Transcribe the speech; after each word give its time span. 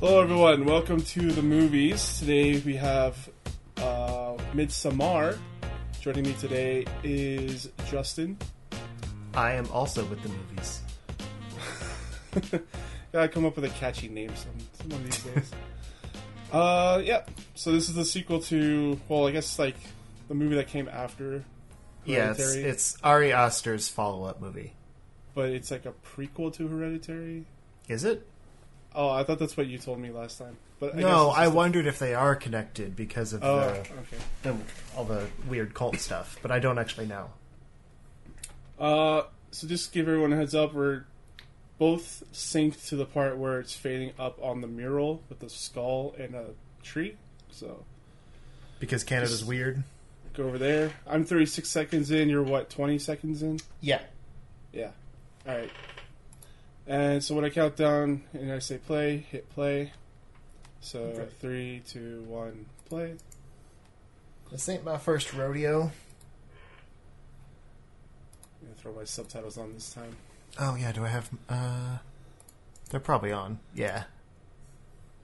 Hello, 0.00 0.22
everyone. 0.22 0.64
Welcome 0.64 1.02
to 1.02 1.30
the 1.30 1.42
movies. 1.42 2.20
Today 2.20 2.58
we 2.60 2.74
have 2.76 3.28
uh, 3.76 4.32
Midsommar. 4.54 5.36
Joining 6.00 6.24
me 6.24 6.32
today 6.40 6.86
is 7.04 7.68
Justin. 7.90 8.38
I 9.34 9.52
am 9.52 9.70
also 9.70 10.02
with 10.06 10.22
the 10.22 10.30
movies. 10.30 10.80
Gotta 13.12 13.28
come 13.28 13.44
up 13.44 13.56
with 13.56 13.66
a 13.66 13.68
catchy 13.68 14.08
name 14.08 14.34
some, 14.36 14.52
some 14.80 14.90
of 14.90 15.04
these 15.04 15.22
days. 15.22 15.50
uh, 16.52 17.02
yeah. 17.04 17.24
So 17.54 17.70
this 17.70 17.90
is 17.90 17.94
the 17.94 18.06
sequel 18.06 18.40
to, 18.44 18.98
well, 19.06 19.28
I 19.28 19.32
guess 19.32 19.58
like 19.58 19.76
the 20.28 20.34
movie 20.34 20.56
that 20.56 20.68
came 20.68 20.88
after. 20.88 21.44
Yeah, 22.06 22.30
it's, 22.30 22.54
it's 22.54 22.96
Ari 23.04 23.34
Aster's 23.34 23.90
follow-up 23.90 24.40
movie. 24.40 24.72
but 25.34 25.50
it's 25.50 25.70
like 25.70 25.84
a 25.84 25.92
prequel 25.92 26.54
to 26.54 26.66
Hereditary. 26.68 27.44
Is 27.86 28.04
it? 28.04 28.26
Oh, 28.94 29.08
I 29.08 29.22
thought 29.24 29.38
that's 29.38 29.56
what 29.56 29.66
you 29.68 29.78
told 29.78 29.98
me 30.00 30.10
last 30.10 30.38
time. 30.38 30.56
But 30.80 30.96
I 30.96 31.00
no, 31.00 31.30
I 31.30 31.44
just 31.44 31.54
wondered 31.56 31.86
if 31.86 31.98
they 31.98 32.14
are 32.14 32.34
connected 32.34 32.96
because 32.96 33.32
of 33.32 33.44
Oh, 33.44 33.60
the, 33.60 33.70
okay. 33.78 33.86
the 34.42 34.56
all 34.96 35.04
the 35.04 35.26
weird 35.48 35.74
cult 35.74 35.96
stuff, 35.98 36.38
but 36.42 36.50
I 36.50 36.58
don't 36.58 36.78
actually 36.78 37.06
know. 37.06 37.30
Uh, 38.78 39.22
so 39.50 39.66
just 39.66 39.92
give 39.92 40.08
everyone 40.08 40.32
a 40.32 40.36
heads 40.36 40.54
up. 40.54 40.72
We're 40.74 41.04
both 41.78 42.22
synced 42.32 42.88
to 42.88 42.96
the 42.96 43.04
part 43.06 43.36
where 43.38 43.60
it's 43.60 43.74
fading 43.74 44.12
up 44.18 44.38
on 44.42 44.60
the 44.60 44.66
mural 44.66 45.22
with 45.28 45.40
the 45.40 45.48
skull 45.50 46.14
and 46.18 46.34
a 46.34 46.46
tree. 46.82 47.16
So 47.50 47.84
Because 48.78 49.04
Canada's 49.04 49.44
weird. 49.44 49.82
go 50.34 50.44
over 50.44 50.58
there. 50.58 50.92
I'm 51.06 51.24
36 51.24 51.68
seconds 51.68 52.10
in. 52.10 52.28
You're 52.28 52.42
what? 52.42 52.70
20 52.70 52.98
seconds 52.98 53.42
in? 53.42 53.60
Yeah. 53.80 54.00
Yeah. 54.72 54.90
All 55.48 55.56
right. 55.56 55.70
And 56.90 57.22
so 57.22 57.36
when 57.36 57.44
I 57.44 57.50
count 57.50 57.76
down 57.76 58.24
and 58.32 58.50
I 58.50 58.58
say 58.58 58.76
play, 58.78 59.18
hit 59.30 59.48
play. 59.50 59.92
So 60.80 60.98
Okay. 61.04 61.28
three, 61.38 61.82
two, 61.86 62.24
one, 62.26 62.66
play. 62.88 63.14
This 64.50 64.68
ain't 64.68 64.82
my 64.84 64.98
first 64.98 65.32
rodeo. 65.32 65.82
I'm 65.82 65.90
gonna 68.66 68.74
throw 68.76 68.92
my 68.92 69.04
subtitles 69.04 69.56
on 69.56 69.72
this 69.72 69.92
time. 69.94 70.16
Oh 70.58 70.74
yeah, 70.74 70.90
do 70.90 71.04
I 71.04 71.08
have? 71.08 71.30
uh 71.48 71.98
They're 72.90 72.98
probably 72.98 73.30
on. 73.30 73.60
Yeah. 73.72 74.04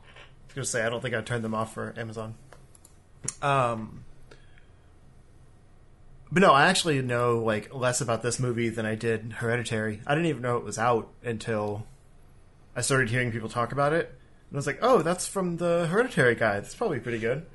I 0.05 0.47
was 0.47 0.55
gonna 0.55 0.65
say 0.67 0.85
I 0.85 0.89
don't 0.89 1.01
think 1.01 1.17
I 1.17 1.21
turned 1.21 1.43
them 1.43 1.55
off 1.55 1.75
for 1.75 1.93
Amazon. 1.99 2.37
Um. 3.43 4.05
But 6.31 6.43
no, 6.43 6.53
I 6.53 6.67
actually 6.67 7.01
know 7.03 7.39
like 7.39 7.73
less 7.73 8.01
about 8.01 8.23
this 8.23 8.41
movie 8.41 8.69
than 8.69 8.85
I 8.85 8.95
did 8.95 9.35
Hereditary. 9.35 10.01
I 10.07 10.15
didn't 10.15 10.29
even 10.29 10.43
know 10.43 10.57
it 10.57 10.65
was 10.65 10.79
out 10.79 11.09
until 11.23 11.87
I 12.75 12.81
started 12.81 13.11
hearing 13.11 13.31
people 13.31 13.49
talk 13.49 13.73
about 13.73 13.93
it. 13.93 14.07
And 14.09 14.57
I 14.57 14.57
was 14.57 14.67
like, 14.67 14.79
"Oh, 14.83 15.03
that's 15.03 15.27
from 15.27 15.57
the 15.57 15.87
Hereditary 15.87 16.35
guy. 16.35 16.55
That's 16.55 16.75
probably 16.75 17.01
pretty 17.01 17.19
good." 17.19 17.47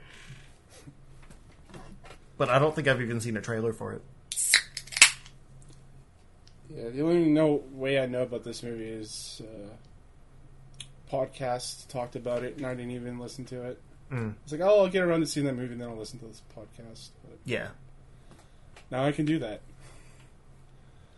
But 2.37 2.49
I 2.49 2.59
don't 2.59 2.73
think 2.73 2.87
I've 2.87 3.01
even 3.01 3.19
seen 3.19 3.37
a 3.37 3.41
trailer 3.41 3.73
for 3.73 3.93
it. 3.93 4.01
Yeah, 6.73 6.89
the 6.89 7.01
only 7.01 7.29
no 7.29 7.63
way 7.71 7.99
I 7.99 8.05
know 8.05 8.23
about 8.23 8.43
this 8.43 8.63
movie 8.63 8.87
is 8.87 9.41
uh, 9.43 9.69
podcast 11.11 11.87
talked 11.89 12.15
about 12.15 12.43
it, 12.43 12.57
and 12.57 12.65
I 12.65 12.73
didn't 12.73 12.91
even 12.91 13.19
listen 13.19 13.45
to 13.45 13.63
it. 13.63 13.81
Mm. 14.11 14.35
It's 14.43 14.51
like, 14.51 14.61
oh, 14.61 14.79
I'll 14.79 14.87
get 14.87 15.03
around 15.03 15.19
to 15.19 15.27
seeing 15.27 15.45
that 15.45 15.55
movie, 15.55 15.73
and 15.73 15.81
then 15.81 15.89
I'll 15.89 15.97
listen 15.97 16.19
to 16.19 16.25
this 16.25 16.41
podcast. 16.57 17.09
But 17.23 17.37
Yeah. 17.45 17.67
Now 18.91 19.05
I 19.05 19.11
can 19.11 19.25
do 19.25 19.39
that. 19.39 19.61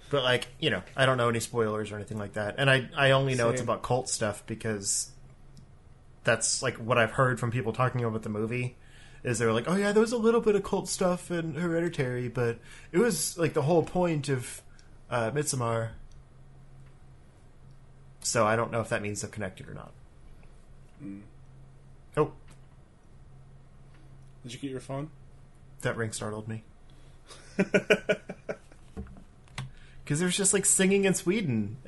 But 0.10 0.24
like, 0.24 0.48
you 0.60 0.70
know, 0.70 0.84
I 0.96 1.06
don't 1.08 1.18
know 1.18 1.28
any 1.28 1.40
spoilers 1.40 1.92
or 1.92 1.96
anything 1.96 2.20
like 2.20 2.34
that. 2.34 2.56
And 2.60 2.70
I 2.70 2.88
I 2.96 3.12
only 3.12 3.34
know 3.36 3.50
it's 3.50 3.62
about 3.62 3.82
cult 3.82 4.08
stuff 4.10 4.44
because 4.46 5.10
that's 6.24 6.62
like 6.62 6.76
what 6.78 6.98
I've 6.98 7.12
heard 7.12 7.40
from 7.40 7.52
people 7.52 7.74
talking 7.74 8.04
about 8.04 8.22
the 8.22 8.30
movie 8.30 8.76
is 9.24 9.40
they 9.40 9.46
were 9.46 9.54
like, 9.54 9.68
"Oh 9.68 9.76
yeah, 9.76 9.92
there 9.92 10.02
was 10.02 10.12
a 10.12 10.18
little 10.18 10.40
bit 10.42 10.56
of 10.56 10.64
cult 10.64 10.88
stuff 10.88 11.32
in 11.32 11.56
Hereditary, 11.56 12.28
but 12.28 12.60
it 12.92 13.00
was 13.00 13.38
like 13.38 13.54
the 13.54 13.64
whole 13.64 13.84
point 13.84 14.30
of 14.30 14.62
uh 15.10 15.32
Midsommar." 15.32 15.90
So 18.22 18.46
I 18.46 18.56
don't 18.56 18.72
know 18.72 18.82
if 18.82 18.90
that 18.90 19.02
means 19.02 19.22
they're 19.22 19.30
connected 19.30 19.68
or 19.68 19.74
not. 19.74 19.92
Oh, 22.16 22.32
Did 24.44 24.54
you 24.54 24.60
get 24.60 24.70
your 24.72 24.80
phone? 24.80 25.10
that 25.82 25.98
ring 25.98 26.14
startled 26.14 26.48
me. 26.48 26.64
Because 30.04 30.20
there's 30.20 30.36
just 30.36 30.54
like 30.54 30.66
singing 30.66 31.06
in 31.06 31.14
Sweden. 31.14 31.78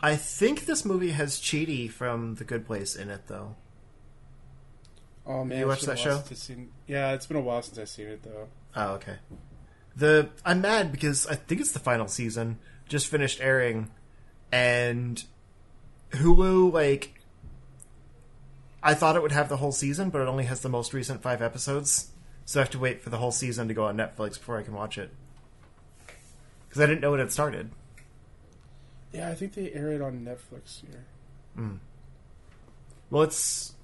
I 0.00 0.16
think 0.16 0.66
this 0.66 0.84
movie 0.84 1.12
has 1.12 1.36
Chidi 1.36 1.88
from 1.88 2.34
The 2.34 2.42
Good 2.42 2.66
Place 2.66 2.96
in 2.96 3.08
it, 3.08 3.28
though. 3.28 3.54
Oh 5.26 5.44
man, 5.44 5.58
you 5.58 5.66
watched 5.66 5.86
that 5.86 5.98
show? 5.98 6.22
Seen, 6.34 6.70
yeah, 6.86 7.12
it's 7.12 7.26
been 7.26 7.36
a 7.36 7.40
while 7.40 7.60
since 7.62 7.78
I've 7.78 7.88
seen 7.88 8.06
it 8.06 8.22
though. 8.22 8.46
Oh, 8.76 8.92
okay. 8.94 9.16
The 9.96 10.28
I'm 10.44 10.60
mad 10.60 10.92
because 10.92 11.26
I 11.26 11.34
think 11.34 11.60
it's 11.60 11.72
the 11.72 11.80
final 11.80 12.06
season 12.06 12.58
just 12.88 13.08
finished 13.08 13.40
airing, 13.40 13.90
and 14.52 15.24
Hulu 16.12 16.72
like 16.72 17.15
I 18.86 18.94
thought 18.94 19.16
it 19.16 19.22
would 19.22 19.32
have 19.32 19.48
the 19.48 19.56
whole 19.56 19.72
season, 19.72 20.10
but 20.10 20.22
it 20.22 20.28
only 20.28 20.44
has 20.44 20.60
the 20.60 20.68
most 20.68 20.94
recent 20.94 21.20
five 21.20 21.42
episodes, 21.42 22.12
so 22.44 22.60
I 22.60 22.62
have 22.62 22.70
to 22.70 22.78
wait 22.78 23.02
for 23.02 23.10
the 23.10 23.18
whole 23.18 23.32
season 23.32 23.66
to 23.66 23.74
go 23.74 23.86
on 23.86 23.96
Netflix 23.96 24.34
before 24.34 24.58
I 24.58 24.62
can 24.62 24.74
watch 24.74 24.96
it. 24.96 25.10
Because 26.68 26.80
I 26.80 26.86
didn't 26.86 27.00
know 27.00 27.12
it 27.14 27.18
had 27.18 27.32
started. 27.32 27.72
Yeah, 29.12 29.28
I 29.28 29.34
think 29.34 29.54
they 29.54 29.72
air 29.72 29.90
it 29.90 30.00
on 30.00 30.24
Netflix 30.24 30.82
here. 30.82 31.04
Hmm. 31.56 31.76
Well, 33.10 33.24
it's 33.24 33.74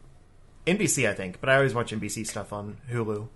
NBC, 0.69 1.09
I 1.09 1.15
think, 1.15 1.41
but 1.41 1.51
I 1.51 1.57
always 1.57 1.75
watch 1.75 1.91
NBC 1.91 2.25
stuff 2.25 2.53
on 2.53 2.77
Hulu. 2.89 3.27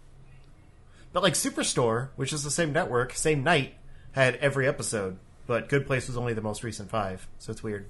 But 1.12 1.24
like 1.24 1.34
Superstore, 1.34 2.10
which 2.14 2.32
is 2.32 2.44
the 2.44 2.50
same 2.52 2.72
network, 2.72 3.12
same 3.12 3.42
night, 3.42 3.74
had 4.12 4.36
every 4.36 4.68
episode, 4.68 5.18
but 5.48 5.68
Good 5.68 5.84
Place 5.84 6.06
was 6.06 6.16
only 6.16 6.32
the 6.32 6.40
most 6.40 6.62
recent 6.62 6.90
five, 6.90 7.26
so 7.40 7.50
it's 7.50 7.64
weird. 7.64 7.86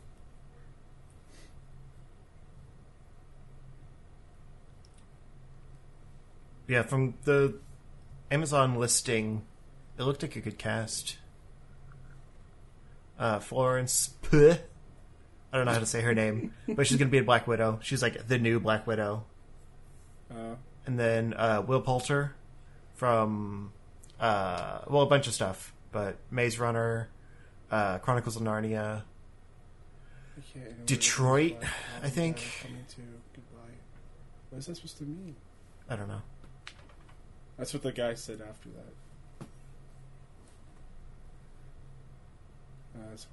Yeah, 6.68 6.82
from 6.82 7.14
the 7.24 7.58
Amazon 8.30 8.74
listing, 8.74 9.44
it 9.98 10.02
looked 10.02 10.22
like 10.22 10.36
a 10.36 10.40
good 10.40 10.58
cast. 10.58 11.18
Uh, 13.18 13.38
Florence 13.38 14.10
Pugh. 14.22 14.56
I 15.52 15.56
don't 15.56 15.66
know 15.66 15.72
how 15.72 15.78
to 15.78 15.86
say 15.86 16.02
her 16.02 16.14
name, 16.14 16.52
but 16.68 16.86
she's 16.86 16.98
gonna 16.98 17.10
be 17.10 17.18
a 17.18 17.24
Black 17.24 17.46
Widow. 17.46 17.78
She's 17.82 18.02
like 18.02 18.26
the 18.28 18.38
new 18.38 18.60
Black 18.60 18.86
Widow. 18.86 19.24
Uh, 20.30 20.56
And 20.86 20.98
then 20.98 21.32
uh, 21.34 21.62
Will 21.66 21.80
Poulter 21.80 22.34
from 22.94 23.72
uh, 24.20 24.80
well 24.88 25.02
a 25.02 25.06
bunch 25.06 25.28
of 25.28 25.34
stuff, 25.34 25.72
but 25.92 26.16
Maze 26.30 26.58
Runner, 26.58 27.08
uh, 27.70 27.98
Chronicles 27.98 28.36
of 28.36 28.42
Narnia. 28.42 29.02
Detroit, 30.84 31.54
what 31.54 31.62
it's 31.62 31.72
like. 31.72 32.04
I 32.04 32.08
think. 32.10 32.36
To. 32.36 33.00
What 34.50 34.58
is 34.58 34.66
that 34.66 34.76
supposed 34.76 34.98
to 34.98 35.04
mean? 35.04 35.34
I 35.88 35.96
don't 35.96 36.08
know. 36.08 36.22
That's 37.56 37.72
what 37.72 37.82
the 37.82 37.92
guy 37.92 38.14
said 38.14 38.42
after 38.46 38.68
that. 38.70 39.46
Uh, 42.94 43.08
that's 43.10 43.26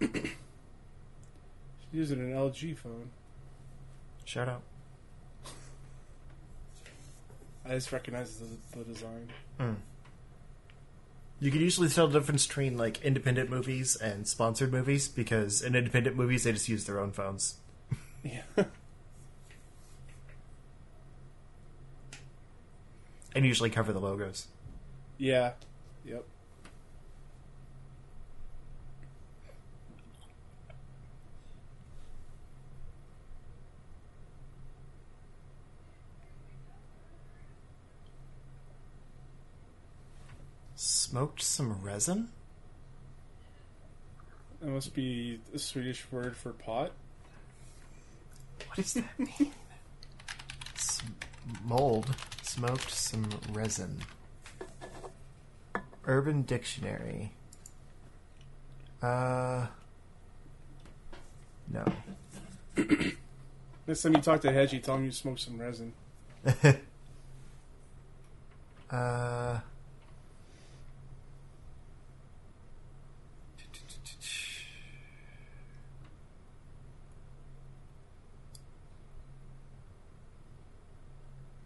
weird. 0.00 0.12
She's 0.22 1.92
using 1.92 2.20
an 2.20 2.32
LG 2.32 2.76
phone. 2.76 3.10
Shout 4.24 4.48
out. 4.48 4.62
I 7.66 7.70
just 7.70 7.92
recognize 7.92 8.38
the, 8.38 8.78
the 8.78 8.84
design. 8.84 9.30
Mm. 9.58 9.76
You 11.40 11.50
can 11.50 11.60
usually 11.60 11.88
tell 11.88 12.06
the 12.08 12.18
difference 12.18 12.46
between 12.46 12.76
like 12.76 13.02
independent 13.02 13.48
movies 13.50 13.96
and 13.96 14.28
sponsored 14.28 14.72
movies 14.72 15.08
because 15.08 15.62
in 15.62 15.74
independent 15.74 16.16
movies 16.16 16.44
they 16.44 16.52
just 16.52 16.68
use 16.68 16.84
their 16.84 17.00
own 17.00 17.12
phones. 17.12 17.56
Yeah. 18.24 18.64
And 23.34 23.44
usually 23.44 23.70
cover 23.70 23.92
the 23.92 24.00
logos. 24.00 24.46
yeah. 25.18 25.52
Yep. 26.04 26.24
Smoked 40.76 41.42
some 41.42 41.80
resin? 41.82 42.28
That 44.60 44.68
must 44.68 44.94
be 44.94 45.40
a 45.54 45.58
Swedish 45.58 46.04
word 46.10 46.36
for 46.36 46.52
pot. 46.52 46.92
What 48.66 48.76
does 48.76 48.94
that 48.94 49.18
mean? 49.18 49.52
Mold. 51.64 52.14
Smoked 52.54 52.92
some 52.92 53.28
resin. 53.50 54.00
Urban 56.06 56.42
Dictionary. 56.42 57.32
Uh, 59.02 59.66
no. 61.68 61.84
Next 63.88 64.02
time 64.02 64.14
you 64.14 64.22
talk 64.22 64.40
to 64.42 64.52
Hedgie, 64.52 64.80
tell 64.80 64.94
him 64.94 65.06
you 65.06 65.10
smoke 65.10 65.40
some 65.40 65.60
resin. 65.60 65.94
uh. 68.88 69.58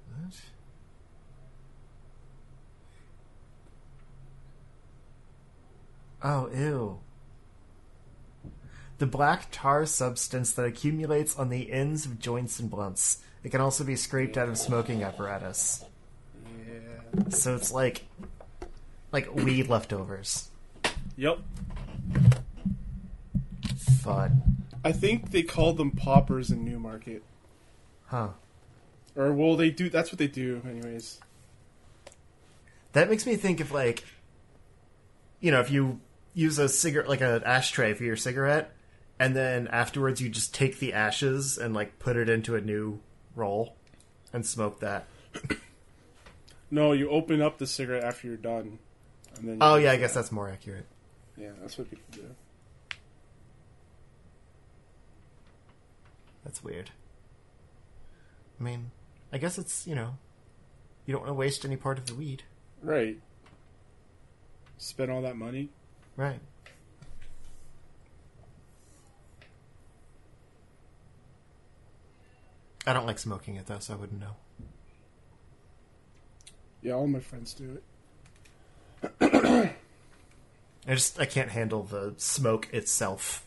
What? 0.06 0.34
Oh, 6.23 6.49
ew. 6.53 6.99
The 8.99 9.06
black 9.06 9.49
tar 9.53 9.87
substance 9.87 10.53
that 10.53 10.65
accumulates 10.65 11.37
on 11.38 11.50
the 11.50 11.70
ends 11.70 12.05
of 12.05 12.19
joints 12.19 12.59
and 12.59 12.69
blunts. 12.69 13.19
It 13.44 13.50
can 13.50 13.61
also 13.61 13.85
be 13.85 13.94
scraped 13.94 14.37
out 14.37 14.49
of 14.49 14.59
smoking 14.59 15.05
apparatus. 15.05 15.85
Yeah. 16.44 17.29
So 17.29 17.55
it's 17.55 17.70
like 17.70 18.05
like 19.12 19.32
weed 19.32 19.69
leftovers. 19.69 20.50
Yep. 21.17 21.38
Fun. 24.00 24.65
I 24.85 24.93
think 24.93 25.31
they 25.31 25.43
called 25.43 25.76
them 25.76 25.93
poppers 25.93 26.50
in 26.50 26.65
Newmarket. 26.65 27.23
Huh. 28.06 28.31
Or 29.15 29.32
well, 29.32 29.56
they 29.56 29.70
do. 29.70 29.88
That's 29.88 30.11
what 30.11 30.19
they 30.19 30.26
do, 30.26 30.62
anyways. 30.69 31.20
That 32.93 33.09
makes 33.09 33.26
me 33.26 33.37
think 33.37 33.61
of 33.61 33.70
like 33.70 34.05
you 35.41 35.50
know, 35.50 35.61
if 35.61 35.70
you 35.70 36.00
use 36.38 36.58
a 36.58 36.69
cigarette 36.69 37.08
like 37.08 37.20
an 37.20 37.43
ashtray 37.44 37.93
for 37.94 38.05
your 38.05 38.17
cigarette 38.17 38.73
and 39.19 39.35
then 39.35 39.67
afterwards 39.69 40.20
you 40.20 40.29
just 40.29 40.55
take 40.55 40.79
the 40.79 40.93
ashes 40.93 41.58
and 41.58 41.75
like 41.75 41.99
put 41.99 42.17
it 42.17 42.29
into 42.29 42.55
a 42.55 42.61
new 42.61 43.00
roll 43.35 43.75
and 44.32 44.46
smoke 44.46 44.81
that. 44.81 45.06
No, 46.70 46.93
you 46.93 47.08
open 47.08 47.40
up 47.40 47.56
the 47.56 47.67
cigarette 47.67 48.05
after 48.05 48.26
you're 48.29 48.37
done, 48.37 48.79
and 49.37 49.49
then. 49.49 49.55
you 49.55 49.58
Oh 49.62 49.76
yeah, 49.76 49.93
I 49.93 49.96
that. 49.96 50.00
guess 50.02 50.12
that's 50.12 50.31
more 50.31 50.50
accurate. 50.50 50.85
Yeah, 51.35 51.52
that's 51.62 51.79
what 51.79 51.88
people 51.88 52.05
do. 52.12 52.25
That's 56.44 56.62
weird. 56.62 56.91
I 58.61 58.62
mean, 58.62 58.91
I 59.32 59.38
guess 59.38 59.56
it's, 59.56 59.87
you 59.87 59.94
know, 59.94 60.19
you 61.06 61.12
don't 61.12 61.23
want 61.23 61.31
to 61.31 61.34
waste 61.34 61.64
any 61.64 61.76
part 61.76 61.96
of 61.99 62.05
the 62.05 62.14
weed. 62.14 62.43
Right. 62.82 63.19
Spend 64.76 65.11
all 65.11 65.23
that 65.23 65.37
money. 65.37 65.70
Right. 66.19 66.41
I 72.85 72.93
don't 72.93 73.06
like 73.06 73.20
smoking 73.20 73.55
it 73.55 73.67
though, 73.67 73.79
so 73.79 73.94
I 73.94 73.97
wouldn't 73.97 74.20
know. 74.20 74.35
Yeah, 76.82 76.94
all 76.94 77.06
my 77.06 77.20
friends 77.20 77.55
do 77.55 77.79
it. 79.00 79.73
I 80.88 80.94
just 80.94 81.20
I 81.20 81.25
can't 81.25 81.50
handle 81.50 81.85
the 81.85 82.15
smoke 82.17 82.69
itself. 82.73 83.47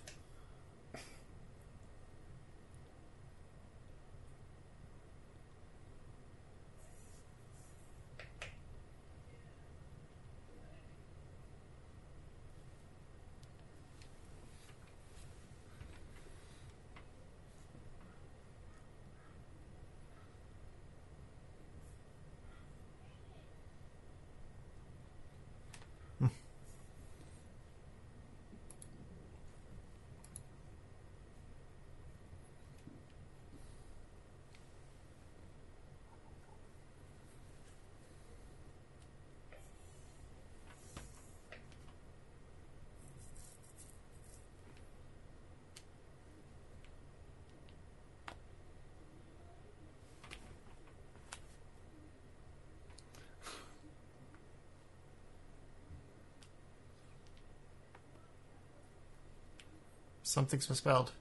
Something's 60.31 60.69
misspelled. 60.69 61.11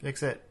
Fix 0.00 0.20
it. 0.24 0.42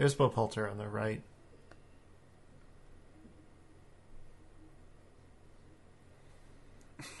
There's 0.00 0.14
Bob 0.14 0.32
Poulter 0.32 0.66
on 0.66 0.78
the 0.78 0.88
right. 0.88 1.20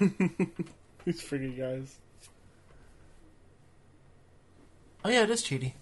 These 1.04 1.22
pretty 1.24 1.50
guys. 1.50 1.98
Oh 5.04 5.10
yeah, 5.10 5.24
it 5.24 5.30
is 5.30 5.42
Chidi. 5.42 5.74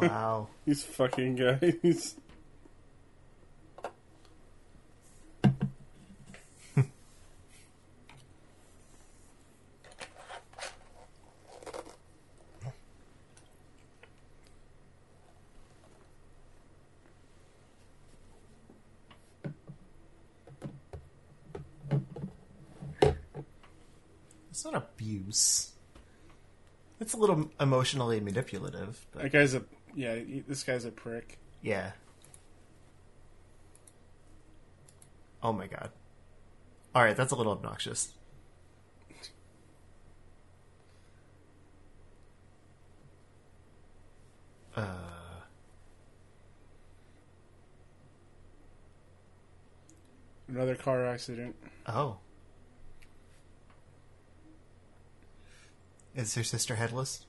Wow. 0.00 0.48
These 0.66 0.84
fucking 0.84 1.36
guys. 1.36 2.16
It's 24.50 24.64
not 24.64 24.74
abuse. 24.76 25.72
It's 27.00 27.12
a 27.12 27.16
little 27.16 27.50
emotionally 27.60 28.20
manipulative, 28.20 29.04
but 29.12 29.22
That 29.24 29.32
guy's 29.32 29.54
a 29.54 29.64
yeah. 29.94 30.16
This 30.48 30.62
guy's 30.62 30.84
a 30.84 30.90
prick. 30.90 31.38
yeah. 31.62 31.92
Oh 35.42 35.52
my 35.52 35.66
god. 35.66 35.90
Alright, 36.96 37.16
that's 37.16 37.32
a 37.32 37.36
little 37.36 37.52
obnoxious. 37.52 38.14
Uh, 44.76 44.82
Another 50.48 50.74
car 50.74 51.06
accident. 51.06 51.56
oh. 51.86 52.18
Is 56.14 56.34
her 56.36 56.44
sister 56.44 56.76
headless? 56.76 57.26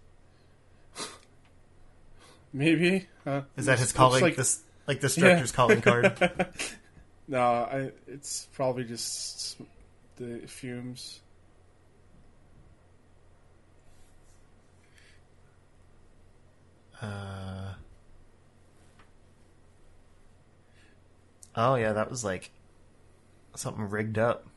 Maybe 2.55 3.05
uh, 3.25 3.41
is 3.57 3.65
that 3.65 3.79
his 3.79 3.91
calling 3.91 4.21
like, 4.21 4.37
this 4.37 4.63
like 4.87 5.01
this 5.01 5.15
director's 5.15 5.51
yeah. 5.51 5.55
calling 5.57 5.81
card? 5.81 6.53
no, 7.27 7.41
I, 7.41 7.91
it's 8.07 8.47
probably 8.53 8.85
just 8.85 9.57
the 10.15 10.39
fumes. 10.47 11.19
Uh, 17.01 17.73
oh 21.57 21.75
yeah, 21.75 21.91
that 21.91 22.09
was 22.09 22.23
like 22.23 22.51
something 23.53 23.89
rigged 23.89 24.17
up. 24.17 24.47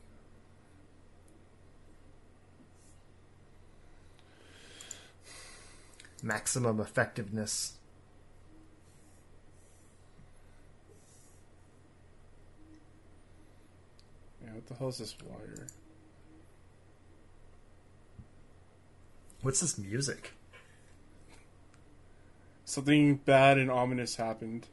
Maximum 6.23 6.79
effectiveness. 6.79 7.73
What 14.59 14.67
the 14.67 14.73
hell 14.73 14.89
is 14.89 14.97
this 14.97 15.15
wire? 15.25 15.67
What's 19.41 19.61
this 19.61 19.77
music? 19.77 20.33
Something 22.65 23.15
bad 23.15 23.57
and 23.57 23.71
ominous 23.71 24.17
happened. 24.17 24.67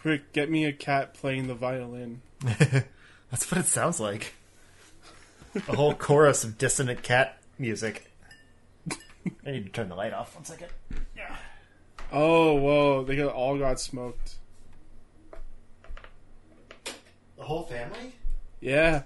Quick, 0.00 0.32
get 0.32 0.50
me 0.50 0.64
a 0.64 0.72
cat 0.72 1.14
playing 1.14 1.46
the 1.46 1.54
violin. 1.54 2.22
That's 2.42 3.48
what 3.52 3.60
it 3.60 3.66
sounds 3.66 4.00
like. 4.00 4.34
A 5.54 5.76
whole 5.76 5.94
chorus 5.94 6.42
of 6.42 6.58
dissonant 6.58 7.04
cat 7.04 7.38
music. 7.56 8.10
I 9.46 9.52
need 9.52 9.66
to 9.66 9.70
turn 9.70 9.88
the 9.88 9.94
light 9.94 10.12
off. 10.12 10.34
One 10.34 10.44
second. 10.44 10.70
Yeah. 11.16 11.36
Oh, 12.10 12.54
whoa, 12.56 13.04
they 13.04 13.14
got, 13.14 13.32
all 13.32 13.56
got 13.58 13.78
smoked. 13.78 14.38
The 17.42 17.48
whole 17.48 17.64
family? 17.64 18.12
Yeah, 18.60 19.02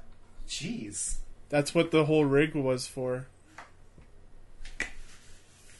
Jeez. 0.46 1.16
that's 1.48 1.74
what 1.74 1.90
the 1.90 2.04
whole 2.04 2.26
rig 2.26 2.54
was 2.54 2.86
for. 2.86 3.28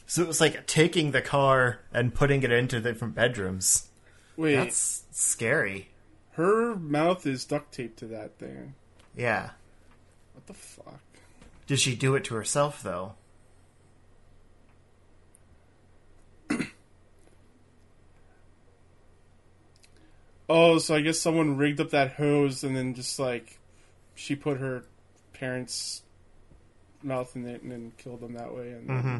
So 0.07 0.23
it 0.23 0.27
was 0.27 0.41
like 0.41 0.65
taking 0.65 1.11
the 1.11 1.21
car 1.21 1.81
and 1.93 2.15
putting 2.15 2.41
it 2.41 2.51
into 2.51 2.79
different 2.79 3.13
bedrooms. 3.13 3.89
Wait, 4.37 4.55
That's 4.55 5.03
scary. 5.11 5.89
her 6.31 6.75
mouth 6.75 7.27
is 7.27 7.45
duct 7.45 7.71
taped 7.75 7.99
to 7.99 8.07
that 8.07 8.39
thing. 8.39 8.73
Yeah. 9.15 9.51
What 10.33 10.47
the 10.47 10.55
fuck? 10.55 10.99
Did 11.67 11.79
she 11.79 11.95
do 11.95 12.15
it 12.15 12.23
to 12.23 12.33
herself 12.33 12.81
though? 12.81 13.13
Oh, 20.49 20.77
so 20.79 20.95
I 20.95 21.01
guess 21.01 21.19
someone 21.19 21.57
rigged 21.57 21.81
up 21.81 21.89
that 21.91 22.13
hose 22.13 22.63
and 22.63 22.75
then 22.75 22.93
just 22.93 23.19
like 23.19 23.59
she 24.15 24.35
put 24.35 24.59
her 24.59 24.83
parents' 25.33 26.03
mouth 27.03 27.35
in 27.35 27.45
it 27.45 27.61
and 27.61 27.71
then 27.71 27.91
killed 27.97 28.21
them 28.21 28.33
that 28.33 28.53
way 28.55 28.71
and 28.71 28.87
Mm-hmm. 28.89 29.17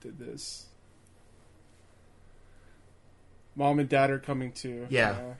did 0.00 0.18
this. 0.18 0.66
Mom 3.54 3.78
and 3.78 3.88
dad 3.88 4.10
are 4.10 4.18
coming 4.18 4.50
too. 4.52 4.86
Yeah. 4.88 5.34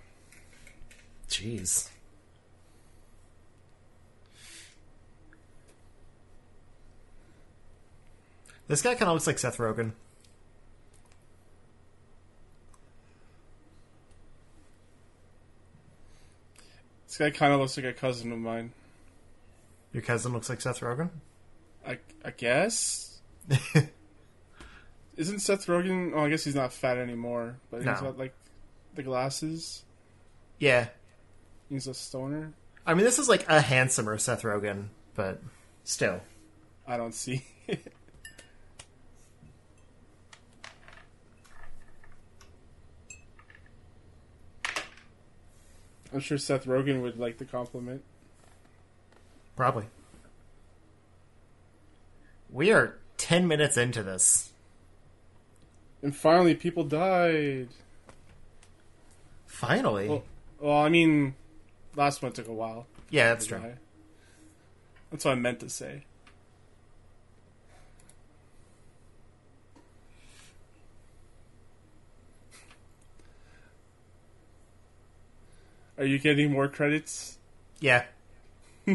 Jeez. 1.30 1.88
This 8.68 8.82
guy 8.82 8.94
kind 8.94 9.08
of 9.08 9.14
looks 9.14 9.26
like 9.26 9.38
Seth 9.38 9.58
Rogen. 9.58 9.92
This 17.12 17.18
guy 17.18 17.30
kind 17.30 17.52
of 17.52 17.60
looks 17.60 17.76
like 17.76 17.84
a 17.84 17.92
cousin 17.92 18.32
of 18.32 18.38
mine. 18.38 18.72
Your 19.92 20.02
cousin 20.02 20.32
looks 20.32 20.48
like 20.48 20.62
Seth 20.62 20.80
Rogen. 20.80 21.10
I 21.86 21.98
I 22.24 22.30
guess. 22.30 23.20
Isn't 25.18 25.40
Seth 25.40 25.66
Rogen? 25.66 26.12
Oh, 26.14 26.20
I 26.24 26.30
guess 26.30 26.42
he's 26.42 26.54
not 26.54 26.72
fat 26.72 26.96
anymore, 26.96 27.56
but 27.70 27.78
he's 27.78 27.84
No. 27.84 28.00
got 28.00 28.16
like 28.18 28.34
the 28.94 29.02
glasses. 29.02 29.84
yeah. 30.58 30.88
He's 31.68 31.86
a 31.86 31.92
stoner. 31.92 32.54
I 32.86 32.94
mean, 32.94 33.04
this 33.04 33.18
is 33.18 33.28
like 33.28 33.46
a 33.46 33.60
handsomer 33.60 34.16
Seth 34.16 34.40
Rogen, 34.42 34.86
but 35.14 35.42
still. 35.84 36.20
I 36.86 36.96
don't 36.96 37.14
see. 37.14 37.44
I'm 46.12 46.20
sure 46.20 46.38
Seth 46.38 46.66
Rogen 46.66 47.00
would 47.02 47.18
like 47.18 47.38
the 47.38 47.44
compliment. 47.44 48.02
Probably. 49.56 49.86
We 52.50 52.70
are 52.70 52.98
10 53.16 53.48
minutes 53.48 53.76
into 53.76 54.02
this. 54.02 54.52
And 56.02 56.14
finally, 56.14 56.54
people 56.54 56.84
died. 56.84 57.68
Finally. 59.46 60.08
Well, 60.08 60.24
well, 60.60 60.78
I 60.78 60.88
mean, 60.88 61.34
last 61.96 62.22
one 62.22 62.32
took 62.32 62.48
a 62.48 62.52
while. 62.52 62.86
yeah, 63.10 63.28
that's 63.28 63.46
true. 63.46 63.58
die. 63.58 63.74
That's 65.10 65.24
what 65.24 65.32
I 65.32 65.34
meant 65.36 65.60
to 65.60 65.68
say. 65.68 66.04
Are 76.02 76.06
you 76.06 76.18
getting 76.18 76.50
more 76.50 76.66
credits? 76.66 77.38
Yeah. 77.78 78.02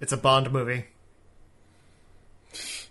it's 0.00 0.12
a 0.12 0.16
Bond 0.16 0.50
movie. 0.52 0.84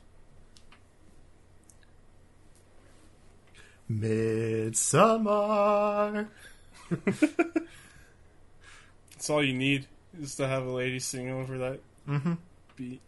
Midsummer. 4.87 6.29
That's 9.11 9.29
all 9.29 9.43
you 9.43 9.53
need 9.53 9.87
is 10.21 10.35
to 10.35 10.47
have 10.47 10.65
a 10.65 10.71
lady 10.71 10.99
sing 10.99 11.29
over 11.29 11.57
that 11.57 11.79
Mm-hmm. 12.07 12.33
beat. 12.77 13.01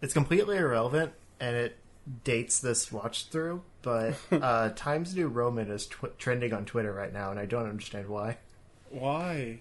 It's 0.00 0.12
completely 0.14 0.56
irrelevant, 0.56 1.12
and 1.40 1.56
it 1.56 1.76
dates 2.24 2.60
this 2.60 2.90
watch 2.92 3.26
through. 3.26 3.62
But 3.82 4.14
uh, 4.32 4.70
Times 4.70 5.14
New 5.16 5.28
Roman 5.28 5.70
is 5.70 5.86
tw- 5.86 6.16
trending 6.18 6.52
on 6.52 6.64
Twitter 6.64 6.92
right 6.92 7.12
now, 7.12 7.30
and 7.30 7.38
I 7.40 7.46
don't 7.46 7.68
understand 7.68 8.08
why. 8.08 8.38
Why? 8.90 9.60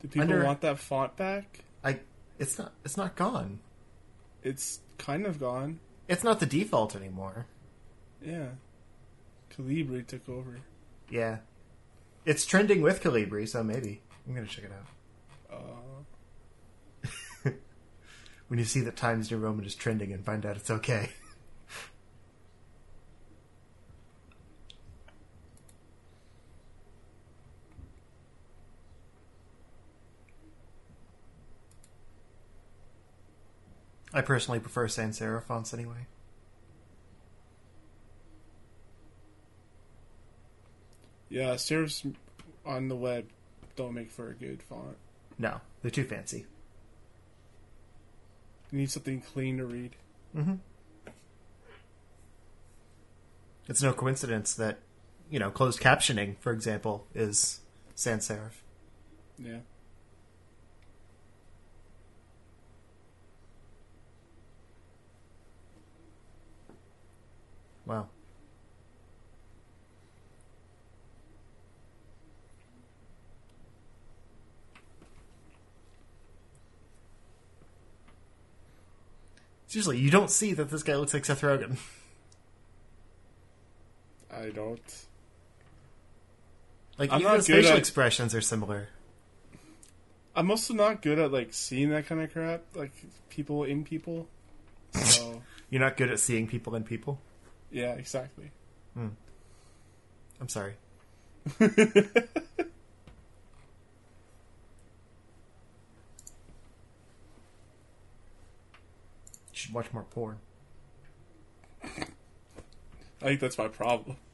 Do 0.00 0.08
people 0.08 0.22
Under- 0.22 0.44
want 0.44 0.60
that 0.62 0.78
font 0.78 1.16
back? 1.16 1.60
I 1.84 2.00
it's 2.38 2.58
not 2.58 2.72
it's 2.84 2.96
not 2.96 3.16
gone. 3.16 3.60
It's 4.42 4.80
kind 4.96 5.26
of 5.26 5.38
gone. 5.40 5.80
It's 6.08 6.24
not 6.24 6.40
the 6.40 6.46
default 6.46 6.96
anymore. 6.96 7.46
Yeah. 8.24 8.46
Calibri 9.56 10.06
took 10.06 10.28
over. 10.28 10.60
Yeah, 11.10 11.38
it's 12.24 12.44
trending 12.46 12.82
with 12.82 13.02
Calibri, 13.02 13.48
so 13.48 13.62
maybe 13.62 14.02
I'm 14.26 14.34
gonna 14.34 14.46
check 14.46 14.64
it 14.64 14.72
out. 14.72 15.56
Uh, 15.58 15.87
When 18.48 18.58
you 18.58 18.64
see 18.64 18.80
that 18.80 18.96
Times 18.96 19.30
New 19.30 19.38
Roman 19.38 19.64
is 19.64 19.74
trending, 19.74 20.12
and 20.12 20.24
find 20.24 20.44
out 20.44 20.56
it's 20.56 20.70
okay. 20.70 21.10
I 34.14 34.22
personally 34.22 34.58
prefer 34.58 34.88
sans 34.88 35.20
serif 35.20 35.44
fonts 35.44 35.72
anyway. 35.74 36.06
yeah, 41.28 41.54
serifs 41.54 42.14
on 42.64 42.88
the 42.88 42.96
web 42.96 43.26
don't 43.76 43.94
make 43.94 44.10
for 44.10 44.30
a 44.30 44.34
good 44.34 44.62
font. 44.62 44.96
No, 45.38 45.60
they're 45.82 45.90
too 45.90 46.04
fancy. 46.04 46.46
You 48.70 48.78
need 48.78 48.90
something 48.90 49.20
clean 49.20 49.58
to 49.58 49.64
read. 49.64 49.96
Mm-hmm. 50.36 50.54
It's 53.68 53.82
no 53.82 53.92
coincidence 53.92 54.54
that, 54.54 54.78
you 55.30 55.38
know, 55.38 55.50
closed 55.50 55.80
captioning, 55.80 56.36
for 56.38 56.52
example, 56.52 57.06
is 57.14 57.60
sans 57.94 58.26
serif. 58.26 58.62
Yeah. 59.38 59.58
Wow. 67.86 68.08
Seriously, 79.68 79.98
you 79.98 80.10
don't 80.10 80.30
see 80.30 80.52
that 80.54 80.70
this 80.70 80.82
guy 80.82 80.96
looks 80.96 81.14
like 81.14 81.24
Seth 81.24 81.42
Rogen. 81.42 81.76
I 84.32 84.50
don't. 84.50 85.06
Like 86.98 87.12
I'm 87.12 87.20
even 87.20 87.34
his 87.36 87.46
facial 87.46 87.72
at- 87.72 87.78
expressions 87.78 88.34
are 88.34 88.40
similar. 88.40 88.88
I'm 90.34 90.50
also 90.50 90.72
not 90.74 91.02
good 91.02 91.18
at 91.18 91.32
like 91.32 91.52
seeing 91.52 91.90
that 91.90 92.06
kind 92.06 92.20
of 92.20 92.32
crap, 92.32 92.62
like 92.74 92.92
people 93.30 93.64
in 93.64 93.84
people. 93.84 94.26
So 94.94 95.42
You're 95.70 95.80
not 95.82 95.96
good 95.98 96.10
at 96.10 96.18
seeing 96.18 96.46
people 96.48 96.74
in 96.74 96.82
people. 96.82 97.18
yeah, 97.70 97.92
exactly. 97.92 98.50
Hmm. 98.94 99.08
I'm 100.40 100.48
sorry. 100.48 100.74
should 109.68 109.74
watch 109.74 109.92
more 109.92 110.04
porn. 110.04 110.38
I 111.84 112.06
think 113.20 113.40
that's 113.40 113.58
my 113.58 113.68
problem. 113.68 114.16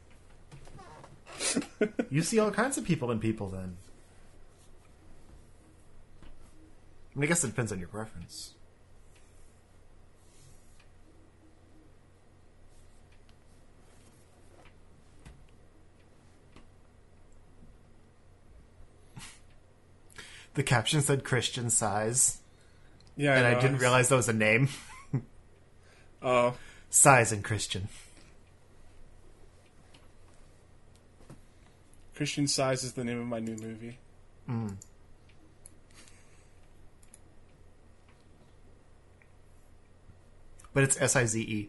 You 2.11 2.23
see 2.23 2.39
all 2.39 2.53
kinds 2.53 2.79
of 2.79 2.85
people 2.85 3.11
in 3.11 3.19
people 3.19 3.49
then. 3.49 3.77
I 7.15 7.19
mean, 7.19 7.25
I 7.25 7.27
guess 7.27 7.43
it 7.43 7.49
depends 7.49 7.73
on 7.73 7.81
your 7.81 7.89
preference. 7.89 8.55
The 20.55 20.63
caption 20.63 21.01
said 21.03 21.25
Christian 21.25 21.69
size, 21.71 22.39
Yeah, 23.17 23.35
and 23.37 23.45
I 23.45 23.61
didn't 23.61 23.79
realize 23.79 24.09
that 24.11 24.17
was 24.17 24.29
a 24.29 24.33
name. 24.33 24.69
Oh, 26.25 26.55
Size 26.89 27.33
and 27.33 27.45
Christian. 27.45 27.89
Christian 32.15 32.47
Size 32.47 32.83
is 32.83 32.95
the 32.95 33.05
name 33.05 33.21
of 33.21 33.27
my 33.27 33.41
new 33.41 33.57
movie. 33.57 33.99
Hmm. 34.47 34.69
But 40.73 40.85
it's 40.85 40.99
S 40.99 41.15
I 41.15 41.27
Z 41.27 41.43
E. 41.43 41.69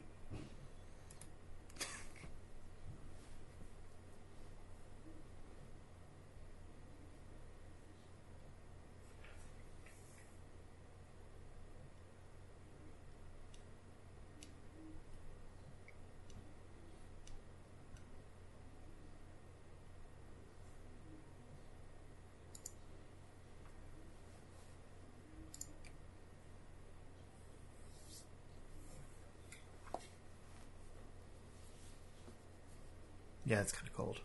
Yeah, 33.48 33.62
it's 33.62 33.72
kind 33.72 33.88
of 33.88 33.94
cold. 33.94 34.22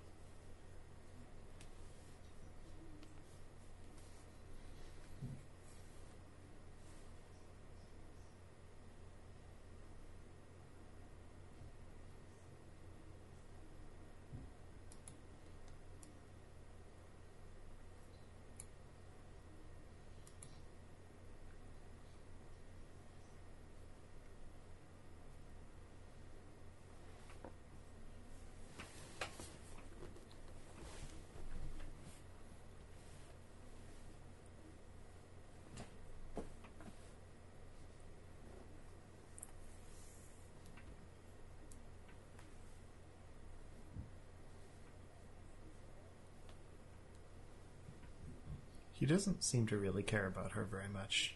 He 48.99 48.99
doesn't 49.10 49.42
seem 49.42 49.66
to 49.66 49.76
really 49.76 50.04
care 50.04 50.26
about 50.26 50.52
her 50.52 50.64
very 50.64 50.88
much. 50.88 51.34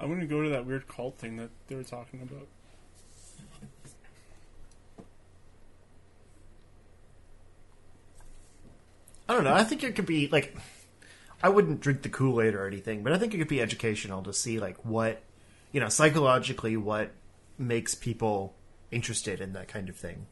I'm 0.00 0.08
gonna 0.08 0.26
go 0.26 0.42
to 0.42 0.48
that 0.48 0.66
weird 0.66 0.88
cult 0.88 1.18
thing 1.18 1.36
that 1.36 1.50
they 1.68 1.74
were 1.76 1.84
talking 1.84 2.22
about. 2.22 2.48
I 9.28 9.34
don't 9.34 9.44
know. 9.44 9.54
I 9.54 9.62
think 9.62 9.84
it 9.84 9.94
could 9.94 10.06
be 10.06 10.26
like 10.28 10.56
I 11.42 11.48
wouldn't 11.50 11.80
drink 11.80 12.02
the 12.02 12.08
Kool 12.08 12.40
Aid 12.40 12.54
or 12.54 12.66
anything, 12.66 13.02
but 13.02 13.12
I 13.12 13.18
think 13.18 13.34
it 13.34 13.38
could 13.38 13.48
be 13.48 13.60
educational 13.60 14.22
to 14.22 14.32
see 14.32 14.58
like 14.58 14.84
what 14.84 15.22
you 15.70 15.80
know 15.80 15.88
psychologically 15.88 16.76
what 16.76 17.12
makes 17.58 17.94
people 17.94 18.54
interested 18.90 19.40
in 19.40 19.52
that 19.52 19.68
kind 19.68 19.88
of 19.88 19.96
thing. 19.96 20.26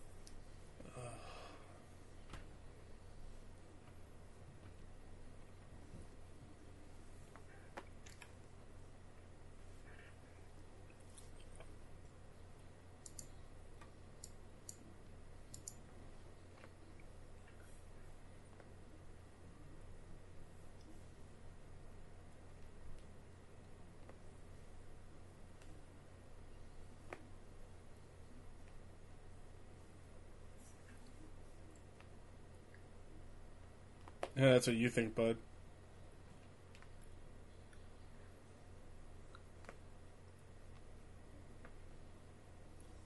That's 34.58 34.66
what 34.66 34.74
you 34.74 34.90
think, 34.90 35.14
bud. 35.14 35.36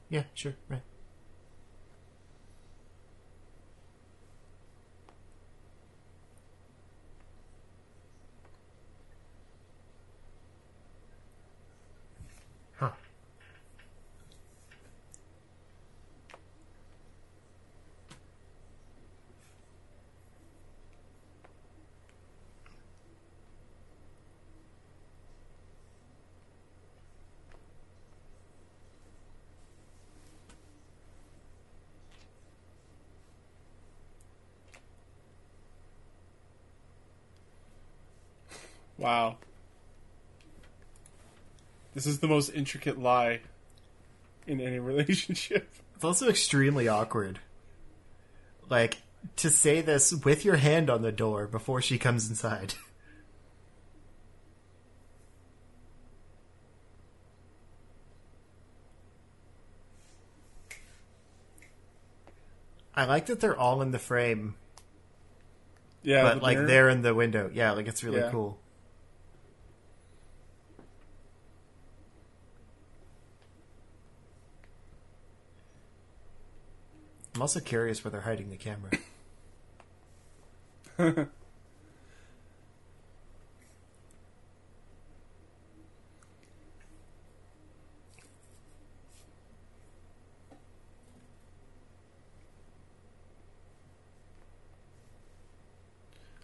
Yeah, 0.09 0.23
sure, 0.33 0.55
right. 0.71 0.81
Huh. 12.77 12.93
Wow. 39.03 39.37
This 41.95 42.07
is 42.07 42.21
the 42.21 42.29
most 42.29 42.51
intricate 42.51 42.99
lie 42.99 43.41
in 44.47 44.61
any 44.61 44.79
relationship. 44.91 45.69
It's 45.95 46.05
also 46.05 46.29
extremely 46.29 46.89
awkward. 46.89 47.41
Like, 48.71 48.99
to 49.37 49.51
say 49.51 49.81
this 49.83 50.13
with 50.13 50.45
your 50.45 50.57
hand 50.57 50.89
on 50.89 51.03
the 51.03 51.13
door 51.13 51.47
before 51.47 51.83
she 51.83 51.99
comes 51.99 52.29
inside. 52.29 52.75
I 62.95 63.05
like 63.07 63.27
that 63.27 63.41
they're 63.41 63.57
all 63.57 63.81
in 63.83 63.91
the 63.91 63.99
frame, 63.99 64.55
Yeah, 66.03 66.23
but 66.23 66.35
the 66.37 66.41
like 66.43 66.57
mirror. 66.59 66.67
they're 66.67 66.89
in 66.91 67.03
the 67.03 67.15
window. 67.15 67.51
Yeah, 67.53 67.73
like 67.73 67.87
it's 67.89 68.05
really 68.05 68.19
Yeah. 68.21 68.31
cool. 68.31 68.59
I'm 77.35 77.41
also 77.43 77.61
curious 77.61 78.05
where 78.05 78.11
they're 78.11 78.21
hiding 78.21 78.51
the 78.51 78.57
camera. 78.57 78.91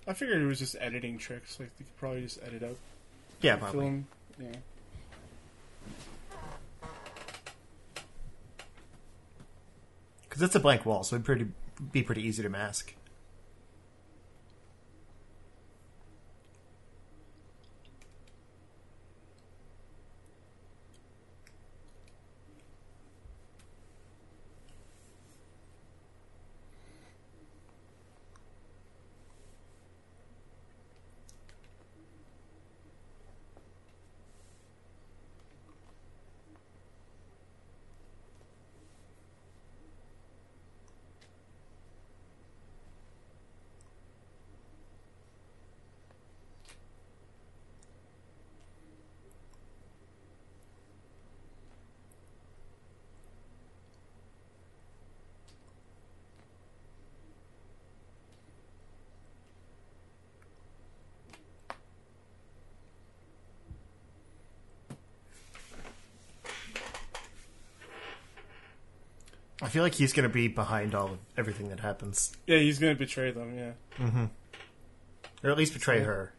I 0.06 0.14
figured 0.14 0.40
it 0.40 0.46
was 0.46 0.58
just 0.58 0.76
editing 0.80 1.18
tricks. 1.18 1.58
Like 1.60 1.70
they 1.78 1.84
could 1.84 1.96
probably 1.98 2.22
just 2.22 2.38
edit 2.42 2.62
out 2.62 2.76
Yeah, 3.42 3.56
probably. 3.56 3.80
film. 3.80 4.06
Yeah. 4.40 4.56
Because 10.38 10.50
it's 10.50 10.54
a 10.54 10.60
blank 10.60 10.86
wall, 10.86 11.02
so 11.02 11.16
it'd 11.16 11.26
pretty 11.26 11.48
be 11.90 12.00
pretty 12.00 12.22
easy 12.22 12.44
to 12.44 12.48
mask. 12.48 12.94
Feel 69.78 69.84
like 69.84 69.94
he's 69.94 70.12
going 70.12 70.28
to 70.28 70.32
be 70.32 70.48
behind 70.48 70.92
all 70.92 71.06
of 71.06 71.18
everything 71.36 71.68
that 71.68 71.78
happens, 71.78 72.36
Yeah, 72.48 72.58
he's 72.58 72.80
gonna 72.80 72.96
betray 72.96 73.30
them. 73.30 73.56
Yeah. 73.56 73.72
Mm-hmm. 73.96 74.24
Or 75.44 75.50
at 75.50 75.56
least 75.56 75.72
betray 75.72 76.00
her. 76.00 76.34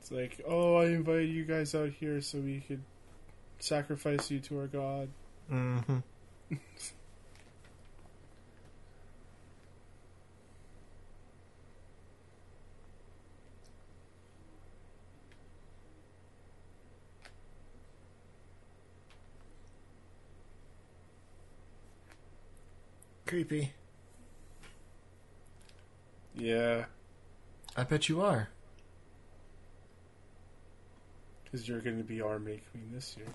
It's 0.00 0.12
like, 0.12 0.40
oh, 0.46 0.76
I 0.76 0.84
invited 0.84 1.30
you 1.30 1.44
guys 1.44 1.74
out 1.74 1.90
here 1.90 2.20
so 2.20 2.38
we 2.38 2.60
could 2.60 2.84
sacrifice 3.58 4.30
you 4.30 4.38
to 4.38 4.60
our 4.60 4.68
god. 4.68 5.08
Mm-hmm. 5.50 5.98
Creepy. 23.28 23.72
Yeah, 26.34 26.86
I 27.76 27.84
bet 27.84 28.08
you 28.08 28.22
are. 28.22 28.48
because 31.44 31.68
you're 31.68 31.80
gonna 31.80 32.02
be 32.02 32.20
our 32.20 32.38
May 32.38 32.60
Queen 32.70 32.90
this 32.92 33.16
year. 33.16 33.26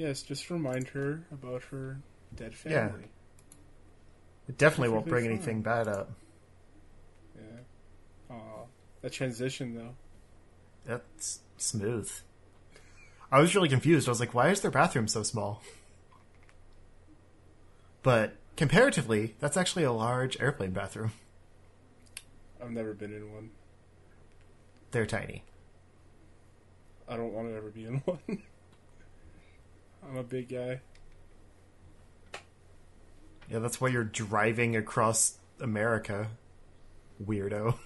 Yes, 0.00 0.22
just 0.22 0.48
remind 0.48 0.88
her 0.88 1.26
about 1.30 1.62
her 1.64 1.98
dead 2.34 2.54
family. 2.54 3.02
Yeah. 3.02 4.48
It 4.48 4.56
definitely 4.56 4.94
won't 4.94 5.04
bring 5.04 5.26
anything 5.26 5.60
bad 5.60 5.88
up. 5.88 6.10
Yeah. 7.36 8.34
Aw. 8.34 8.64
That 9.02 9.12
transition, 9.12 9.74
though. 9.74 9.94
That's 10.86 11.40
smooth. 11.58 12.10
I 13.30 13.40
was 13.40 13.54
really 13.54 13.68
confused. 13.68 14.08
I 14.08 14.10
was 14.10 14.20
like, 14.20 14.32
why 14.32 14.48
is 14.48 14.62
their 14.62 14.70
bathroom 14.70 15.06
so 15.06 15.22
small? 15.22 15.62
But 18.02 18.36
comparatively, 18.56 19.34
that's 19.38 19.58
actually 19.58 19.84
a 19.84 19.92
large 19.92 20.40
airplane 20.40 20.70
bathroom. 20.70 21.12
I've 22.58 22.70
never 22.70 22.94
been 22.94 23.12
in 23.12 23.34
one. 23.34 23.50
They're 24.92 25.04
tiny. 25.04 25.44
I 27.06 27.18
don't 27.18 27.34
want 27.34 27.48
to 27.48 27.54
ever 27.54 27.68
be 27.68 27.84
in 27.84 27.96
one. 28.06 28.42
I'm 30.02 30.16
a 30.16 30.22
big 30.22 30.48
guy. 30.48 30.80
Yeah, 33.48 33.58
that's 33.58 33.80
why 33.80 33.88
you're 33.88 34.04
driving 34.04 34.76
across 34.76 35.38
America. 35.60 36.28
Weirdo. 37.24 37.76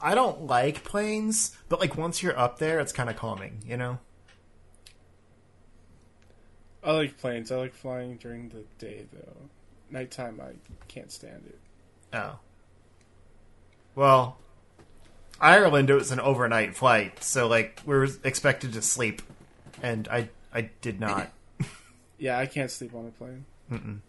I 0.00 0.14
don't 0.14 0.46
like 0.46 0.84
planes, 0.84 1.56
but 1.68 1.80
like 1.80 1.96
once 1.96 2.22
you're 2.22 2.38
up 2.38 2.58
there, 2.58 2.78
it's 2.78 2.92
kind 2.92 3.10
of 3.10 3.16
calming, 3.16 3.62
you 3.66 3.76
know? 3.76 3.98
I 6.84 6.92
like 6.92 7.18
planes. 7.18 7.50
I 7.50 7.56
like 7.56 7.74
flying 7.74 8.16
during 8.16 8.48
the 8.48 8.64
day, 8.78 9.06
though. 9.12 9.36
Nighttime, 9.90 10.40
I 10.40 10.52
can't 10.86 11.10
stand 11.10 11.44
it. 11.46 11.58
Oh. 12.12 12.38
Well, 13.94 14.38
Ireland 15.40 15.90
it 15.90 15.94
was 15.94 16.10
an 16.10 16.20
overnight 16.20 16.74
flight, 16.74 17.22
so 17.22 17.46
like 17.46 17.80
we 17.86 17.94
were 17.96 18.08
expected 18.24 18.72
to 18.72 18.82
sleep, 18.82 19.22
and 19.82 20.08
I 20.08 20.30
I 20.52 20.70
did 20.80 21.00
not. 21.00 21.32
Yeah, 22.20 22.36
I 22.36 22.46
can't 22.46 22.68
sleep 22.68 22.96
on 22.96 23.06
a 23.06 23.10
plane. 23.10 23.44
Mm-mm. 23.70 24.00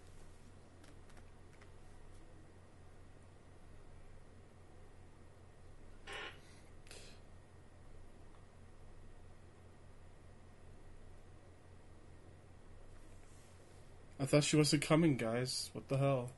I 14.19 14.25
thought 14.25 14.43
she 14.43 14.55
wasn't 14.57 14.81
coming, 14.81 15.17
guys. 15.17 15.69
What 15.73 15.87
the 15.87 15.97
hell? 15.97 16.31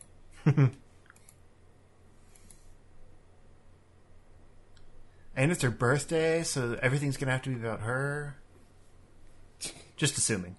And 5.36 5.52
it's 5.52 5.62
her 5.62 5.70
birthday, 5.72 6.44
so 6.44 6.78
everything's 6.82 7.18
gonna 7.18 7.32
have 7.32 7.42
to 7.44 7.50
be 7.50 7.56
about 7.56 7.82
her. 7.82 8.36
Just 9.96 10.18
assuming. 10.18 10.56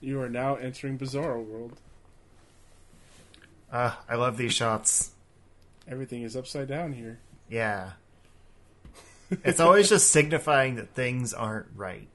You 0.00 0.20
are 0.20 0.28
now 0.28 0.56
entering 0.56 0.98
Bizarro 0.98 1.44
World. 1.44 1.78
Uh, 3.70 3.94
I 4.08 4.16
love 4.16 4.36
these 4.36 4.52
shots. 4.52 5.12
Everything 5.88 6.22
is 6.22 6.36
upside 6.36 6.68
down 6.68 6.92
here. 6.92 7.18
Yeah. 7.48 7.92
It's 9.44 9.60
always 9.60 9.88
just 9.88 10.10
signifying 10.10 10.74
that 10.74 10.90
things 10.90 11.32
aren't 11.32 11.68
right. 11.74 12.06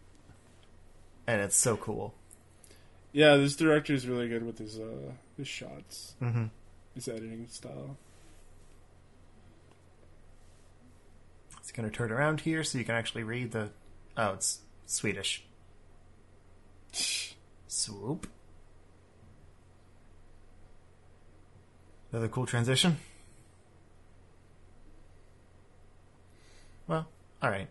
And 1.26 1.42
it's 1.42 1.58
so 1.58 1.76
cool. 1.76 2.14
Yeah, 3.12 3.38
this 3.38 3.56
director 3.56 3.92
is 3.96 4.08
really 4.08 4.30
good 4.30 4.46
with 4.46 4.60
his 4.60 4.78
uh 4.78 5.14
his 5.36 5.48
shots, 5.48 6.14
Mm-hmm. 6.22 6.46
His 6.98 7.08
editing 7.08 7.48
style. 7.48 7.96
It's 11.60 11.72
going 11.72 11.90
to 11.90 11.96
turn 11.96 12.12
around 12.12 12.42
here 12.42 12.64
so 12.64 12.78
you 12.78 12.84
can 12.84 12.96
actually 12.96 13.24
read 13.24 13.52
the. 13.52 13.70
Oh, 14.16 14.34
it's 14.34 14.62
Swedish. 14.86 15.44
Swoop. 17.68 18.28
Another 22.12 22.28
cool 22.28 22.46
transition. 22.46 22.98
Well, 26.88 27.08
alright. 27.44 27.68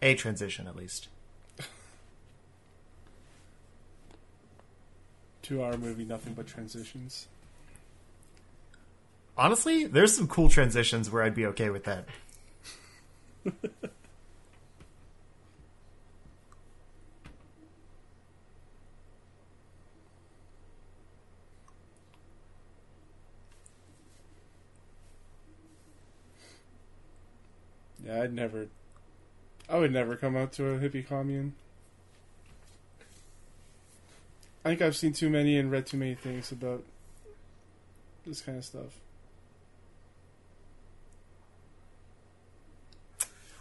A 0.00 0.14
transition, 0.14 0.66
at 0.66 0.74
least. 0.74 1.08
Two 5.42 5.62
hour 5.62 5.76
movie, 5.76 6.04
nothing 6.04 6.34
but 6.34 6.46
transitions. 6.46 7.26
Honestly, 9.36 9.84
there's 9.84 10.14
some 10.16 10.28
cool 10.28 10.48
transitions 10.48 11.10
where 11.10 11.22
I'd 11.22 11.34
be 11.34 11.46
okay 11.46 11.70
with 11.70 11.84
that. 11.84 12.06
Yeah, 28.04 28.22
I'd 28.22 28.32
never. 28.32 28.68
I 29.68 29.78
would 29.78 29.92
never 29.92 30.16
come 30.16 30.36
out 30.36 30.52
to 30.54 30.70
a 30.70 30.78
hippie 30.78 31.06
commune. 31.06 31.54
I 34.64 34.68
think 34.68 34.82
I've 34.82 34.96
seen 34.96 35.12
too 35.12 35.28
many 35.28 35.58
and 35.58 35.70
read 35.70 35.86
too 35.86 35.96
many 35.96 36.14
things 36.14 36.52
about 36.52 36.84
this 38.24 38.40
kind 38.40 38.58
of 38.58 38.64
stuff. 38.64 39.00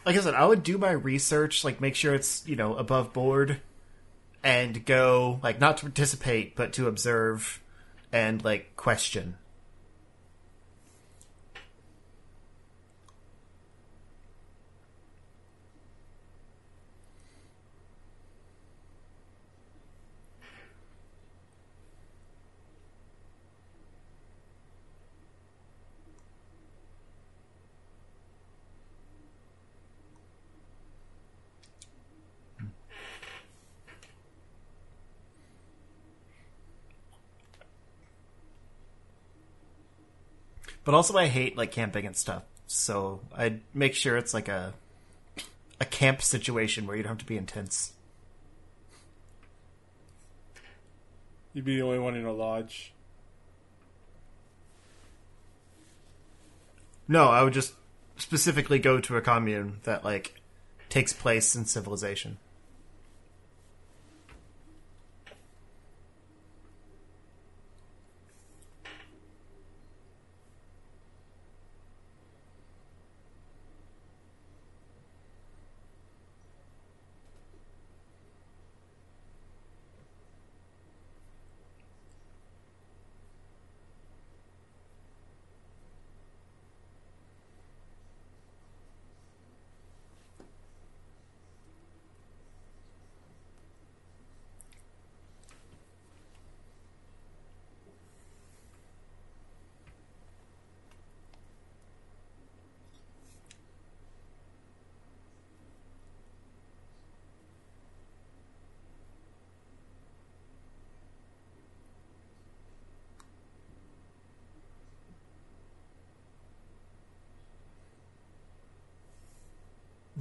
like 0.05 0.15
I 0.15 0.19
said, 0.19 0.33
I 0.33 0.45
would 0.45 0.63
do 0.63 0.77
my 0.77 0.91
research, 0.91 1.63
like 1.63 1.81
make 1.81 1.95
sure 1.95 2.13
it's 2.13 2.47
you 2.47 2.55
know 2.55 2.75
above 2.75 3.13
board, 3.13 3.61
and 4.43 4.85
go 4.85 5.39
like 5.43 5.59
not 5.59 5.77
to 5.77 5.85
participate 5.85 6.55
but 6.55 6.73
to 6.73 6.87
observe 6.87 7.61
and 8.11 8.43
like 8.43 8.75
question. 8.75 9.37
But 40.83 40.95
also, 40.95 41.17
I 41.17 41.27
hate 41.27 41.55
like 41.57 41.71
camping 41.71 42.05
and 42.05 42.15
stuff, 42.15 42.43
so 42.65 43.21
I'd 43.35 43.61
make 43.73 43.93
sure 43.93 44.17
it's 44.17 44.33
like 44.33 44.47
a 44.47 44.73
a 45.79 45.85
camp 45.85 46.21
situation 46.21 46.85
where 46.85 46.95
you 46.95 47.03
don't 47.03 47.11
have 47.11 47.17
to 47.19 47.25
be 47.25 47.37
intense. 47.37 47.93
You'd 51.53 51.65
be 51.65 51.75
the 51.75 51.81
only 51.81 51.99
one 51.99 52.15
in 52.15 52.25
a 52.25 52.31
lodge. 52.31 52.93
No, 57.07 57.27
I 57.27 57.43
would 57.43 57.53
just 57.53 57.73
specifically 58.17 58.79
go 58.79 58.99
to 58.99 59.17
a 59.17 59.21
commune 59.21 59.79
that 59.83 60.03
like 60.05 60.39
takes 60.89 61.13
place 61.13 61.55
in 61.55 61.65
civilization. 61.65 62.37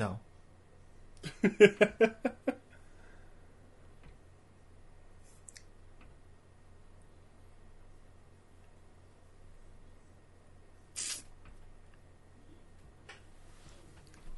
No. 0.01 0.19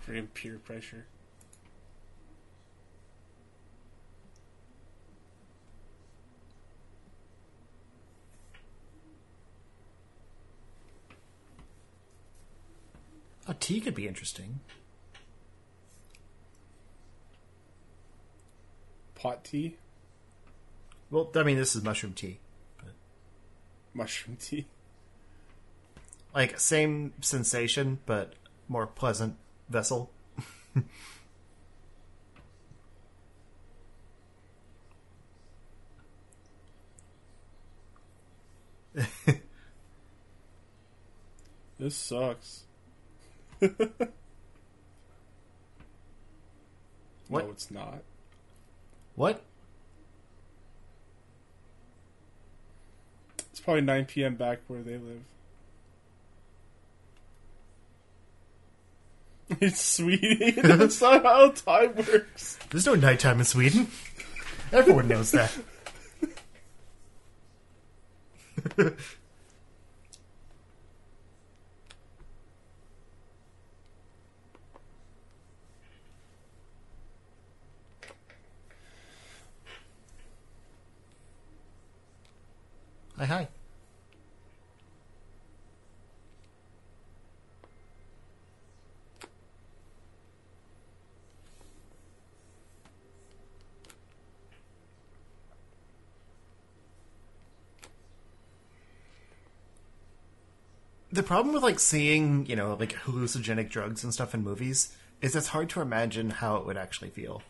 For 0.01 0.23
peer 0.35 0.59
pressure. 0.59 1.07
A 13.47 13.55
tea 13.55 13.81
could 13.81 13.95
be 13.95 14.09
interesting. 14.09 14.59
Pot 19.23 19.45
tea, 19.45 19.77
Well, 21.09 21.31
I 21.37 21.45
mean, 21.45 21.57
this 21.57 21.77
is 21.77 21.85
mushroom 21.85 22.13
tea. 22.13 22.41
mushroom 23.95 24.37
tea. 24.37 24.67
Like, 26.35 26.59
same 26.59 27.13
sensation, 27.21 28.01
but 28.05 28.33
more 28.67 28.85
pleasant 28.89 29.37
vessel. 29.69 30.11
This 41.79 41.97
sucks. 41.97 42.65
What? 47.29 47.45
No, 47.47 47.51
it's 47.53 47.71
not. 47.71 48.03
What? 49.15 49.43
It's 53.51 53.61
probably 53.61 53.83
9 53.83 54.07
p.m. 54.07 54.35
back 54.37 54.61
where 54.69 54.83
they 54.83 54.99
live. 54.99 55.23
It's 59.61 59.81
Sweden. 59.83 60.55
That's 60.79 61.01
not 61.03 61.23
how 61.25 61.51
time 61.51 61.95
works. 61.95 62.59
There's 62.71 62.87
no 62.87 62.95
nighttime 62.95 63.39
in 63.39 63.45
Sweden. 63.45 63.87
Everyone 64.73 65.09
knows 65.09 65.33
that. 65.33 65.53
Hi, 83.23 83.27
hi. 83.27 83.49
The 101.13 101.23
problem 101.23 101.55
with 101.55 101.63
like 101.63 101.79
seeing, 101.79 102.45
you 102.47 102.57
know, 102.57 102.75
like 102.75 102.95
hallucinogenic 102.95 103.71
drugs 103.71 104.03
and 104.03 104.13
stuff 104.13 104.35
in 104.35 104.43
movies 104.43 104.97
is 105.21 105.37
it's 105.37 105.47
hard 105.47 105.69
to 105.71 105.81
imagine 105.81 106.31
how 106.31 106.57
it 106.57 106.67
would 106.67 106.77
actually 106.77 107.11
feel. 107.11 107.43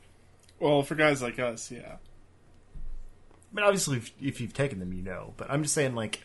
Well, 0.61 0.83
for 0.83 0.97
guys 0.97 1.23
like 1.23 1.39
us, 1.39 1.71
yeah. 1.71 1.97
But 3.53 3.65
obviously, 3.65 3.99
if, 3.99 4.13
if 4.21 4.41
you've 4.41 4.55
taken 4.55 4.79
them, 4.79 4.93
you 4.93 5.03
know. 5.03 5.35
But 5.37 5.51
I'm 5.51 5.63
just 5.63 5.75
saying, 5.75 5.95
like, 5.95 6.21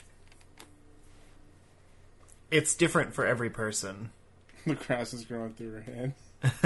it's 2.50 2.74
different 2.76 3.14
for 3.14 3.26
every 3.26 3.50
person. 3.50 4.12
The 4.66 4.76
grass 4.76 5.14
is 5.14 5.24
growing 5.24 5.54
through 5.54 5.72
her 5.72 5.82
hand. 5.82 6.14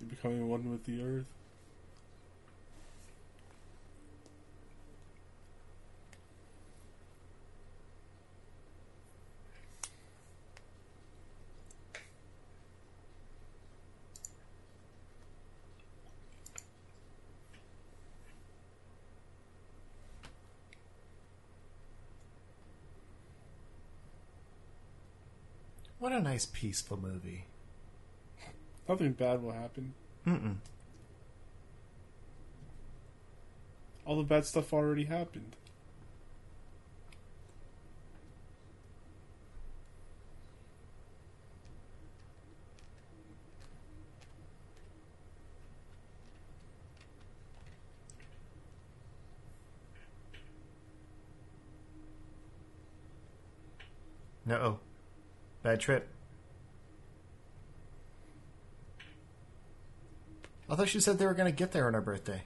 You're 0.00 0.08
becoming 0.08 0.48
one 0.48 0.70
with 0.70 0.84
the 0.84 1.02
earth. 1.02 1.26
Nice, 26.26 26.44
peaceful 26.44 26.96
movie. 26.96 27.44
Nothing 28.88 29.12
bad 29.12 29.44
will 29.44 29.52
happen. 29.52 29.94
Mm-mm. 30.26 30.56
All 34.04 34.16
the 34.16 34.24
bad 34.24 34.44
stuff 34.44 34.72
already 34.72 35.04
happened. 35.04 35.54
No. 54.44 54.80
Bad 55.62 55.78
trip. 55.78 56.15
I 60.68 60.74
thought 60.74 60.88
she 60.88 61.00
said 61.00 61.18
they 61.18 61.26
were 61.26 61.34
going 61.34 61.50
to 61.50 61.56
get 61.56 61.72
there 61.72 61.86
on 61.86 61.94
her 61.94 62.00
birthday. 62.00 62.42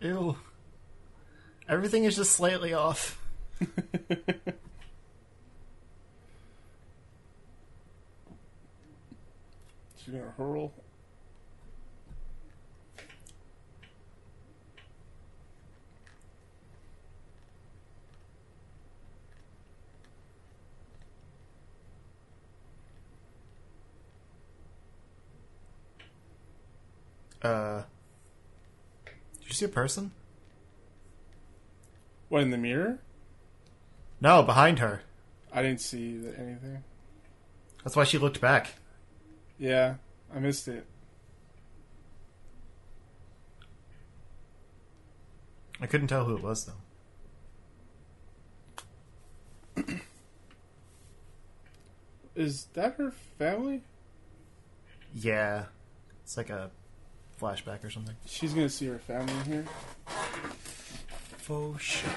Ew. 0.00 0.34
Everything 1.80 2.04
is 2.04 2.14
just 2.14 2.32
slightly 2.32 2.74
off. 2.74 3.18
She's 9.96 10.12
gonna 10.12 10.30
hurl. 10.36 10.74
Uh. 27.40 27.84
Did 29.06 29.48
you 29.48 29.54
see 29.54 29.64
a 29.64 29.68
person? 29.68 30.12
What 32.30 32.42
in 32.42 32.50
the 32.50 32.56
mirror? 32.56 33.00
No, 34.20 34.42
behind 34.44 34.78
her. 34.78 35.02
I 35.52 35.62
didn't 35.62 35.80
see 35.80 36.20
anything. 36.38 36.84
That's 37.82 37.96
why 37.96 38.04
she 38.04 38.18
looked 38.18 38.40
back. 38.40 38.74
Yeah, 39.58 39.96
I 40.34 40.38
missed 40.38 40.68
it. 40.68 40.86
I 45.80 45.86
couldn't 45.86 46.06
tell 46.06 46.24
who 46.24 46.36
it 46.36 46.42
was 46.42 46.70
though. 49.76 49.84
Is 52.36 52.66
that 52.74 52.94
her 52.94 53.10
family? 53.38 53.82
Yeah. 55.12 55.64
It's 56.22 56.36
like 56.36 56.50
a 56.50 56.70
flashback 57.40 57.82
or 57.82 57.90
something. 57.90 58.14
She's 58.24 58.54
gonna 58.54 58.68
see 58.68 58.86
her 58.86 59.00
family 59.00 59.34
here. 59.48 59.64
Faux 61.50 61.80
sure. 61.80 62.08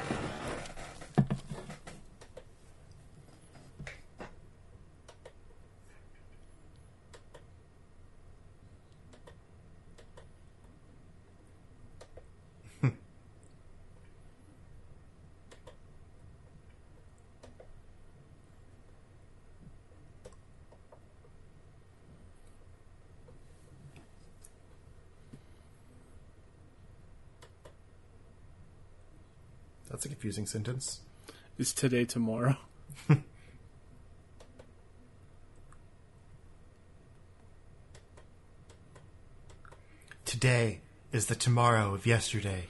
That's 29.89 30.05
a 30.07 30.09
confusing 30.23 30.45
sentence. 30.45 31.01
Is 31.57 31.73
today 31.73 32.05
tomorrow? 32.05 32.55
Today 40.23 40.79
is 41.11 41.25
the 41.25 41.35
tomorrow 41.35 41.93
of 41.93 42.05
yesterday. 42.05 42.67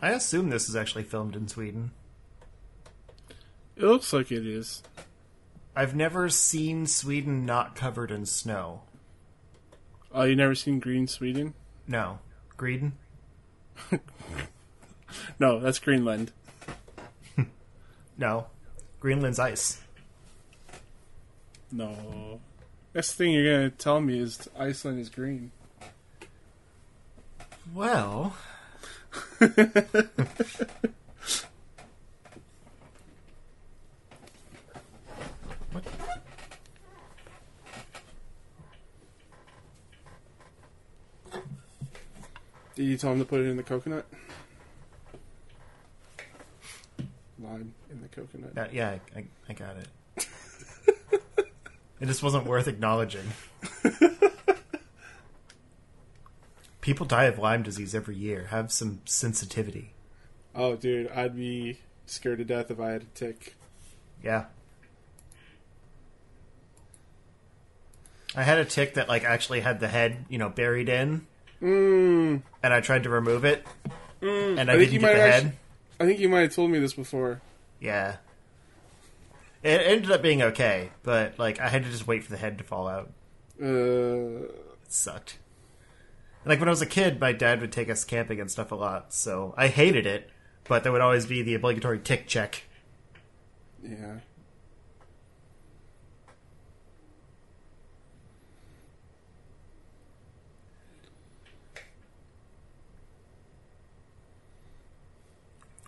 I 0.00 0.07
assume 0.18 0.50
this 0.50 0.68
is 0.68 0.76
actually 0.76 1.04
filmed 1.04 1.34
in 1.34 1.48
Sweden. 1.48 1.90
It 3.76 3.84
looks 3.84 4.12
like 4.12 4.30
it 4.30 4.46
is. 4.46 4.82
I've 5.74 5.94
never 5.94 6.28
seen 6.28 6.86
Sweden 6.86 7.46
not 7.46 7.74
covered 7.74 8.10
in 8.10 8.26
snow. 8.26 8.82
Oh, 10.12 10.24
you 10.24 10.36
never 10.36 10.54
seen 10.54 10.80
Green 10.80 11.06
Sweden? 11.06 11.54
No. 11.86 12.18
Green? 12.56 12.92
No, 15.38 15.58
that's 15.58 15.78
Greenland. 15.78 16.32
No. 18.18 18.48
Greenland's 19.00 19.38
ice. 19.38 19.80
No. 21.70 22.40
Next 22.94 23.14
thing 23.14 23.32
you're 23.32 23.44
gonna 23.44 23.70
tell 23.70 24.00
me 24.00 24.18
is 24.18 24.48
Iceland 24.58 24.98
is 24.98 25.08
green. 25.08 25.52
Well? 27.72 28.34
Did 29.40 29.52
you 42.76 42.96
tell 42.96 43.12
him 43.12 43.18
to 43.18 43.24
put 43.24 43.40
it 43.40 43.46
in 43.46 43.56
the 43.56 43.64
coconut? 43.64 44.06
Lime 47.40 47.74
in 47.90 48.02
the 48.02 48.08
coconut. 48.08 48.52
Yeah, 48.56 48.68
yeah 48.72 48.88
I, 48.88 49.00
I, 49.18 49.24
I 49.48 49.52
got 49.52 49.76
it. 49.76 49.88
it 52.00 52.06
just 52.06 52.22
wasn't 52.22 52.46
worth 52.46 52.68
acknowledging. 52.68 53.26
People 56.88 57.04
die 57.04 57.24
of 57.24 57.38
Lyme 57.38 57.62
disease 57.62 57.94
every 57.94 58.16
year. 58.16 58.46
Have 58.48 58.72
some 58.72 59.02
sensitivity. 59.04 59.92
Oh, 60.54 60.74
dude, 60.74 61.10
I'd 61.10 61.36
be 61.36 61.80
scared 62.06 62.38
to 62.38 62.46
death 62.46 62.70
if 62.70 62.80
I 62.80 62.92
had 62.92 63.02
a 63.02 63.04
tick. 63.14 63.56
Yeah. 64.24 64.46
I 68.34 68.42
had 68.42 68.56
a 68.56 68.64
tick 68.64 68.94
that 68.94 69.06
like 69.06 69.22
actually 69.22 69.60
had 69.60 69.80
the 69.80 69.88
head, 69.88 70.24
you 70.30 70.38
know, 70.38 70.48
buried 70.48 70.88
in, 70.88 71.26
Mm, 71.60 72.40
and 72.62 72.72
I 72.72 72.80
tried 72.80 73.02
to 73.02 73.10
remove 73.10 73.44
it, 73.44 73.66
mm. 74.22 74.58
and 74.58 74.70
I, 74.70 74.78
think 74.78 74.90
didn't 74.90 74.92
you 74.94 75.00
get 75.00 75.12
the 75.12 75.20
head. 75.20 75.44
actu- 75.44 75.56
I 76.00 76.06
think 76.06 76.20
you 76.20 76.30
might 76.30 76.40
have 76.40 76.54
told 76.54 76.70
me 76.70 76.78
this 76.78 76.94
before. 76.94 77.42
Yeah. 77.80 78.16
It 79.62 79.82
ended 79.82 80.10
up 80.10 80.22
being 80.22 80.40
okay, 80.40 80.88
but 81.02 81.38
like 81.38 81.60
I 81.60 81.68
had 81.68 81.84
to 81.84 81.90
just 81.90 82.06
wait 82.06 82.24
for 82.24 82.30
the 82.30 82.38
head 82.38 82.56
to 82.56 82.64
fall 82.64 82.88
out. 82.88 83.10
Uh, 83.60 83.66
It 84.86 84.88
sucked. 84.88 85.36
Like 86.44 86.60
when 86.60 86.68
I 86.68 86.72
was 86.72 86.82
a 86.82 86.86
kid, 86.86 87.20
my 87.20 87.32
dad 87.32 87.60
would 87.60 87.72
take 87.72 87.90
us 87.90 88.04
camping 88.04 88.40
and 88.40 88.50
stuff 88.50 88.72
a 88.72 88.74
lot, 88.74 89.12
so 89.12 89.54
I 89.56 89.68
hated 89.68 90.06
it, 90.06 90.30
but 90.64 90.82
there 90.82 90.92
would 90.92 91.00
always 91.00 91.26
be 91.26 91.42
the 91.42 91.54
obligatory 91.54 91.98
tick 91.98 92.26
check. 92.26 92.62
yeah. 93.82 94.20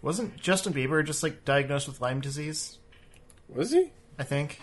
Wasn't 0.02 0.36
Justin 0.40 0.72
Bieber 0.72 1.04
just 1.04 1.22
like 1.22 1.44
diagnosed 1.44 1.86
with 1.86 2.00
Lyme 2.00 2.20
disease? 2.20 2.78
Was 3.48 3.72
he? 3.72 3.92
I 4.18 4.22
think. 4.22 4.60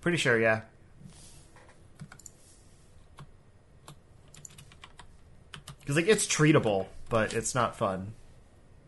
Pretty 0.00 0.16
sure, 0.16 0.40
yeah. 0.40 0.62
Because 5.90 6.04
like 6.04 6.12
it's 6.12 6.24
treatable, 6.24 6.86
but 7.08 7.34
it's 7.34 7.52
not 7.52 7.74
fun. 7.74 8.12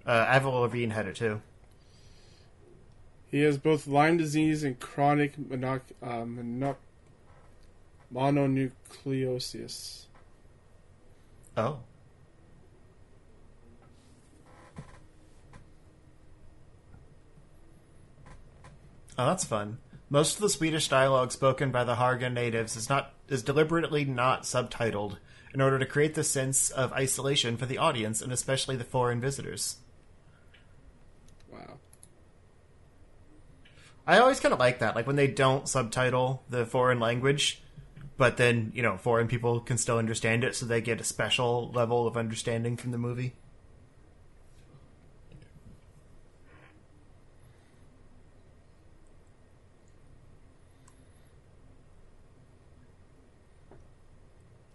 Uh, 0.07 0.24
Avril 0.28 0.61
Lavigne 0.61 0.94
had 0.94 1.09
it 1.09 1.16
too. 1.16 1.42
He 3.26 3.40
has 3.40 3.59
both 3.59 3.88
Lyme 3.88 4.18
disease 4.18 4.62
and 4.62 4.78
chronic 4.78 5.36
monoc- 5.36 5.80
uh, 6.00 6.24
monoc- 6.24 6.76
mononucleosis. 8.14 10.05
Oh. 11.57 11.80
Oh, 19.18 19.26
that's 19.26 19.44
fun. 19.44 19.78
Most 20.09 20.36
of 20.36 20.42
the 20.42 20.48
Swedish 20.48 20.86
dialogue 20.86 21.32
spoken 21.32 21.72
by 21.72 21.82
the 21.82 21.96
Harga 21.96 22.32
natives 22.32 22.76
is 22.76 22.88
not 22.88 23.12
is 23.28 23.42
deliberately 23.42 24.05
not 24.05 24.44
subtitled 24.44 25.16
in 25.55 25.61
order 25.61 25.78
to 25.78 25.86
create 25.86 26.14
the 26.14 26.24
sense 26.24 26.70
of 26.70 26.92
isolation 26.92 27.57
for 27.57 27.66
the 27.66 27.78
audience 27.78 28.22
and 28.22 28.32
especially 28.32 28.76
the 28.76 28.84
foreign 28.84 29.20
visitors. 29.20 29.76
Wow. 31.53 31.78
I 34.07 34.18
always 34.18 34.40
kind 34.40 34.53
of 34.53 34.59
like 34.59 34.78
that, 34.80 34.96
like 34.96 35.07
when 35.07 35.16
they 35.16 35.28
don't 35.28 35.68
subtitle 35.68 36.42
the 36.48 36.64
foreign 36.64 37.00
language, 37.00 37.62
but 38.16 38.36
then 38.36 38.72
you 38.74 38.82
know 38.82 38.96
foreign 38.96 39.28
people 39.28 39.61
can 39.61 39.78
still 39.78 39.98
understand 39.98 40.44
it, 40.44 40.55
so 40.57 40.66
they 40.66 40.80
get 40.80 41.00
a 41.00 41.05
special 41.05 41.70
level 41.72 42.07
of 42.07 42.16
understanding 42.16 42.76
from 42.76 42.90
the 42.90 42.98
movie. 42.98 43.34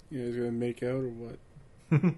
You 0.09 0.25
guys 0.25 0.35
gonna 0.35 0.51
make 0.51 0.83
out 0.83 1.03
or 1.03 1.09
what? 1.09 1.39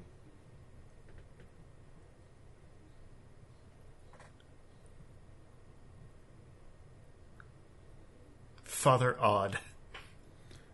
Father 8.64 9.18
Odd. 9.20 9.60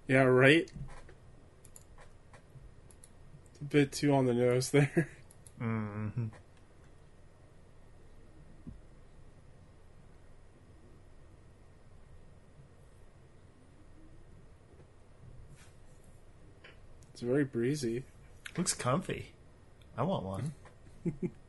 Yeah, 0.08 0.24
right? 0.24 0.70
It's 3.52 3.62
a 3.62 3.64
bit 3.64 3.92
too 3.92 4.14
on 4.14 4.26
the 4.26 4.34
nose 4.34 4.70
there. 4.70 5.10
hmm 5.58 6.10
It's 17.16 17.22
very 17.22 17.46
breezy. 17.46 18.04
Looks 18.58 18.74
comfy. 18.74 19.28
I 19.98 20.04
want 20.04 20.26
one. 20.26 20.52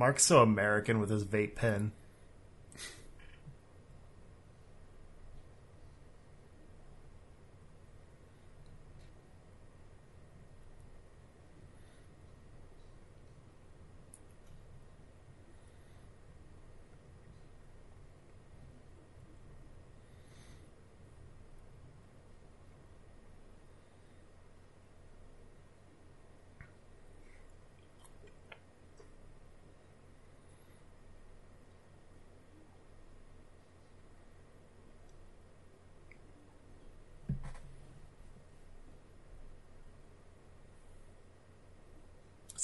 Mark's 0.00 0.24
so 0.24 0.40
American 0.40 0.98
with 0.98 1.10
his 1.10 1.26
vape 1.26 1.56
pen. 1.56 1.92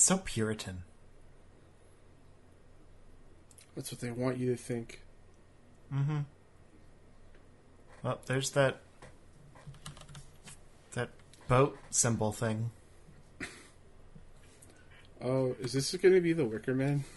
So 0.06 0.18
Puritan. 0.18 0.84
That's 3.74 3.90
what 3.90 4.00
they 4.00 4.12
want 4.12 4.38
you 4.38 4.52
to 4.52 4.56
think. 4.56 5.00
Mm-hmm. 5.92 6.18
Well, 8.04 8.20
there's 8.26 8.50
that 8.50 8.82
that 10.92 11.08
boat 11.48 11.76
symbol 11.90 12.30
thing. 12.30 12.70
Oh, 15.20 15.56
is 15.58 15.72
this 15.72 15.92
gonna 15.96 16.20
be 16.20 16.32
the 16.32 16.44
Wicker 16.44 16.72
Man? 16.72 17.02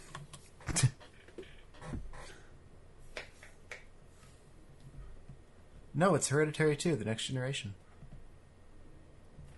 No, 5.94 6.16
it's 6.16 6.30
Hereditary 6.30 6.76
too. 6.76 6.96
The 6.96 7.06
Next 7.06 7.28
Generation. 7.28 7.76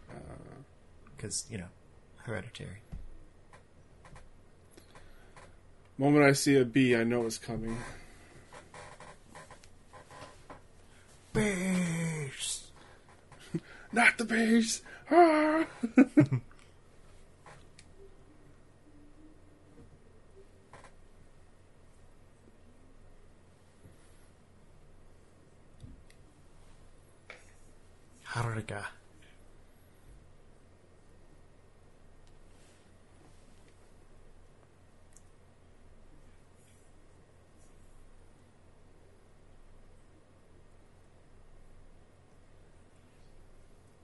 Uh, 0.10 0.16
Because 1.16 1.46
you 1.50 1.58
know, 1.60 1.70
Hereditary. 2.26 2.82
moment 6.02 6.26
I 6.26 6.34
see 6.34 6.58
a 6.58 6.66
bee, 6.66 6.95
I 6.95 7.04
know 7.04 7.28
it's 7.28 7.38
coming. 7.38 7.78
Bees! 11.32 12.72
Not 13.93 14.18
the 14.18 14.26
bees! 14.26 14.82
Ah! 15.12 15.68
Harga. 28.26 29.01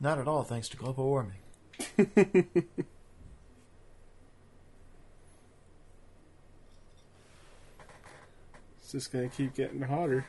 Not 0.07 0.19
at 0.19 0.27
all, 0.29 0.43
thanks 0.43 0.69
to 0.69 0.77
global 0.77 1.03
warming. 1.03 1.39
It's 8.79 8.93
just 8.93 9.11
gonna 9.11 9.27
keep 9.27 9.53
getting 9.53 9.81
hotter. 9.81 10.27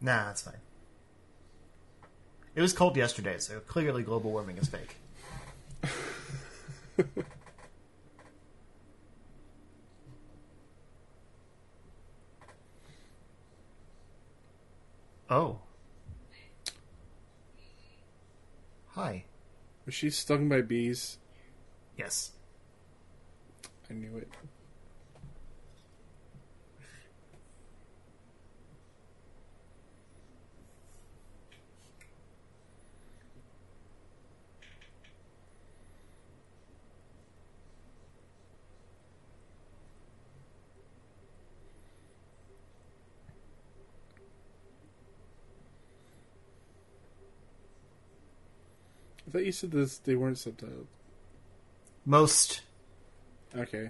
Nah, 0.00 0.26
that's 0.26 0.42
fine. 0.42 0.60
It 2.54 2.60
was 2.60 2.72
cold 2.72 2.96
yesterday, 2.96 3.38
so 3.38 3.58
clearly 3.58 4.04
global 4.04 4.30
warming 4.30 4.56
is 4.56 4.68
fake. 4.68 4.98
oh. 15.28 15.58
Hi. 18.94 19.24
Was 19.86 19.94
she 19.94 20.10
stung 20.10 20.50
by 20.50 20.60
bees? 20.60 21.18
Yes. 21.96 22.32
I 23.90 23.94
knew 23.94 24.18
it. 24.18 24.28
I 49.32 49.38
thought 49.38 49.46
you 49.46 49.52
said 49.52 49.70
this 49.70 49.96
they 49.96 50.14
weren't 50.14 50.36
subtitled. 50.36 50.88
Most. 52.04 52.60
Okay. 53.56 53.88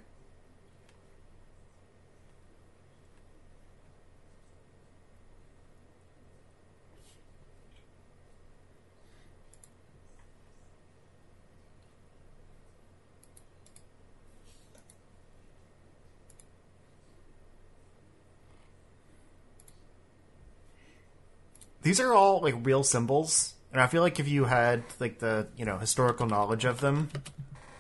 These 21.83 21.99
are 21.99 22.15
all 22.15 22.43
like 22.43 22.55
real 22.63 22.85
symbols, 22.85 23.55
and 23.73 23.81
I 23.81 23.87
feel 23.87 24.03
like 24.03 24.21
if 24.21 24.29
you 24.29 24.45
had 24.45 24.83
like 25.01 25.19
the 25.19 25.49
you 25.57 25.65
know 25.65 25.79
historical 25.79 26.27
knowledge 26.27 26.65
of 26.65 26.81
them, 26.81 27.09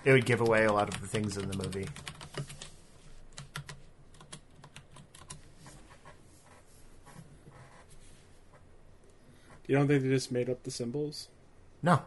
it 0.04 0.12
would 0.12 0.26
give 0.26 0.40
away 0.40 0.64
a 0.64 0.72
lot 0.72 0.88
of 0.88 1.00
the 1.00 1.06
things 1.06 1.36
in 1.36 1.48
the 1.50 1.56
movie. 1.56 1.88
You 9.66 9.78
don't 9.78 9.86
think 9.88 10.02
they 10.02 10.08
just 10.08 10.32
made 10.32 10.50
up 10.50 10.62
the 10.64 10.70
symbols? 10.70 11.28
No. 11.82 12.02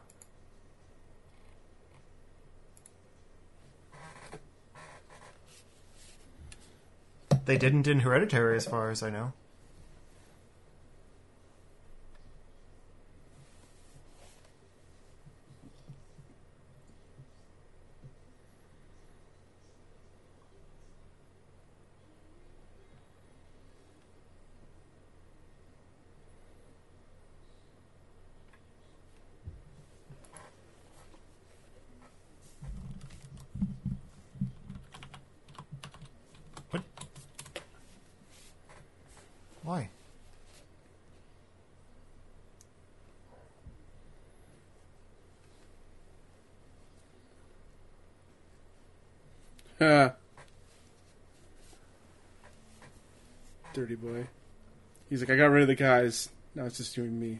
They 7.45 7.57
didn't 7.57 7.87
in 7.87 7.99
Hereditary, 7.99 8.57
as 8.57 8.65
far 8.65 8.89
as 8.89 9.03
I 9.03 9.09
know. 9.11 9.33
What? 36.71 36.83
Why? 39.63 39.89
Ha. 49.79 50.15
Dirty 53.73 53.94
boy. 54.05 54.27
He's 55.09 55.21
like, 55.21 55.29
I 55.29 55.35
got 55.35 55.45
rid 55.47 55.63
of 55.63 55.67
the 55.67 55.75
guys. 55.75 56.29
Now 56.53 56.65
it's 56.65 56.77
just 56.77 56.95
you 56.97 57.03
and 57.03 57.19
me. 57.19 57.39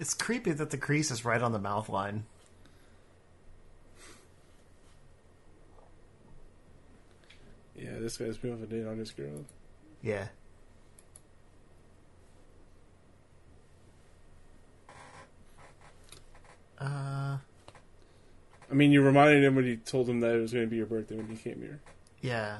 It's 0.00 0.12
creepy 0.12 0.52
that 0.52 0.70
the 0.70 0.76
crease 0.76 1.10
is 1.10 1.24
right 1.24 1.40
on 1.40 1.52
the 1.52 1.58
mouth 1.58 1.88
line. 1.88 2.26
Yeah, 7.74 7.98
this 8.00 8.18
guy's 8.18 8.36
been 8.36 8.52
off 8.52 8.62
a 8.62 8.66
date 8.66 8.86
on 8.86 8.98
this 8.98 9.12
girl. 9.12 9.44
Yeah. 10.02 10.28
I 18.74 18.76
mean, 18.76 18.90
you 18.90 19.02
reminded 19.02 19.44
him 19.44 19.54
when 19.54 19.66
you 19.66 19.76
told 19.76 20.08
him 20.08 20.18
that 20.18 20.34
it 20.34 20.40
was 20.40 20.52
going 20.52 20.64
to 20.64 20.68
be 20.68 20.78
your 20.78 20.86
birthday 20.86 21.14
when 21.14 21.30
you 21.30 21.36
came 21.36 21.60
here. 21.60 21.78
yeah. 22.20 22.58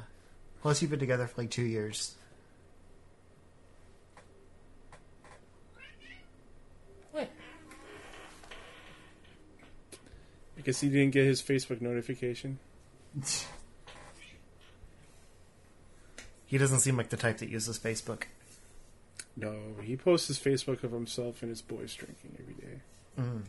Plus, 0.62 0.80
you've 0.80 0.92
been 0.92 1.00
together 1.00 1.26
for 1.26 1.42
like 1.42 1.50
two 1.50 1.64
years. 1.64 2.14
I 10.56 10.60
guess 10.62 10.80
he 10.80 10.88
didn't 10.88 11.10
get 11.10 11.24
his 11.24 11.42
Facebook 11.42 11.80
notification. 11.80 12.60
He 16.46 16.58
doesn't 16.58 16.80
seem 16.80 16.96
like 16.96 17.08
the 17.08 17.16
type 17.16 17.38
that 17.38 17.48
uses 17.48 17.80
Facebook. 17.80 18.24
No, 19.36 19.56
he 19.82 19.96
posts 19.96 20.28
his 20.28 20.38
Facebook 20.38 20.84
of 20.84 20.92
himself 20.92 21.42
and 21.42 21.48
his 21.48 21.62
boys 21.62 21.94
drinking 21.94 22.36
every 22.38 22.54
day. 22.54 22.80
Mm. 23.18 23.42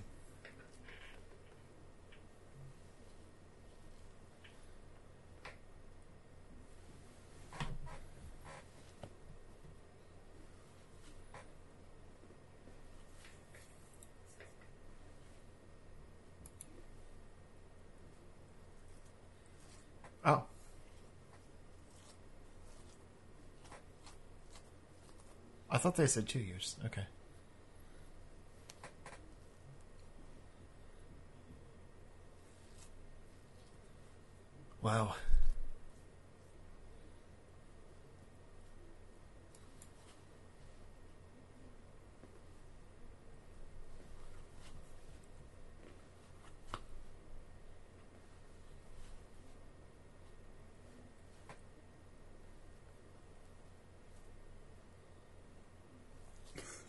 Oh. 20.26 20.44
I 25.70 25.75
thought 25.86 25.98
they 25.98 26.08
said 26.08 26.28
two 26.28 26.40
years. 26.40 26.78
Okay. 26.84 27.04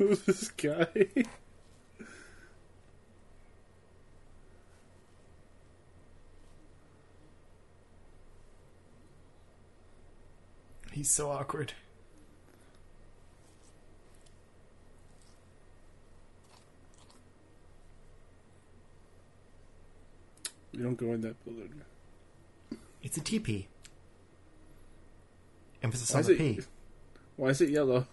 who 0.07 0.15
this 0.17 0.49
guy? 0.51 0.87
He's 10.93 11.11
so 11.11 11.31
awkward. 11.31 11.73
You 20.73 20.83
don't 20.83 20.97
go 20.97 21.13
in 21.13 21.21
that 21.23 21.43
building. 21.45 21.83
It's 23.03 23.17
a 23.17 23.21
teepee. 23.21 23.69
Emphasis 25.83 26.13
why 26.13 26.21
on 26.21 26.25
the 26.27 26.33
it, 26.33 26.39
P. 26.39 26.61
Why 27.37 27.49
is 27.49 27.61
it 27.61 27.69
yellow? 27.69 28.07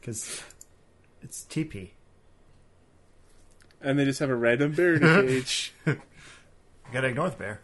Because 0.00 0.42
it's 1.24 1.42
TP. 1.44 1.90
And 3.80 3.98
they 3.98 4.04
just 4.04 4.20
have 4.20 4.30
a 4.30 4.36
random 4.36 4.72
bear 4.72 4.94
in 4.94 5.02
a 5.02 5.22
cage. 5.22 5.74
You 6.86 6.92
gotta 6.92 7.08
ignore 7.08 7.30
the 7.30 7.36
bear. 7.36 7.60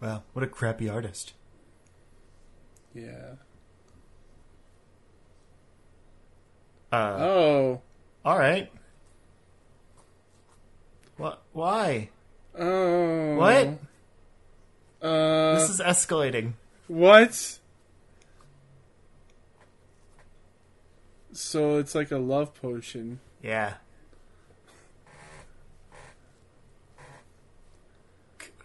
Wow, 0.00 0.22
what 0.32 0.44
a 0.44 0.46
crappy 0.46 0.88
artist. 0.88 1.34
Yeah. 2.96 3.34
Uh, 6.92 7.16
Oh. 7.18 7.80
all 8.24 8.38
right. 8.38 8.70
What? 11.16 11.42
Why? 11.52 12.10
Oh. 12.58 13.36
What? 13.36 13.78
Uh. 15.02 15.54
This 15.58 15.70
is 15.70 15.80
escalating. 15.80 16.54
What? 16.88 17.58
So 21.32 21.78
it's 21.78 21.94
like 21.94 22.10
a 22.10 22.18
love 22.18 22.54
potion. 22.54 23.20
Yeah. 23.42 23.74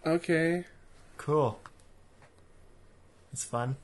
Okay. 0.06 0.64
Cool. 1.16 1.60
It's 3.32 3.44
fun. 3.44 3.76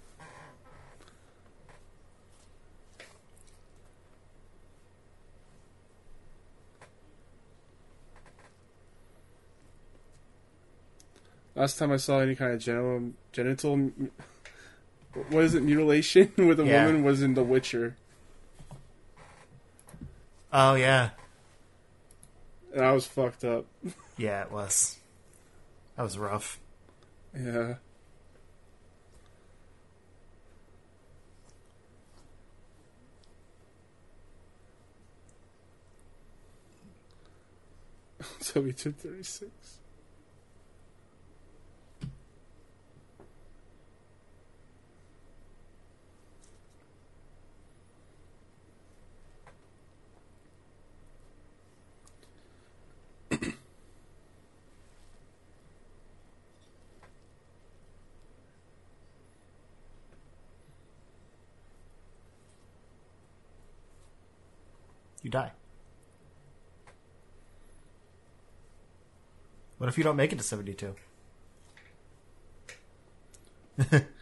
Last 11.59 11.77
time 11.77 11.91
I 11.91 11.97
saw 11.97 12.21
any 12.21 12.37
kind 12.37 12.53
of 12.53 12.61
genital, 12.61 13.11
genital 13.33 13.91
what 15.31 15.43
is 15.43 15.57
it, 15.57 15.65
mutilation 15.65 16.31
with 16.39 16.61
a 16.61 16.65
Yeah. 16.65 16.87
woman 16.87 17.03
was 17.03 17.21
in 17.21 17.35
The 17.35 17.43
Witcher. 17.43 17.97
Oh 20.53 20.75
yeah. 20.77 21.11
And 22.73 22.85
I 22.85 22.93
was 22.93 23.07
fucked 23.09 23.43
up. 23.45 23.67
Yeah, 24.17 24.43
it 24.43 24.53
was. 24.53 24.99
That 25.97 26.03
was 26.05 26.17
rough. 26.19 26.61
Yeah. 27.37 27.75
so 38.41 38.61
we 38.61 38.73
took 38.73 38.97
36. 38.97 39.78
You 65.29 65.33
die. 65.33 65.53
What 69.77 69.91
if 69.91 69.99
you 69.99 70.05
don't 70.05 70.17
make 70.17 70.33
it 70.33 70.39
to 70.39 70.43
72? 70.43 70.95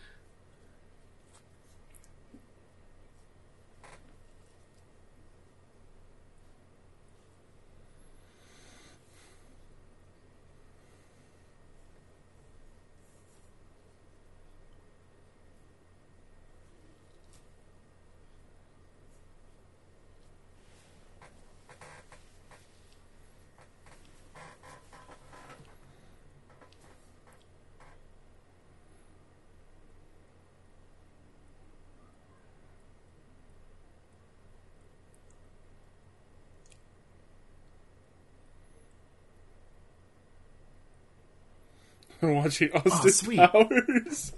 Watching 42.34 42.72
Austin 42.72 42.92
oh, 42.92 43.08
sweet. 43.08 43.38
Powers. 43.38 44.32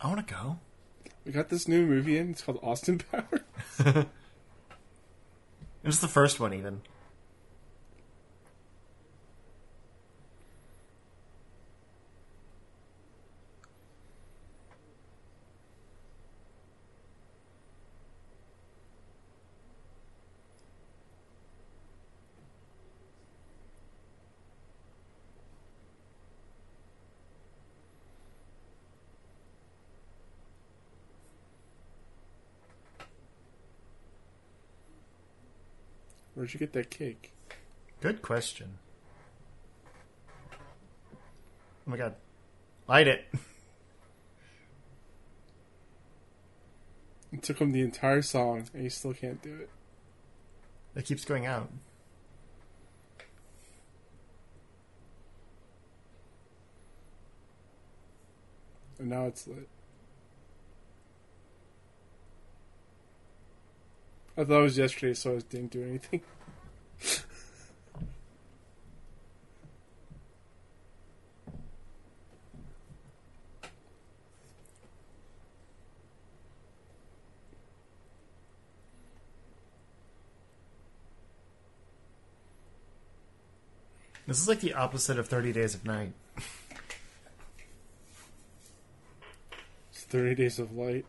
I 0.00 0.06
want 0.06 0.26
to 0.26 0.34
go. 0.34 0.58
We 1.24 1.32
got 1.32 1.48
this 1.48 1.68
new 1.68 1.86
movie 1.86 2.16
in. 2.16 2.30
It's 2.30 2.42
called 2.42 2.58
Austin 2.62 3.00
Powers. 3.10 4.06
It 5.82 5.86
was 5.86 6.00
the 6.00 6.08
first 6.08 6.38
one, 6.40 6.52
even. 6.52 6.82
Where'd 36.50 36.60
you 36.60 36.66
get 36.66 36.72
that 36.72 36.90
cake? 36.90 37.32
Good 38.00 38.22
question. 38.22 38.78
Oh 40.52 40.56
my 41.86 41.96
god. 41.96 42.16
Light 42.88 43.06
it. 43.06 43.26
It 47.32 47.44
took 47.44 47.60
him 47.60 47.70
the 47.70 47.82
entire 47.82 48.22
song, 48.22 48.68
and 48.74 48.82
he 48.82 48.88
still 48.88 49.14
can't 49.14 49.40
do 49.40 49.54
it. 49.54 49.70
It 50.96 51.04
keeps 51.04 51.24
going 51.24 51.46
out. 51.46 51.70
And 58.98 59.10
now 59.10 59.26
it's 59.26 59.46
lit. 59.46 59.68
I 64.36 64.42
thought 64.42 64.58
it 64.58 64.62
was 64.62 64.78
yesterday, 64.78 65.14
so 65.14 65.36
I 65.36 65.38
didn't 65.48 65.70
do 65.70 65.84
anything. 65.84 66.22
This 84.30 84.40
is 84.40 84.46
like 84.46 84.60
the 84.60 84.74
opposite 84.74 85.18
of 85.18 85.26
Thirty 85.26 85.52
Days 85.52 85.74
of 85.74 85.84
Night. 85.84 86.12
It's 89.90 90.04
Thirty 90.04 90.36
Days 90.36 90.60
of 90.60 90.70
Light. 90.70 91.04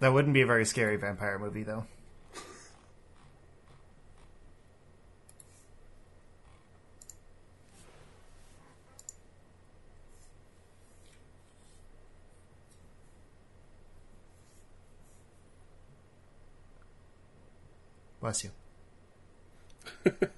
That 0.00 0.14
wouldn't 0.14 0.32
be 0.32 0.40
a 0.40 0.46
very 0.46 0.64
scary 0.64 0.96
vampire 0.96 1.38
movie, 1.38 1.62
though. 1.62 1.84
Bless 18.22 18.42
you. 18.44 18.57
Why 20.02 20.12
are 20.22 20.30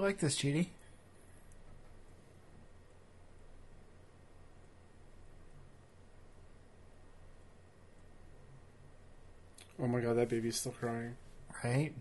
you 0.00 0.06
like 0.06 0.18
this, 0.18 0.36
Chidi? 0.36 0.68
Oh 9.82 9.86
my 9.86 10.00
god, 10.00 10.16
that 10.16 10.28
baby's 10.28 10.56
still 10.56 10.72
crying. 10.72 11.16
Right? 11.64 11.92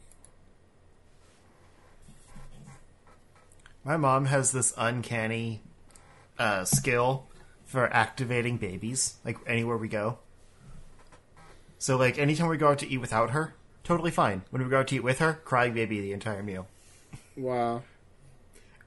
My 3.83 3.97
mom 3.97 4.25
has 4.25 4.51
this 4.51 4.73
uncanny 4.77 5.61
uh, 6.37 6.65
skill 6.65 7.27
for 7.65 7.91
activating 7.93 8.57
babies, 8.57 9.15
like 9.23 9.37
anywhere 9.47 9.77
we 9.77 9.87
go. 9.87 10.19
So, 11.77 11.95
like, 11.97 12.17
anytime 12.19 12.49
we 12.49 12.57
go 12.57 12.69
out 12.69 12.79
to 12.79 12.87
eat 12.87 12.97
without 12.97 13.29
her, 13.31 13.55
totally 13.85 14.11
fine. 14.11 14.43
When 14.49 14.61
we 14.61 14.69
go 14.69 14.79
out 14.79 14.87
to 14.89 14.95
eat 14.95 15.03
with 15.03 15.19
her, 15.19 15.33
crying 15.45 15.73
baby 15.73 16.01
the 16.01 16.11
entire 16.11 16.43
meal. 16.43 16.67
Wow. 17.39 17.83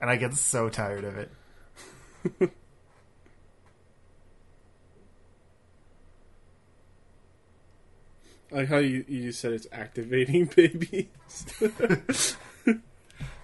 And 0.00 0.10
I 0.10 0.16
get 0.16 0.34
so 0.34 0.68
tired 0.68 1.04
of 1.04 1.16
it. 1.16 1.30
I 2.42 2.50
like 8.50 8.68
how 8.68 8.78
you, 8.78 9.04
you 9.08 9.32
said 9.32 9.52
it's 9.52 9.66
activating 9.72 10.44
babies. 10.56 11.08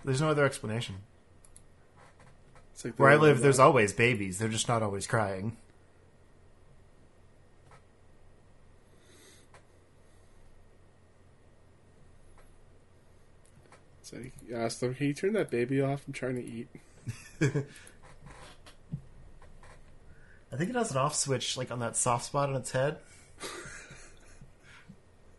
There's 0.04 0.20
no 0.20 0.28
other 0.28 0.44
explanation. 0.44 0.96
It's 2.74 2.84
like 2.84 2.98
Where 2.98 3.10
I 3.10 3.16
live, 3.16 3.40
there's 3.40 3.58
always 3.58 3.92
babies. 3.92 4.38
They're 4.38 4.48
just 4.48 4.68
not 4.68 4.82
always 4.82 5.06
crying. 5.06 5.56
Like, 14.12 14.32
you 14.46 14.56
asked 14.56 14.80
them, 14.80 14.94
can 14.94 15.06
you 15.06 15.14
turn 15.14 15.32
that 15.34 15.50
baby 15.50 15.80
off? 15.80 16.02
I'm 16.06 16.12
trying 16.12 16.36
to 16.36 16.44
eat. 16.44 16.68
I 20.50 20.56
think 20.56 20.70
it 20.70 20.76
has 20.76 20.90
an 20.90 20.96
off 20.96 21.14
switch, 21.14 21.56
like 21.56 21.70
on 21.70 21.80
that 21.80 21.96
soft 21.96 22.24
spot 22.26 22.48
on 22.48 22.56
its 22.56 22.72
head. 22.72 22.98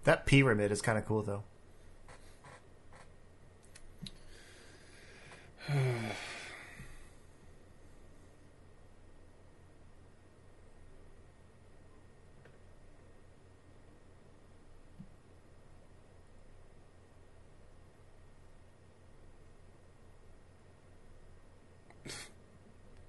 That 0.04 0.26
pyramid 0.26 0.72
is 0.72 0.82
kind 0.82 0.98
of 0.98 1.06
cool, 1.06 1.24
though. 1.24 1.44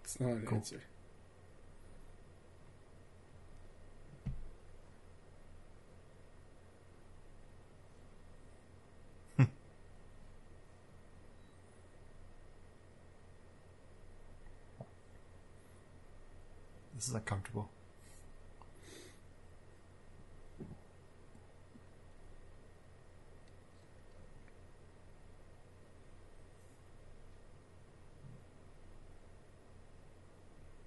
It's 0.02 0.20
not 0.20 0.32
an 0.32 0.46
Cool. 0.46 0.58
answer. 0.58 0.82
Uncomfortable. 17.14 17.70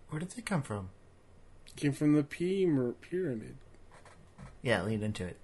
Where 0.09 0.19
did 0.19 0.31
they 0.31 0.41
come 0.41 0.63
from? 0.63 0.89
Came 1.75 1.93
from 1.93 2.13
the 2.13 2.23
P 2.23 2.65
pyramid. 3.01 3.55
Yeah, 4.63 4.81
lean 4.83 5.03
into 5.03 5.23
it. 5.25 5.37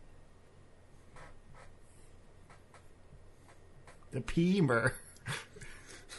The 4.12 4.22
Pemer. 4.22 4.94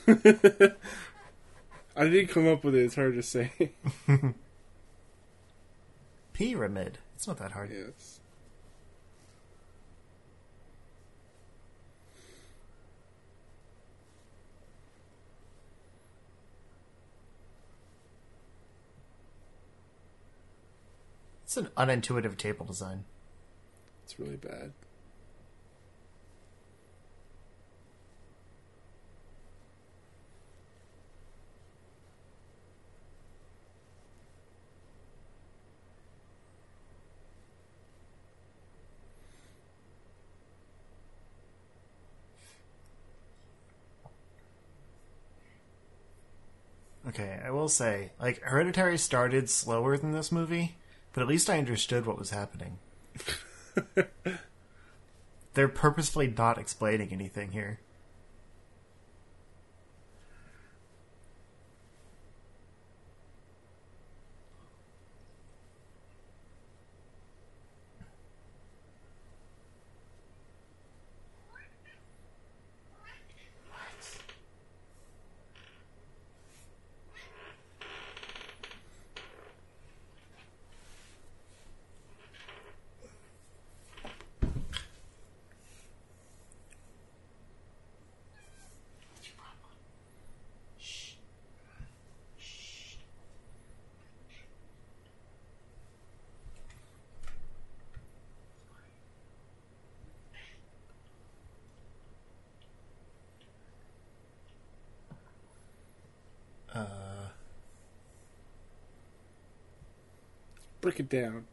I 1.96 2.04
didn't 2.04 2.28
come 2.28 2.46
up 2.46 2.62
with 2.64 2.76
it. 2.76 2.84
It's 2.84 2.94
hard 2.94 3.14
to 3.14 3.22
say. 3.22 3.72
Pyramid. 6.34 6.98
It's 7.14 7.26
not 7.26 7.38
that 7.38 7.52
hard. 7.52 7.70
yes. 7.70 8.20
It's 21.44 21.56
an 21.56 21.68
unintuitive 21.76 22.36
table 22.36 22.66
design. 22.66 23.04
It's 24.02 24.18
really 24.18 24.36
bad. 24.36 24.72
Okay, 47.14 47.40
I 47.44 47.50
will 47.52 47.68
say, 47.68 48.10
like, 48.18 48.42
Hereditary 48.42 48.98
started 48.98 49.48
slower 49.48 49.96
than 49.96 50.10
this 50.10 50.32
movie, 50.32 50.74
but 51.12 51.22
at 51.22 51.28
least 51.28 51.48
I 51.48 51.58
understood 51.58 52.06
what 52.06 52.18
was 52.18 52.30
happening. 52.30 52.78
They're 55.54 55.68
purposefully 55.68 56.34
not 56.36 56.58
explaining 56.58 57.12
anything 57.12 57.52
here. 57.52 57.78
it 111.00 111.08
down. 111.08 111.44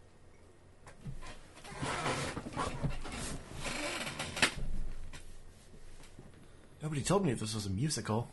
Nobody 6.81 7.01
told 7.01 7.25
me 7.25 7.31
if 7.31 7.39
this 7.39 7.53
was 7.53 7.65
a 7.67 7.69
musical. 7.69 8.29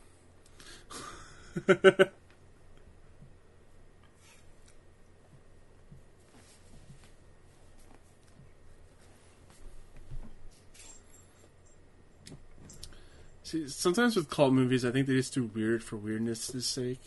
See, 13.42 13.66
sometimes 13.68 14.14
with 14.14 14.28
cult 14.28 14.52
movies, 14.52 14.84
I 14.84 14.90
think 14.90 15.06
they 15.06 15.14
just 15.14 15.32
do 15.32 15.44
weird 15.44 15.82
for 15.82 15.96
weirdness' 15.96 16.66
sake. 16.66 17.00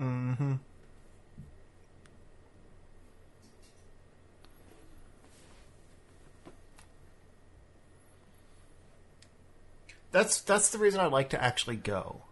Mm-hmm. 0.00 0.54
That's 10.14 10.40
that's 10.42 10.70
the 10.70 10.78
reason 10.78 11.00
I 11.00 11.06
like 11.06 11.30
to 11.30 11.42
actually 11.42 11.74
go, 11.74 12.22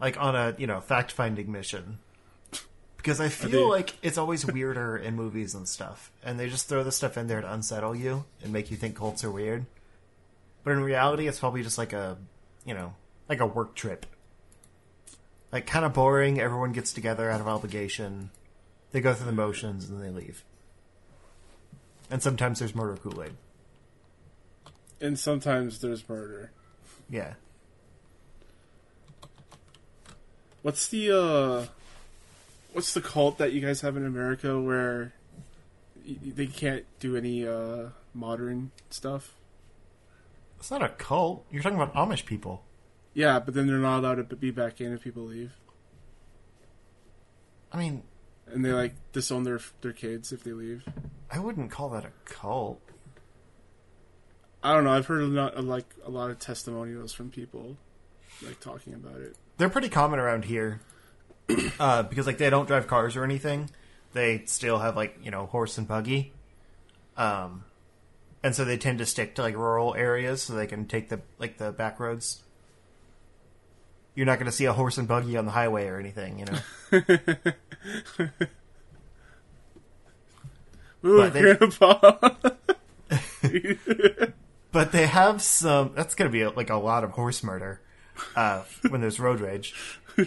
like 0.00 0.16
on 0.16 0.36
a 0.36 0.54
you 0.56 0.68
know 0.68 0.80
fact 0.80 1.10
finding 1.10 1.50
mission, 1.50 1.98
because 2.96 3.20
I 3.20 3.28
feel 3.30 3.50
they- 3.50 3.64
like 3.64 3.96
it's 4.00 4.16
always 4.16 4.46
weirder 4.46 4.96
in 4.96 5.16
movies 5.16 5.56
and 5.56 5.68
stuff, 5.68 6.12
and 6.22 6.38
they 6.38 6.48
just 6.48 6.68
throw 6.68 6.84
the 6.84 6.92
stuff 6.92 7.18
in 7.18 7.26
there 7.26 7.40
to 7.40 7.52
unsettle 7.52 7.96
you 7.96 8.26
and 8.44 8.52
make 8.52 8.70
you 8.70 8.76
think 8.76 8.94
cults 8.94 9.24
are 9.24 9.30
weird. 9.32 9.66
But 10.62 10.74
in 10.74 10.84
reality, 10.84 11.26
it's 11.26 11.40
probably 11.40 11.64
just 11.64 11.78
like 11.78 11.92
a, 11.92 12.16
you 12.64 12.74
know, 12.74 12.94
like 13.28 13.40
a 13.40 13.46
work 13.46 13.74
trip. 13.74 14.06
Like 15.50 15.66
kind 15.66 15.84
of 15.84 15.94
boring. 15.94 16.40
Everyone 16.40 16.70
gets 16.70 16.92
together 16.92 17.28
out 17.28 17.40
of 17.40 17.48
obligation. 17.48 18.30
They 18.92 19.00
go 19.00 19.12
through 19.14 19.26
the 19.26 19.32
motions 19.32 19.90
and 19.90 20.00
then 20.00 20.14
they 20.14 20.20
leave. 20.20 20.44
And 22.08 22.22
sometimes 22.22 22.60
there's 22.60 22.74
murder 22.74 22.96
Kool 22.96 23.20
Aid. 23.20 23.32
And 25.00 25.18
sometimes 25.18 25.80
there's 25.80 26.08
murder. 26.08 26.52
Yeah. 27.10 27.34
What's 30.62 30.88
the 30.88 31.10
uh 31.16 31.66
what's 32.72 32.94
the 32.94 33.00
cult 33.02 33.38
that 33.38 33.52
you 33.52 33.60
guys 33.60 33.82
have 33.82 33.96
in 33.96 34.06
America 34.06 34.60
where 34.60 35.12
they 36.06 36.46
can't 36.46 36.84
do 37.00 37.16
any 37.16 37.46
uh 37.46 37.88
modern 38.14 38.70
stuff? 38.90 39.34
It's 40.58 40.70
not 40.70 40.82
a 40.82 40.88
cult. 40.88 41.44
You're 41.50 41.62
talking 41.62 41.78
about 41.80 41.94
Amish 41.94 42.24
people. 42.24 42.64
Yeah, 43.12 43.38
but 43.38 43.54
then 43.54 43.66
they're 43.66 43.76
not 43.76 43.98
allowed 43.98 44.28
to 44.28 44.36
be 44.36 44.50
back 44.50 44.80
in 44.80 44.92
if 44.92 45.02
people 45.02 45.24
leave. 45.24 45.52
I 47.70 47.78
mean, 47.78 48.02
And 48.46 48.64
they 48.64 48.72
like 48.72 48.94
disown 49.12 49.44
their 49.44 49.60
their 49.82 49.92
kids 49.92 50.32
if 50.32 50.42
they 50.44 50.52
leave. 50.52 50.84
I 51.30 51.38
wouldn't 51.40 51.70
call 51.70 51.90
that 51.90 52.04
a 52.04 52.12
cult. 52.24 52.80
I 54.64 54.72
don't 54.72 54.84
know. 54.84 54.92
I've 54.92 55.06
heard 55.06 55.20
a 55.20 55.26
lot, 55.26 55.62
like 55.62 55.94
a 56.04 56.10
lot 56.10 56.30
of 56.30 56.38
testimonials 56.38 57.12
from 57.12 57.30
people 57.30 57.76
like 58.42 58.58
talking 58.60 58.94
about 58.94 59.20
it. 59.20 59.36
They're 59.58 59.68
pretty 59.68 59.90
common 59.90 60.18
around 60.18 60.46
here. 60.46 60.80
uh, 61.78 62.02
because 62.04 62.26
like 62.26 62.38
they 62.38 62.48
don't 62.48 62.66
drive 62.66 62.86
cars 62.86 63.14
or 63.14 63.24
anything. 63.24 63.68
They 64.14 64.42
still 64.46 64.78
have 64.78 64.96
like, 64.96 65.18
you 65.22 65.30
know, 65.30 65.44
horse 65.46 65.76
and 65.76 65.86
buggy. 65.86 66.32
Um 67.16 67.64
and 68.42 68.54
so 68.54 68.64
they 68.64 68.78
tend 68.78 68.98
to 68.98 69.06
stick 69.06 69.34
to 69.34 69.42
like 69.42 69.54
rural 69.54 69.94
areas 69.94 70.42
so 70.42 70.54
they 70.54 70.66
can 70.66 70.86
take 70.86 71.10
the 71.10 71.20
like 71.38 71.58
the 71.58 71.70
back 71.70 72.00
roads. 72.00 72.42
You're 74.14 74.26
not 74.26 74.38
going 74.38 74.46
to 74.46 74.52
see 74.52 74.66
a 74.66 74.72
horse 74.72 74.96
and 74.96 75.08
buggy 75.08 75.36
on 75.36 75.44
the 75.44 75.50
highway 75.50 75.88
or 75.88 75.98
anything, 75.98 76.38
you 76.38 76.44
know. 76.44 76.58
Ooh, 81.04 81.30
Grandpa. 81.30 82.30
But 84.74 84.90
they 84.92 85.06
have 85.06 85.40
some. 85.40 85.92
That's 85.94 86.14
going 86.16 86.30
to 86.30 86.32
be 86.32 86.44
like 86.46 86.68
a 86.68 86.76
lot 86.76 87.04
of 87.04 87.12
horse 87.12 87.42
murder 87.44 87.80
uh, 88.36 88.64
when 88.88 89.00
there's 89.00 89.18
road 89.20 89.40
rage. 89.40 89.72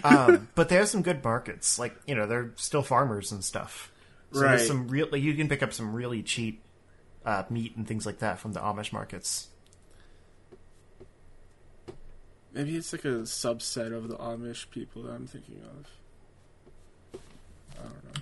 Um, 0.02 0.48
but 0.54 0.68
they 0.70 0.76
have 0.76 0.88
some 0.88 1.02
good 1.02 1.22
markets. 1.22 1.78
Like 1.78 1.94
you 2.06 2.14
know, 2.14 2.26
they're 2.26 2.52
still 2.56 2.82
farmers 2.82 3.30
and 3.30 3.44
stuff. 3.44 3.92
So 4.32 4.40
Right. 4.40 4.56
there's 4.56 4.66
some 4.66 4.88
real. 4.88 5.06
Like, 5.12 5.22
you 5.22 5.34
can 5.34 5.48
pick 5.48 5.62
up 5.62 5.72
some 5.74 5.92
really 5.94 6.22
cheap 6.22 6.62
uh, 7.26 7.44
meat 7.50 7.76
and 7.76 7.86
things 7.86 8.06
like 8.06 8.18
that 8.20 8.38
from 8.38 8.54
the 8.54 8.60
Amish 8.60 8.90
markets. 8.92 9.48
Maybe 12.52 12.74
it's 12.76 12.92
like 12.92 13.04
a 13.04 13.18
subset 13.28 13.92
of 13.92 14.08
the 14.08 14.16
Amish 14.16 14.70
people 14.70 15.02
that 15.02 15.12
I'm 15.12 15.26
thinking 15.26 15.60
of. 15.62 17.20
I 17.78 17.82
don't 17.82 18.04
know. 18.04 18.20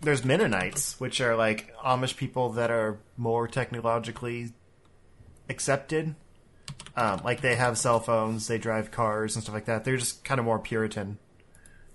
There's 0.00 0.24
Mennonites, 0.24 0.98
which 0.98 1.20
are 1.20 1.36
like 1.36 1.74
Amish 1.84 2.16
people 2.16 2.50
that 2.54 2.70
are 2.70 2.98
more 3.18 3.46
technologically 3.46 4.52
accepted. 5.50 6.14
Um, 6.96 7.20
like 7.24 7.40
they 7.40 7.56
have 7.56 7.76
cell 7.76 8.00
phones, 8.00 8.46
they 8.46 8.58
drive 8.58 8.90
cars 8.90 9.34
and 9.34 9.42
stuff 9.42 9.54
like 9.54 9.66
that. 9.66 9.84
They're 9.84 9.96
just 9.96 10.24
kind 10.24 10.38
of 10.38 10.46
more 10.46 10.58
Puritan 10.58 11.18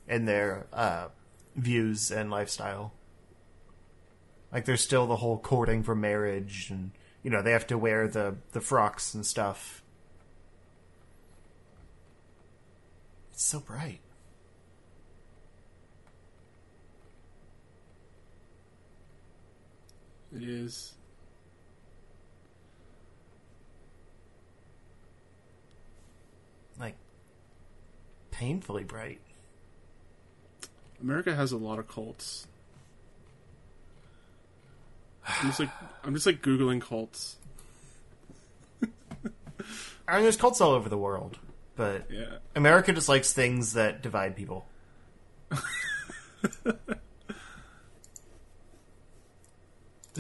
in 0.07 0.25
their 0.25 0.67
uh, 0.71 1.07
views 1.55 2.11
and 2.11 2.29
lifestyle. 2.29 2.93
Like 4.51 4.65
there's 4.65 4.81
still 4.81 5.07
the 5.07 5.17
whole 5.17 5.37
courting 5.37 5.83
for 5.83 5.95
marriage, 5.95 6.69
and 6.69 6.91
you 7.23 7.29
know 7.29 7.41
they 7.41 7.51
have 7.51 7.67
to 7.67 7.77
wear 7.77 8.07
the 8.07 8.35
the 8.51 8.61
frocks 8.61 9.13
and 9.13 9.25
stuff. 9.25 9.83
It's 13.33 13.43
so 13.43 13.59
bright. 13.59 13.99
It 20.33 20.43
is. 20.43 20.95
like 26.79 26.95
painfully 28.39 28.83
bright. 28.83 29.19
America 31.01 31.35
has 31.35 31.51
a 31.51 31.57
lot 31.57 31.79
of 31.79 31.87
cults. 31.87 32.47
I'm 35.27 35.47
just 35.47 35.59
like 35.59 35.69
I'm 36.03 36.13
just 36.13 36.25
like 36.25 36.41
googling 36.41 36.81
cults. 36.81 37.37
I 40.07 40.15
mean, 40.15 40.23
there's 40.23 40.37
cults 40.37 40.61
all 40.61 40.71
over 40.71 40.87
the 40.87 40.97
world, 40.97 41.39
but 41.75 42.05
Yeah. 42.11 42.37
America 42.55 42.93
just 42.93 43.09
likes 43.09 43.33
things 43.33 43.73
that 43.73 44.03
divide 44.03 44.35
people. 44.35 44.67
the 46.63 46.77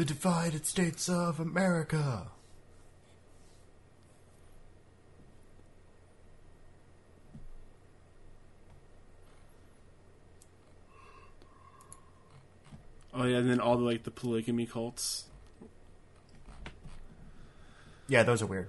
divided 0.05 0.65
states 0.65 1.07
of 1.07 1.39
America. 1.39 2.27
Oh 13.17 13.23
yeah, 13.23 13.37
and 13.37 13.49
then 13.49 13.61
all 13.61 13.77
the 13.77 13.83
like 13.85 14.03
the 14.03 14.11
polygamy 14.11 14.65
cults. 14.65 15.25
Yeah, 18.07 18.23
those 18.23 18.41
are 18.41 18.45
weird. 18.45 18.67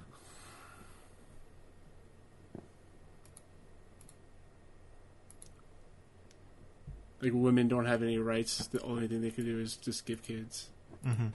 Like 7.21 7.33
women 7.35 7.67
don't 7.67 7.87
have 7.87 8.05
any 8.05 8.19
rights. 8.19 8.65
The 8.69 8.81
only 8.83 9.09
thing 9.09 9.21
they 9.21 9.33
can 9.33 9.45
do 9.45 9.59
is 9.59 9.77
just 9.77 10.07
give 10.07 10.23
kids. 10.23 10.69
Mm-hmm. 11.05 11.29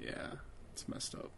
Yeah, 0.00 0.28
it's 0.72 0.88
messed 0.88 1.14
up. 1.14 1.30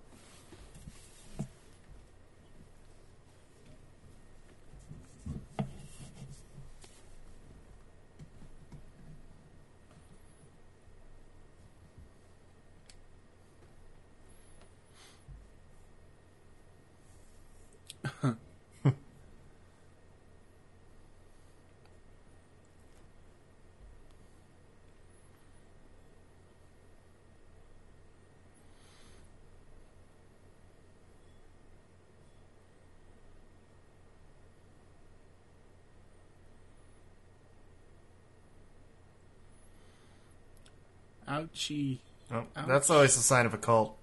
Ouchie. 41.44 41.98
Oh, 42.30 42.44
Ouch. 42.56 42.66
that's 42.66 42.90
always 42.90 43.16
a 43.16 43.20
sign 43.20 43.46
of 43.46 43.54
a 43.54 43.58
cult. 43.58 43.96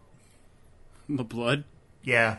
The 1.09 1.23
blood. 1.23 1.63
Yeah, 2.03 2.37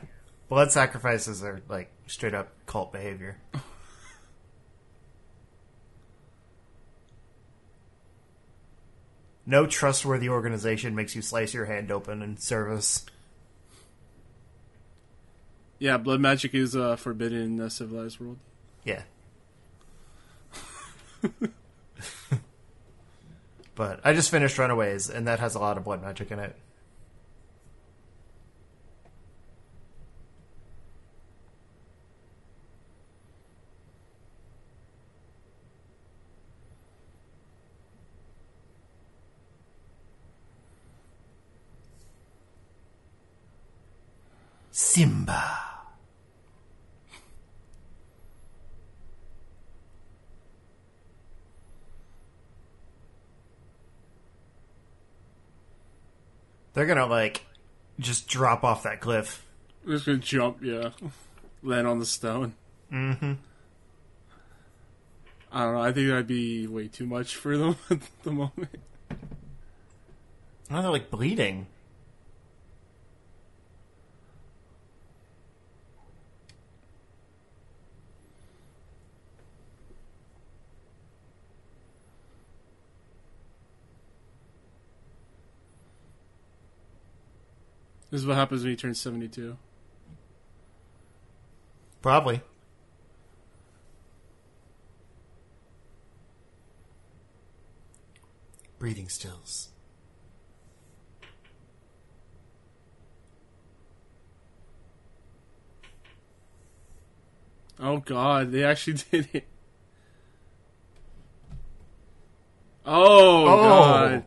blood 0.49 0.73
sacrifices 0.73 1.43
are 1.43 1.61
like 1.69 1.91
straight 2.07 2.35
up 2.35 2.49
cult 2.67 2.93
behavior. 2.93 3.39
No 9.45 9.67
trustworthy 9.67 10.29
organization 10.29 10.95
makes 10.95 11.17
you 11.17 11.23
slice 11.23 11.53
your 11.53 11.65
hand 11.65 11.91
open 11.91 12.23
in 12.23 12.37
service. 12.37 13.05
Yeah, 15.79 15.99
blood 15.99 16.21
magic 16.21 16.55
is 16.55 16.77
uh, 16.77 16.95
forbidden 16.95 17.43
in 17.43 17.57
the 17.57 17.69
civilized 17.69 18.21
world. 18.21 18.39
Yeah. 18.85 19.03
but 23.75 24.01
I 24.05 24.13
just 24.13 24.31
finished 24.31 24.59
Runaways, 24.59 25.09
and 25.11 25.27
that 25.27 25.41
has 25.41 25.55
a 25.55 25.59
lot 25.59 25.77
of 25.77 25.85
blood 25.85 26.03
magic 26.03 26.31
in 26.31 26.39
it. 26.39 26.57
Simba. 44.71 45.72
They're 56.75 56.87
gonna 56.87 57.07
like 57.07 57.47
just 57.99 58.29
drop 58.29 58.65
off 58.65 58.83
that 58.85 59.01
cliff. 59.01 59.45
They're 59.85 59.95
just 59.95 60.07
gonna 60.07 60.19
jump, 60.19 60.59
yeah, 60.63 60.91
land 61.63 61.87
on 61.87 61.99
the 61.99 62.07
stone. 62.07 62.55
Mm-hmm. 62.93 63.33
I 65.53 65.65
don't 65.65 65.75
know. 65.75 65.83
I 65.83 65.93
think 65.93 66.09
that'd 66.09 66.27
be 66.27 66.67
way 66.67 66.89
too 66.89 67.07
much 67.07 67.37
for 67.37 67.57
them 67.59 67.77
at 67.91 68.01
the 68.23 68.33
moment. 68.33 68.81
Oh, 70.71 70.81
they're 70.81 70.91
like 70.91 71.11
bleeding. 71.11 71.67
This 88.13 88.21
is 88.21 88.27
what 88.27 88.37
happens 88.37 88.61
when 88.63 88.71
you 88.73 88.77
turn 88.77 88.95
seventy-two. 88.95 89.57
Probably. 92.03 92.43
Breathing 98.79 99.09
stills. 99.09 99.71
Oh 107.81 107.99
God, 107.99 108.53
they 108.53 108.65
actually 108.65 108.95
did 109.11 109.29
it. 109.33 109.45
Oh, 112.85 113.47
Oh. 113.47 114.23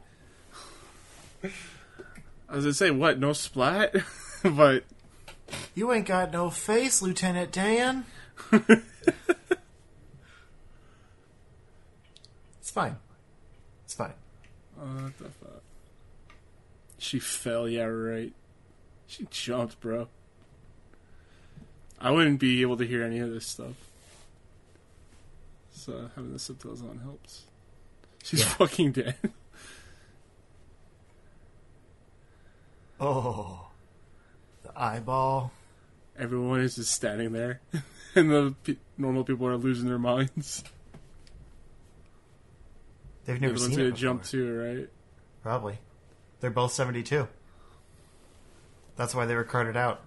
God. 1.41 1.51
I 2.55 2.59
was 2.59 2.63
gonna 2.63 2.73
say 2.73 2.89
what? 2.89 3.19
No 3.19 3.33
splat, 3.33 3.93
but 4.43 4.85
You 5.73 5.91
ain't 5.91 6.07
got 6.07 6.31
no 6.31 6.49
face, 6.49 7.01
Lieutenant 7.01 7.51
Dan. 7.51 8.05
it's 8.53 8.81
fine. 12.71 12.95
It's 13.83 13.93
fine. 13.93 14.13
uh, 14.79 14.85
what 14.85 15.17
the 15.17 15.25
fuck? 15.25 15.61
She 16.97 17.19
fell. 17.19 17.67
Yeah, 17.67 17.83
right. 17.83 18.31
She 19.07 19.27
jumped, 19.29 19.81
bro. 19.81 20.07
I 21.99 22.11
wouldn't 22.11 22.39
be 22.39 22.61
able 22.61 22.77
to 22.77 22.87
hear 22.87 23.03
any 23.03 23.19
of 23.19 23.31
this 23.31 23.45
stuff. 23.47 23.73
So 25.73 26.09
having 26.15 26.31
the 26.31 26.39
subtitles 26.39 26.81
on 26.81 27.01
helps. 27.03 27.43
She's 28.23 28.39
Yeah. 28.39 28.45
fucking 28.45 28.93
dead. 28.93 29.15
Oh. 32.99 33.67
The 34.63 34.71
eyeball. 34.79 35.51
Everyone 36.17 36.61
is 36.61 36.75
just 36.75 36.91
standing 36.93 37.33
there, 37.33 37.59
and 38.15 38.31
the 38.31 38.55
pe- 38.63 38.77
normal 38.97 39.25
people 39.25 39.47
are 39.47 39.57
losing 39.57 39.89
their 39.89 39.99
minds. 39.99 40.63
They've 43.25 43.41
never 43.41 43.53
Everyone's 43.55 43.75
seen 43.75 43.81
it 43.85 43.89
before. 43.89 43.97
jump 43.97 44.23
too, 44.23 44.53
right? 44.57 44.89
Probably. 45.43 45.79
They're 46.39 46.51
both 46.51 46.71
72. 46.71 47.27
That's 48.95 49.13
why 49.13 49.25
they 49.25 49.35
were 49.35 49.43
carted 49.43 49.75
out. 49.75 50.01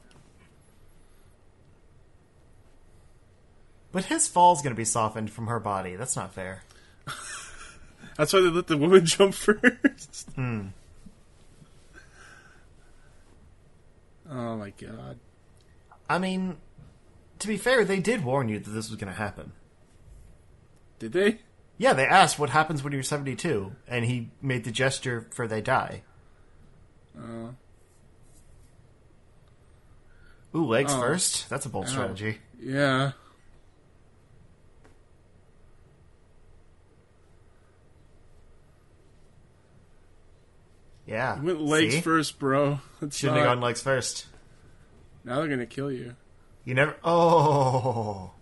But 3.92 4.06
his 4.06 4.28
fall's 4.28 4.62
going 4.62 4.74
to 4.74 4.78
be 4.78 4.84
softened 4.84 5.30
from 5.30 5.46
her 5.48 5.60
body. 5.60 5.96
That's 5.96 6.16
not 6.16 6.32
fair. 6.32 6.62
That's 8.16 8.32
why 8.32 8.40
they 8.40 8.48
let 8.50 8.66
the 8.66 8.76
woman 8.76 9.04
jump 9.04 9.34
first. 9.34 10.28
Hmm. 10.34 10.68
Oh 14.30 14.56
my 14.56 14.70
god. 14.70 15.18
I 16.08 16.18
mean, 16.18 16.56
to 17.38 17.48
be 17.48 17.56
fair, 17.56 17.84
they 17.84 18.00
did 18.00 18.24
warn 18.24 18.48
you 18.48 18.58
that 18.58 18.70
this 18.70 18.88
was 18.90 18.98
going 18.98 19.12
to 19.12 19.18
happen. 19.18 19.52
Did 20.98 21.12
they? 21.12 21.40
Yeah, 21.76 21.92
they 21.92 22.06
asked 22.06 22.38
what 22.38 22.50
happens 22.50 22.82
when 22.82 22.92
you're 22.92 23.02
72, 23.02 23.72
and 23.86 24.04
he 24.04 24.30
made 24.42 24.64
the 24.64 24.70
gesture 24.72 25.28
for 25.30 25.46
they 25.46 25.60
die. 25.60 26.02
Uh, 27.16 27.52
Ooh, 30.54 30.66
legs 30.66 30.92
Oh. 30.94 31.00
first? 31.00 31.48
That's 31.48 31.66
a 31.66 31.68
bold 31.68 31.88
strategy. 31.88 32.38
yeah. 32.58 33.12
Yeah. 41.08 41.40
You 41.40 41.46
went 41.46 41.62
legs 41.62 41.94
See? 41.94 42.00
first, 42.02 42.38
bro. 42.38 42.80
Not- 43.00 43.14
have 43.14 43.34
gone 43.34 43.60
legs 43.62 43.80
first. 43.80 44.26
Now 45.24 45.36
they're 45.36 45.48
gonna 45.48 45.66
kill 45.66 45.90
you. 45.90 46.14
You 46.64 46.74
never. 46.74 46.96
Oh. 47.02 48.32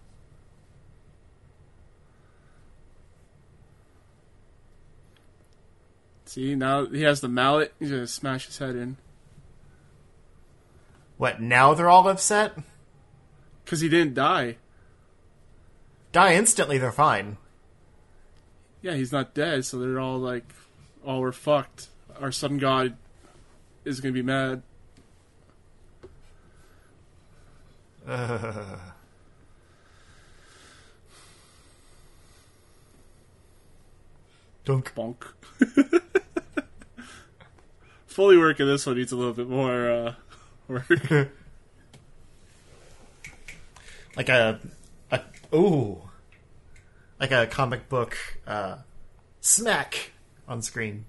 See, 6.25 6.57
now 6.57 6.87
he 6.87 7.03
has 7.03 7.21
the 7.21 7.29
mallet. 7.29 7.73
He's 7.79 7.91
gonna 7.91 8.09
smash 8.09 8.47
his 8.47 8.59
head 8.59 8.75
in. 8.75 8.97
What, 11.19 11.41
now 11.41 11.73
they're 11.73 11.89
all 11.89 12.09
upset? 12.09 12.59
Because 13.65 13.81
he 13.81 13.89
didn't 13.89 14.15
die. 14.15 14.57
Die 16.13 16.35
instantly, 16.35 16.79
they're 16.79 16.93
fine. 16.93 17.39
Yeah, 18.83 18.95
he's 18.95 19.13
not 19.13 19.35
dead, 19.35 19.65
so 19.65 19.79
they're 19.79 20.01
all 20.01 20.19
like, 20.19 20.53
oh, 21.05 21.21
we're 21.21 21.33
fucked. 21.33 21.89
Our 22.21 22.33
sun 22.33 22.59
god 22.59 22.97
is 23.85 24.01
gonna 24.01 24.13
be 24.13 24.23
mad. 24.23 24.63
Ugh. 28.07 28.79
Dunk. 34.65 34.93
Bonk. 34.97 35.23
Fully 38.07 38.37
working 38.37 38.67
this 38.67 38.87
one 38.87 38.97
needs 38.97 39.13
a 39.13 39.17
little 39.17 39.33
bit 39.33 39.49
more 39.49 39.91
uh, 39.91 40.15
work. 40.69 41.31
Like 44.17 44.29
a. 44.29 44.59
a 45.11 45.21
ooh. 45.55 46.03
Like 47.21 47.31
a 47.31 47.47
comic 47.47 47.89
book 47.89 48.17
uh, 48.47 48.79
smack 49.41 50.13
on 50.49 50.63
screen. 50.63 51.05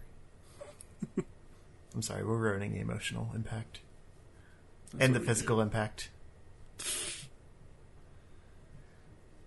I'm 1.96 2.02
sorry, 2.02 2.24
we're 2.24 2.38
ruining 2.38 2.74
the 2.74 2.80
emotional 2.80 3.32
impact. 3.34 3.80
and 5.00 5.14
the 5.16 5.20
physical 5.20 5.60
impact. 5.62 6.10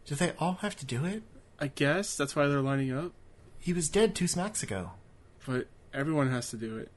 Do 0.05 0.14
they 0.16 0.32
all 0.38 0.55
have 0.55 0.74
to 0.76 0.84
do 0.86 1.05
it? 1.05 1.22
I 1.61 1.68
guess 1.68 2.16
that's 2.16 2.34
why 2.34 2.46
they're 2.48 2.61
lining 2.61 2.92
up, 2.92 3.12
He 3.59 3.72
was 3.72 3.88
dead 3.88 4.14
two 4.14 4.26
smacks 4.26 4.62
ago. 4.62 4.92
but 5.46 5.68
everyone 5.94 6.30
has 6.30 6.51
to 6.51 6.57
do 6.57 6.76
it. 6.78 6.90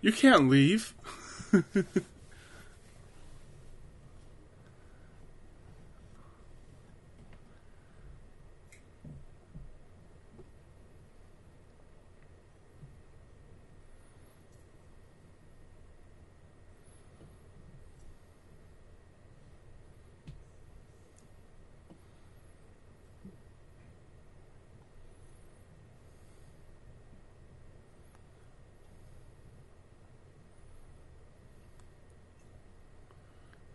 You 0.00 0.12
can't 0.12 0.48
leave. 0.48 0.94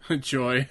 Joy. 0.21 0.67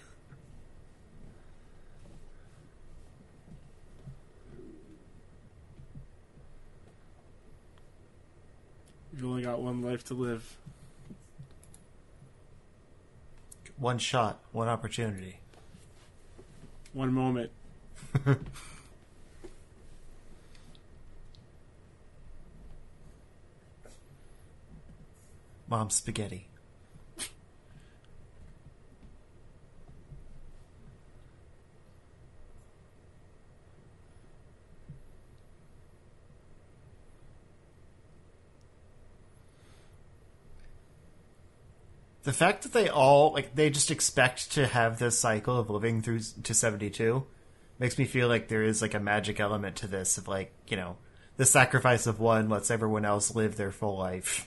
You've 9.12 9.24
only 9.24 9.42
got 9.42 9.62
one 9.62 9.80
life 9.80 10.04
to 10.06 10.14
live. 10.14 10.56
One 13.76 13.98
shot, 13.98 14.40
one 14.50 14.66
opportunity. 14.66 15.38
One 16.92 17.12
moment. 17.12 17.52
Mom 25.68 25.90
spaghetti. 25.90 26.47
The 42.28 42.34
fact 42.34 42.62
that 42.64 42.74
they 42.74 42.90
all 42.90 43.32
like 43.32 43.54
they 43.54 43.70
just 43.70 43.90
expect 43.90 44.52
to 44.52 44.66
have 44.66 44.98
this 44.98 45.18
cycle 45.18 45.56
of 45.56 45.70
living 45.70 46.02
through 46.02 46.20
to 46.42 46.52
72 46.52 47.24
makes 47.78 47.96
me 47.96 48.04
feel 48.04 48.28
like 48.28 48.48
there 48.48 48.62
is 48.62 48.82
like 48.82 48.92
a 48.92 49.00
magic 49.00 49.40
element 49.40 49.76
to 49.76 49.86
this 49.86 50.18
of 50.18 50.28
like 50.28 50.52
you 50.66 50.76
know 50.76 50.98
the 51.38 51.46
sacrifice 51.46 52.06
of 52.06 52.20
one 52.20 52.50
lets 52.50 52.70
everyone 52.70 53.06
else 53.06 53.34
live 53.34 53.56
their 53.56 53.70
full 53.72 53.96
life 53.96 54.46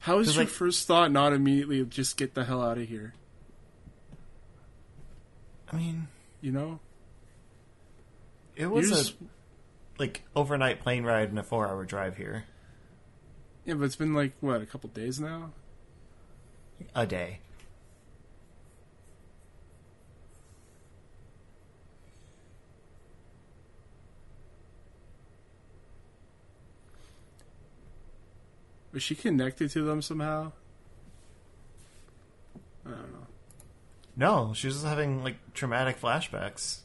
how 0.00 0.18
is 0.18 0.34
your 0.34 0.44
like- 0.44 0.52
first 0.52 0.86
thought 0.86 1.10
not 1.10 1.32
immediately 1.32 1.84
just 1.84 2.16
get 2.16 2.34
the 2.34 2.44
hell 2.44 2.62
out 2.62 2.78
of 2.78 2.88
here? 2.88 3.14
i 5.72 5.76
mean 5.76 6.08
You 6.40 6.52
know? 6.52 6.80
it 8.56 8.66
was 8.66 8.88
You're 8.88 8.94
a 8.98 9.00
just- 9.02 9.14
like 9.98 10.22
overnight 10.34 10.80
plane 10.80 11.04
ride 11.04 11.28
and 11.30 11.38
a 11.38 11.42
four 11.42 11.66
hour 11.68 11.84
drive 11.84 12.16
here 12.16 12.44
Yeah, 13.64 13.74
but 13.74 13.84
it's 13.84 13.96
been 13.96 14.14
like, 14.14 14.32
what, 14.40 14.60
a 14.60 14.66
couple 14.66 14.90
days 14.90 15.20
now? 15.20 15.52
a 16.94 17.06
day 17.06 17.38
Was 28.92 29.02
she 29.02 29.16
connected 29.16 29.70
to 29.72 29.82
them 29.82 30.02
somehow? 30.02 30.52
I 32.86 32.90
don't 32.90 33.12
know. 33.12 33.26
no 34.16 34.52
she 34.54 34.68
was 34.68 34.84
having 34.84 35.24
like 35.24 35.36
traumatic 35.52 36.00
flashbacks 36.00 36.80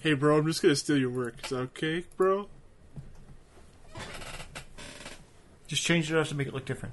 Hey, 0.00 0.14
bro, 0.14 0.38
I'm 0.38 0.46
just 0.46 0.62
gonna 0.62 0.76
steal 0.76 0.96
your 0.96 1.10
work. 1.10 1.34
Is 1.44 1.50
that 1.50 1.58
okay, 1.58 2.04
bro? 2.16 2.48
just 5.70 5.84
change 5.84 6.10
it 6.10 6.18
up 6.18 6.26
to 6.26 6.34
make 6.34 6.48
it 6.48 6.52
look 6.52 6.64
different 6.64 6.92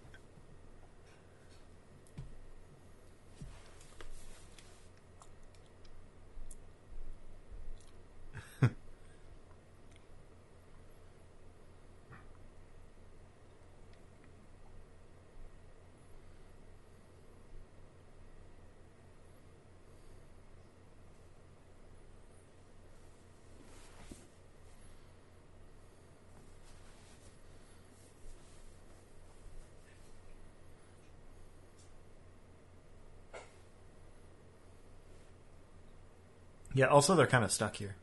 yeah 36.82 36.88
also 36.88 37.14
they're 37.14 37.26
kind 37.26 37.44
of 37.44 37.52
stuck 37.52 37.76
here 37.76 37.94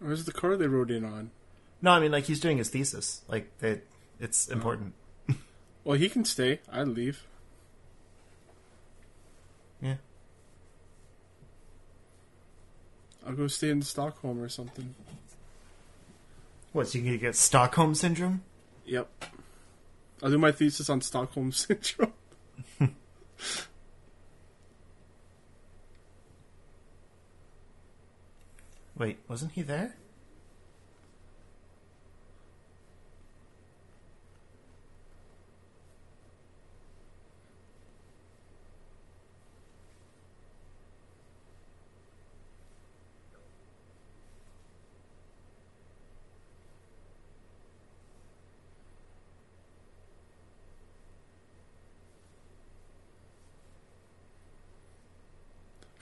Where's 0.00 0.24
the 0.24 0.32
car 0.32 0.56
they 0.56 0.68
rode 0.68 0.90
in 0.90 1.04
on? 1.04 1.30
no 1.80 1.92
i 1.92 2.00
mean 2.00 2.12
like 2.12 2.24
he's 2.24 2.40
doing 2.40 2.58
his 2.58 2.68
thesis 2.68 3.22
like 3.28 3.50
it 3.60 3.86
it's 4.20 4.48
oh. 4.50 4.52
important 4.52 4.94
Well, 5.88 5.96
he 5.96 6.10
can 6.10 6.26
stay. 6.26 6.60
I'd 6.70 6.88
leave. 6.88 7.24
yeah 9.80 9.94
I'll 13.26 13.32
go 13.32 13.46
stay 13.46 13.70
in 13.70 13.80
Stockholm 13.80 14.38
or 14.42 14.50
something. 14.50 14.94
What, 16.72 16.88
so 16.88 16.98
you 16.98 17.04
gonna 17.04 17.16
get 17.16 17.36
Stockholm 17.36 17.94
syndrome? 17.94 18.42
Yep. 18.84 19.08
I'll 20.22 20.30
do 20.30 20.36
my 20.36 20.52
thesis 20.52 20.90
on 20.90 21.00
Stockholm 21.00 21.52
Syndrome. 21.64 22.12
Wait, 28.98 29.18
wasn't 29.28 29.52
he 29.52 29.62
there? 29.62 29.94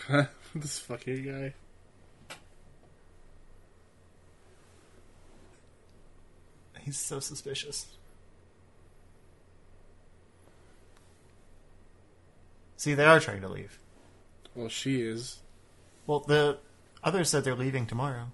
this 0.54 0.78
fucking 0.78 1.24
guy. 1.24 1.52
He's 6.86 6.96
so 6.96 7.18
suspicious. 7.18 7.86
See, 12.76 12.94
they 12.94 13.04
are 13.04 13.18
trying 13.18 13.40
to 13.40 13.48
leave. 13.48 13.80
Well, 14.54 14.68
she 14.68 15.00
is. 15.00 15.40
Well, 16.06 16.20
the 16.20 16.58
others 17.02 17.28
said 17.28 17.42
they're 17.42 17.56
leaving 17.56 17.86
tomorrow. 17.86 18.28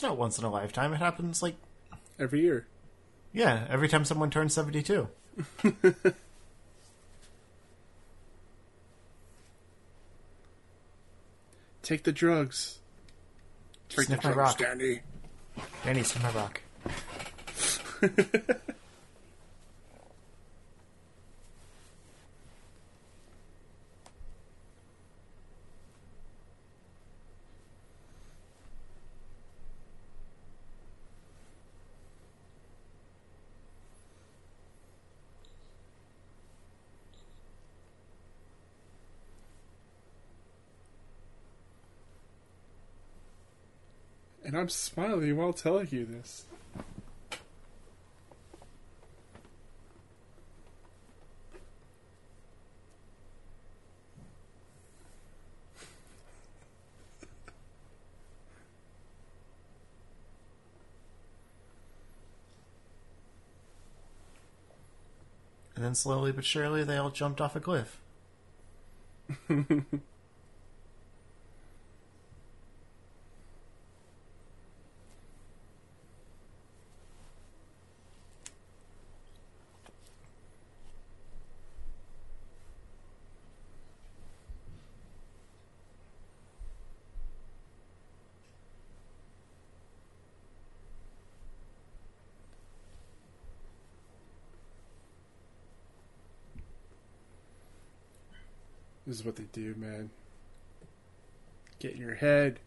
It's 0.00 0.04
not 0.08 0.16
once 0.16 0.38
in 0.38 0.44
a 0.46 0.50
lifetime. 0.50 0.94
It 0.94 0.96
happens 0.96 1.42
like 1.42 1.56
Every 2.18 2.40
year. 2.40 2.66
yeah, 3.34 3.66
every 3.68 3.86
time 3.86 4.06
someone 4.06 4.30
turns 4.30 4.54
seventy-two. 4.54 5.08
Take 11.82 12.04
the 12.04 12.12
drugs. 12.12 12.78
Take 13.88 14.06
Sniff 14.06 14.20
the 14.22 14.28
my 14.28 14.34
drugs, 14.34 14.60
rock. 14.60 14.70
Dani. 14.70 15.00
Dani, 15.84 16.04
sniff 16.04 16.22
my 16.22 16.30
rock. 16.30 16.60
I'm 44.60 44.68
smiling 44.68 45.38
while 45.38 45.54
telling 45.54 45.88
you 45.90 46.04
this. 46.04 46.44
And 65.74 65.82
then 65.82 65.94
slowly 65.94 66.32
but 66.32 66.44
surely, 66.44 66.84
they 66.84 66.98
all 66.98 67.08
jumped 67.08 67.40
off 67.40 67.56
a 67.56 67.60
cliff. 67.60 67.98
This 99.10 99.18
is 99.18 99.24
what 99.24 99.34
they 99.34 99.46
do, 99.50 99.74
man. 99.76 100.10
Get 101.80 101.94
in 101.94 102.00
your 102.00 102.14
head. 102.14 102.60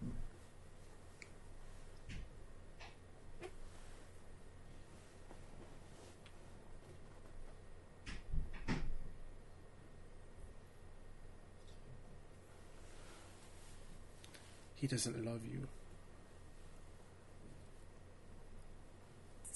He 14.75 14.87
doesn't 14.87 15.23
love 15.25 15.45
you. 15.45 15.69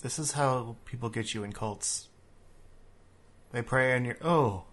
This 0.01 0.17
is 0.17 0.31
how 0.31 0.77
people 0.85 1.09
get 1.09 1.33
you 1.33 1.43
in 1.43 1.51
cults. 1.51 2.07
They 3.51 3.61
prey 3.61 3.93
on 3.93 4.05
your 4.05 4.19
oh, 4.21 4.63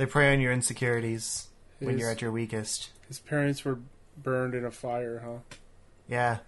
they 0.00 0.06
prey 0.06 0.32
on 0.32 0.40
your 0.40 0.50
insecurities 0.50 1.48
when 1.78 1.98
you're 1.98 2.08
at 2.08 2.22
your 2.22 2.32
weakest. 2.32 2.88
His 3.06 3.18
parents 3.18 3.66
were 3.66 3.80
burned 4.16 4.54
in 4.54 4.64
a 4.64 4.70
fire, 4.70 5.20
huh? 5.22 5.56
Yeah. 6.08 6.38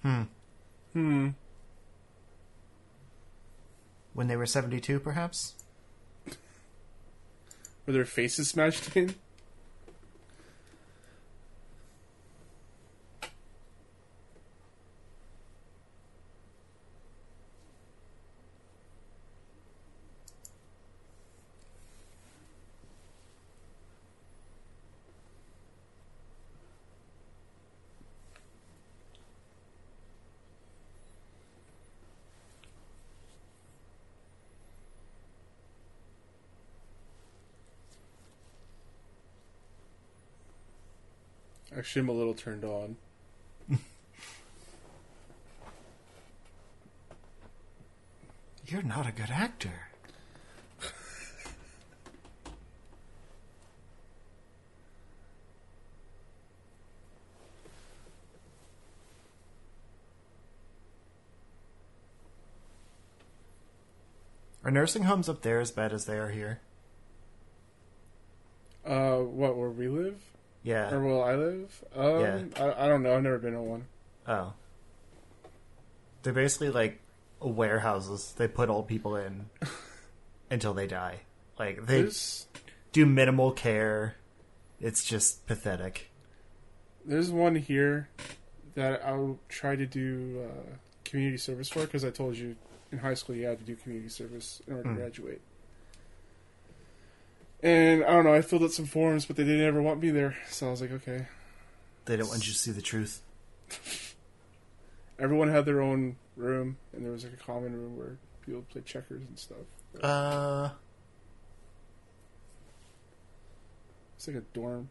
Hmm. 0.00 0.22
Hmm. 0.94 1.28
When 4.14 4.28
they 4.28 4.36
were 4.36 4.46
seventy-two, 4.46 5.00
perhaps. 5.00 5.52
Were 7.84 7.92
their 7.92 8.06
faces 8.06 8.48
smashed 8.48 8.96
in? 8.96 9.14
Actually, 41.78 42.00
I'm 42.00 42.08
a 42.08 42.12
little 42.12 42.34
turned 42.34 42.64
on. 42.64 42.96
You're 48.66 48.82
not 48.82 49.06
a 49.06 49.12
good 49.12 49.30
actor. 49.30 49.86
Are 64.64 64.72
nursing 64.72 65.04
homes 65.04 65.28
up 65.28 65.42
there 65.42 65.60
as 65.60 65.70
bad 65.70 65.92
as 65.92 66.06
they 66.06 66.18
are 66.18 66.30
here? 66.30 66.58
Uh, 68.84 69.18
what, 69.18 69.56
where 69.56 69.70
we 69.70 69.86
live? 69.86 70.20
Yeah. 70.62 70.92
Or 70.92 71.00
where 71.00 71.22
I 71.24 71.36
live? 71.36 71.84
Um, 71.94 72.20
Yeah. 72.20 72.42
I, 72.56 72.84
I 72.84 72.88
don't 72.88 73.02
know. 73.02 73.14
I've 73.16 73.22
never 73.22 73.38
been 73.38 73.52
to 73.54 73.62
one. 73.62 73.86
Oh. 74.26 74.52
They're 76.22 76.32
basically 76.32 76.70
like 76.70 77.00
warehouses. 77.40 78.34
They 78.36 78.48
put 78.48 78.68
old 78.68 78.88
people 78.88 79.16
in 79.16 79.46
until 80.50 80.74
they 80.74 80.86
die. 80.86 81.20
Like 81.58 81.86
they 81.86 82.02
There's, 82.02 82.46
do 82.92 83.06
minimal 83.06 83.52
care. 83.52 84.16
It's 84.80 85.04
just 85.04 85.46
pathetic. 85.46 86.10
there's 87.04 87.30
one 87.30 87.56
here 87.56 88.08
that 88.74 89.02
I'll 89.04 89.38
try 89.48 89.74
to 89.74 89.86
do 89.86 90.44
uh, 90.48 90.76
community 91.04 91.36
service 91.38 91.68
for 91.68 91.80
because 91.80 92.04
I 92.04 92.10
told 92.10 92.36
you 92.36 92.54
in 92.92 92.98
high 92.98 93.14
school 93.14 93.34
you 93.34 93.46
had 93.46 93.58
to 93.58 93.64
do 93.64 93.74
community 93.74 94.08
service 94.08 94.60
in 94.66 94.74
order 94.74 94.88
Hmm. 94.88 94.94
to 94.96 95.00
graduate. 95.00 95.40
And 97.62 98.04
I 98.04 98.12
don't 98.12 98.24
know. 98.24 98.34
I 98.34 98.40
filled 98.42 98.62
out 98.62 98.72
some 98.72 98.86
forms, 98.86 99.26
but 99.26 99.36
they 99.36 99.44
didn't 99.44 99.66
ever 99.66 99.82
want 99.82 100.00
me 100.00 100.10
there. 100.10 100.36
So 100.48 100.68
I 100.68 100.70
was 100.70 100.80
like, 100.80 100.92
okay. 100.92 101.26
They 102.04 102.16
don't 102.16 102.28
want 102.28 102.46
you 102.46 102.52
to 102.52 102.58
see 102.58 102.70
the 102.70 102.82
truth. 102.82 103.20
Everyone 105.18 105.48
had 105.48 105.64
their 105.64 105.80
own 105.80 106.16
room, 106.36 106.76
and 106.92 107.04
there 107.04 107.10
was 107.12 107.24
like 107.24 107.32
a 107.32 107.36
common 107.36 107.74
room 107.74 107.96
where 107.98 108.16
people 108.46 108.64
played 108.70 108.86
checkers 108.86 109.22
and 109.26 109.38
stuff. 109.38 109.58
Uh, 110.00 110.70
It's 114.16 114.26
like 114.28 114.36
a 114.36 114.40
dorm. 114.52 114.88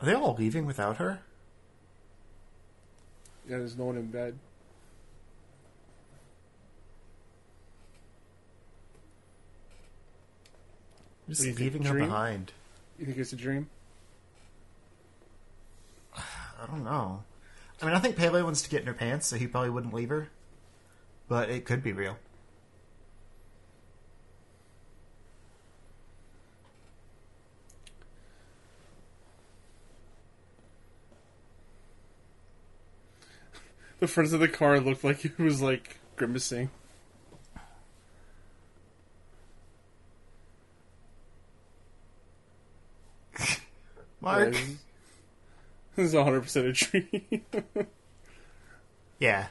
are 0.00 0.06
they 0.06 0.12
all 0.14 0.34
leaving 0.34 0.66
without 0.66 0.96
her? 0.98 1.20
Yeah, 3.48 3.58
there's 3.58 3.76
no 3.78 3.84
one 3.86 3.96
in 3.96 4.06
bed. 4.08 4.38
Just 11.28 11.42
think, 11.42 11.58
leaving 11.58 11.82
her 11.84 11.92
dream? 11.92 12.06
behind. 12.06 12.52
You 12.98 13.06
think 13.06 13.18
it's 13.18 13.32
a 13.32 13.36
dream? 13.36 13.68
I 16.16 16.66
don't 16.66 16.84
know. 16.84 17.24
I 17.80 17.86
mean, 17.86 17.94
I 17.94 17.98
think 17.98 18.16
Pelle 18.16 18.42
wants 18.44 18.62
to 18.62 18.70
get 18.70 18.82
in 18.82 18.86
her 18.86 18.94
pants, 18.94 19.26
so 19.26 19.36
he 19.36 19.46
probably 19.46 19.70
wouldn't 19.70 19.94
leave 19.94 20.10
her. 20.10 20.28
But 21.28 21.50
it 21.50 21.64
could 21.64 21.82
be 21.82 21.92
real. 21.92 22.18
The 34.00 34.08
front 34.08 34.34
of 34.34 34.40
the 34.40 34.48
car 34.48 34.80
looked 34.80 35.02
like 35.02 35.24
it 35.24 35.38
was 35.38 35.62
like 35.62 35.98
grimacing. 36.16 36.70
Mark. 44.24 44.54
This 45.96 46.06
is 46.08 46.14
100% 46.14 46.68
a 46.68 46.72
tree. 46.72 47.44
Yeah. 49.20 49.46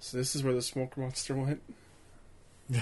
so 0.00 0.16
this 0.16 0.34
is 0.34 0.42
where 0.42 0.52
the 0.52 0.62
smoke 0.62 0.96
monster 0.96 1.36
went. 1.36 1.62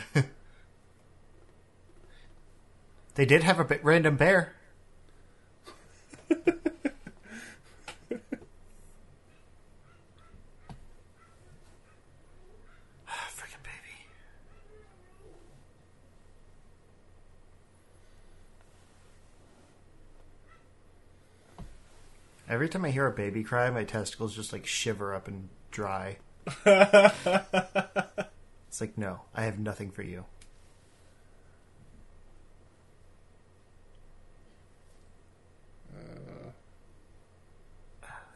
They 3.18 3.26
did 3.26 3.42
have 3.42 3.58
a 3.58 3.64
bit 3.64 3.84
random 3.84 4.14
bear. 4.16 4.54
Freaking 6.30 6.54
baby. 13.64 13.96
Every 22.48 22.68
time 22.68 22.84
I 22.84 22.90
hear 22.90 23.06
a 23.06 23.12
baby 23.12 23.44
cry, 23.44 23.70
my 23.70 23.84
testicles 23.84 24.34
just 24.34 24.52
like 24.52 24.66
shiver 24.66 25.14
up 25.14 25.28
and 25.28 25.48
dry. 25.70 26.16
It's 28.68 28.82
like, 28.82 28.98
no, 28.98 29.22
I 29.34 29.44
have 29.44 29.58
nothing 29.58 29.90
for 29.90 30.02
you. 30.02 30.24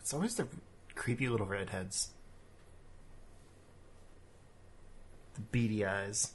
It's 0.01 0.13
always 0.13 0.35
the 0.35 0.49
creepy 0.95 1.29
little 1.29 1.47
redheads. 1.47 2.09
The 5.35 5.43
beady 5.43 5.85
eyes. 5.87 6.33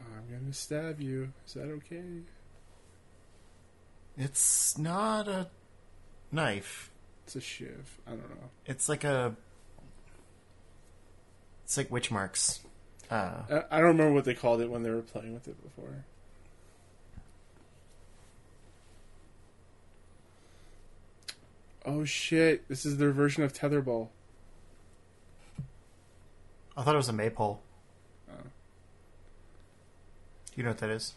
I'm 0.00 0.17
gonna 0.30 0.52
stab 0.52 1.00
you. 1.00 1.32
Is 1.46 1.54
that 1.54 1.68
okay? 1.68 2.22
It's 4.16 4.76
not 4.76 5.28
a 5.28 5.48
knife. 6.32 6.90
It's 7.24 7.36
a 7.36 7.40
shiv. 7.40 7.98
I 8.06 8.10
don't 8.10 8.30
know. 8.30 8.50
It's 8.66 8.88
like 8.88 9.04
a. 9.04 9.36
It's 11.64 11.76
like 11.76 11.90
witch 11.90 12.10
marks. 12.10 12.60
Uh, 13.10 13.42
I, 13.50 13.64
I 13.70 13.78
don't 13.78 13.88
remember 13.88 14.12
what 14.12 14.24
they 14.24 14.34
called 14.34 14.60
it 14.60 14.70
when 14.70 14.82
they 14.82 14.90
were 14.90 15.02
playing 15.02 15.34
with 15.34 15.48
it 15.48 15.62
before. 15.62 16.04
Oh 21.86 22.04
shit! 22.04 22.68
This 22.68 22.84
is 22.84 22.98
their 22.98 23.12
version 23.12 23.44
of 23.44 23.52
tetherball. 23.52 24.08
I 26.76 26.82
thought 26.82 26.94
it 26.94 26.98
was 26.98 27.08
a 27.08 27.12
maypole. 27.12 27.60
You 30.58 30.64
know 30.64 30.70
what 30.70 30.78
that 30.78 30.90
is? 30.90 31.12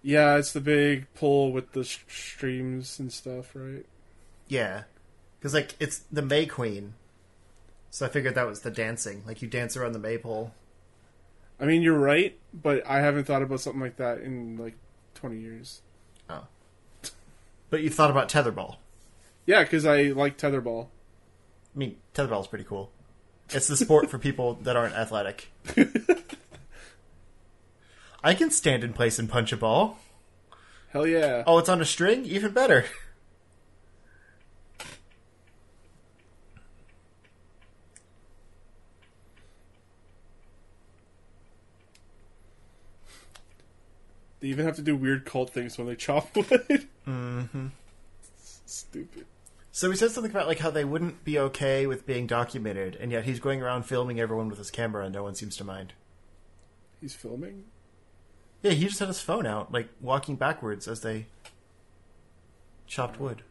Yeah, 0.00 0.38
it's 0.38 0.54
the 0.54 0.62
big 0.62 1.12
pole 1.12 1.52
with 1.52 1.72
the 1.72 1.84
sh- 1.84 1.98
streams 2.08 2.98
and 2.98 3.12
stuff, 3.12 3.50
right? 3.54 3.84
Yeah, 4.46 4.84
because 5.38 5.52
like 5.52 5.74
it's 5.78 5.98
the 6.10 6.22
May 6.22 6.46
Queen, 6.46 6.94
so 7.90 8.06
I 8.06 8.08
figured 8.08 8.34
that 8.34 8.46
was 8.46 8.62
the 8.62 8.70
dancing. 8.70 9.24
Like 9.26 9.42
you 9.42 9.48
dance 9.48 9.76
around 9.76 9.92
the 9.92 9.98
maypole. 9.98 10.54
I 11.60 11.66
mean, 11.66 11.82
you're 11.82 11.98
right, 11.98 12.38
but 12.54 12.82
I 12.86 13.00
haven't 13.00 13.24
thought 13.24 13.42
about 13.42 13.60
something 13.60 13.82
like 13.82 13.96
that 13.96 14.20
in 14.20 14.56
like 14.56 14.76
20 15.16 15.38
years. 15.38 15.82
Oh, 16.30 16.46
but 17.68 17.82
you 17.82 17.90
thought 17.90 18.10
about 18.10 18.30
tetherball. 18.30 18.76
Yeah, 19.44 19.64
because 19.64 19.84
I 19.84 20.04
like 20.04 20.38
tetherball. 20.38 20.86
I 21.74 21.78
mean, 21.78 21.96
tetherball 22.14 22.40
is 22.40 22.46
pretty 22.46 22.64
cool. 22.64 22.90
It's 23.50 23.68
the 23.68 23.76
sport 23.76 24.08
for 24.08 24.18
people 24.18 24.54
that 24.62 24.76
aren't 24.76 24.94
athletic. 24.94 25.52
I 28.22 28.34
can 28.34 28.50
stand 28.50 28.82
in 28.82 28.92
place 28.92 29.18
and 29.18 29.28
punch 29.28 29.52
a 29.52 29.56
ball. 29.56 29.98
Hell 30.90 31.06
yeah! 31.06 31.44
Oh, 31.46 31.58
it's 31.58 31.68
on 31.68 31.80
a 31.80 31.84
string? 31.84 32.24
Even 32.24 32.52
better. 32.52 32.84
They 44.40 44.48
even 44.48 44.64
have 44.66 44.76
to 44.76 44.82
do 44.82 44.94
weird 44.96 45.24
cult 45.24 45.50
things 45.50 45.76
when 45.76 45.88
they 45.88 45.96
chop 45.96 46.34
wood. 46.36 46.88
Mm-hmm. 47.06 47.66
Stupid. 48.66 49.26
So 49.72 49.90
he 49.90 49.96
said 49.96 50.10
something 50.10 50.30
about 50.30 50.46
like 50.46 50.58
how 50.58 50.70
they 50.70 50.84
wouldn't 50.84 51.24
be 51.24 51.38
okay 51.38 51.86
with 51.86 52.06
being 52.06 52.26
documented, 52.26 52.96
and 52.96 53.12
yet 53.12 53.24
he's 53.24 53.40
going 53.40 53.62
around 53.62 53.84
filming 53.84 54.20
everyone 54.20 54.48
with 54.48 54.58
his 54.58 54.70
camera, 54.70 55.04
and 55.04 55.14
no 55.14 55.22
one 55.22 55.34
seems 55.34 55.56
to 55.56 55.64
mind. 55.64 55.92
He's 57.00 57.14
filming. 57.14 57.64
Yeah, 58.62 58.72
he 58.72 58.86
just 58.86 58.98
had 58.98 59.08
his 59.08 59.20
phone 59.20 59.46
out, 59.46 59.72
like 59.72 59.88
walking 60.00 60.36
backwards 60.36 60.88
as 60.88 61.00
they 61.00 61.26
chopped 62.86 63.20
wood. 63.20 63.42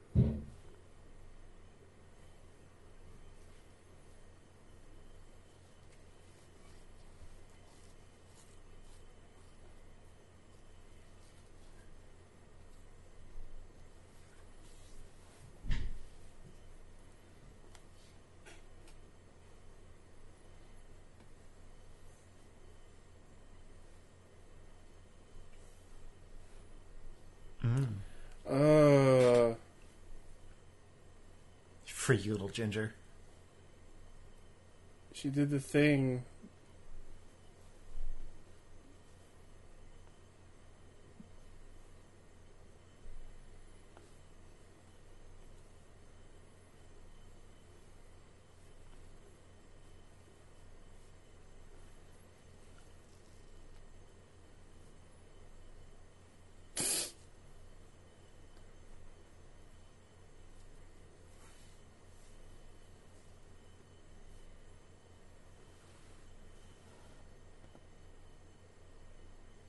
Uh, 28.49 29.53
For 31.85 32.13
you, 32.27 32.33
little 32.33 32.49
ginger. 32.49 32.93
she 35.13 35.29
did 35.29 35.49
the 35.49 35.59
thing. 35.59 36.23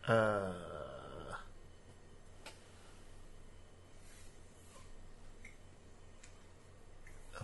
Uh. 0.09 0.53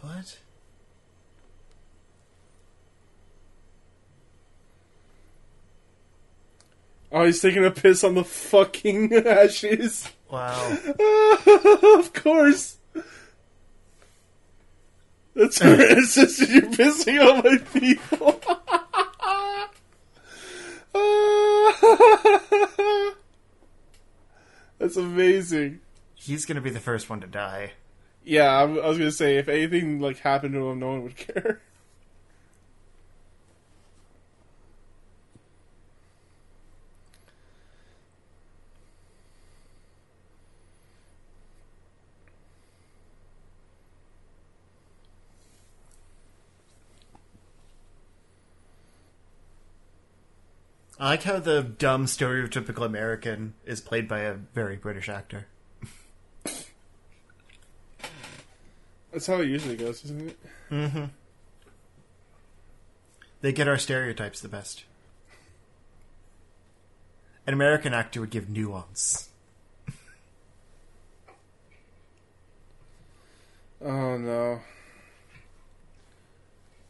What? 0.01 0.39
He's 7.24 7.40
taking 7.40 7.64
a 7.64 7.70
piss 7.70 8.05
on 8.05 8.14
the 8.14 8.24
fucking 8.24 9.12
ashes. 9.14 10.09
Wow. 10.30 10.76
of 11.98 12.12
course. 12.12 12.76
That's 15.34 15.59
her. 15.59 15.76
You're 15.76 16.70
pissing 16.70 17.20
on 17.20 17.42
my 17.42 17.59
people. 17.72 18.40
That's 24.78 24.96
amazing. 24.96 25.80
He's 26.14 26.46
gonna 26.46 26.60
be 26.60 26.70
the 26.70 26.78
first 26.80 27.10
one 27.10 27.20
to 27.20 27.26
die. 27.26 27.72
Yeah, 28.24 28.48
I, 28.48 28.62
I 28.62 28.88
was 28.88 28.98
gonna 28.98 29.10
say 29.10 29.38
if 29.38 29.48
anything 29.48 29.98
like 30.01 30.18
happened 30.18 30.55
to 30.55 30.70
him, 30.70 30.78
no 30.78 30.90
one 30.90 31.02
would 31.02 31.16
care. 31.16 31.60
I 51.05 51.09
like 51.09 51.24
how 51.24 51.39
the 51.39 51.62
dumb 51.62 52.06
stereotypical 52.06 52.86
American 52.86 53.52
is 53.66 53.82
played 53.82 54.09
by 54.09 54.20
a 54.20 54.32
very 54.32 54.76
British 54.76 55.10
actor. 55.10 55.48
That's 59.12 59.26
how 59.26 59.43
it 59.43 59.48
usually 59.48 59.76
goes, 59.76 60.02
isn't 60.05 60.31
it? 60.31 60.39
Mm-hmm. 60.70 61.05
They 63.43 63.52
get 63.52 63.68
our 63.68 63.76
stereotypes 63.76 64.40
the 64.40 64.48
best. 64.48 64.85
An 67.47 67.52
American 67.52 67.93
actor 67.93 68.22
would 68.22 68.31
give 68.31 68.48
nuance. 68.48 69.28
Oh 73.85 74.16
no. 74.16 74.59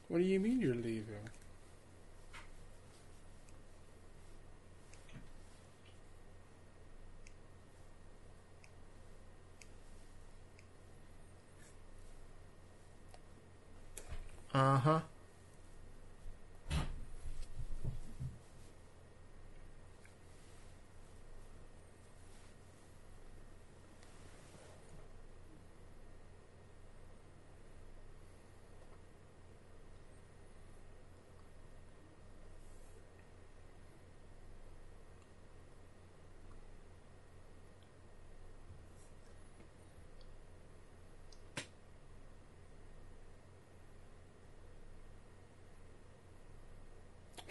What 0.07 0.19
do 0.19 0.25
you 0.25 0.39
mean 0.39 0.61
you're 0.61 0.77
leaving? 0.77 1.31
Uh 14.55 14.79
huh. 14.79 15.01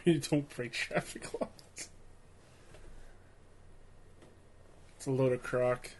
You 0.05 0.19
don't 0.19 0.49
break 0.53 0.73
traffic 0.73 1.33
laws. 1.39 1.89
It's 4.97 5.07
a 5.07 5.11
load 5.11 5.31
of 5.31 5.41
crock. 5.41 5.91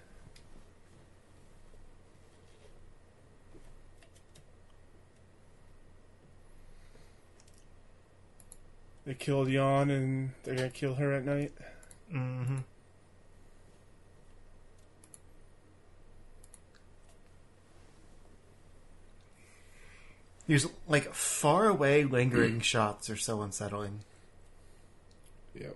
They 9.06 9.14
killed 9.14 9.50
Jan 9.50 9.90
and 9.90 10.32
they're 10.44 10.56
gonna 10.56 10.70
kill 10.70 10.96
her 10.96 11.14
at 11.14 11.26
night. 11.26 11.54
Mm-hmm. 12.14 12.58
These 20.48 20.68
like 20.88 21.14
far 21.14 21.68
away 21.68 22.04
lingering 22.04 22.56
hmm. 22.56 22.60
shots 22.60 23.10
are 23.10 23.18
so 23.18 23.42
unsettling. 23.42 24.00
Yep. 25.56 25.76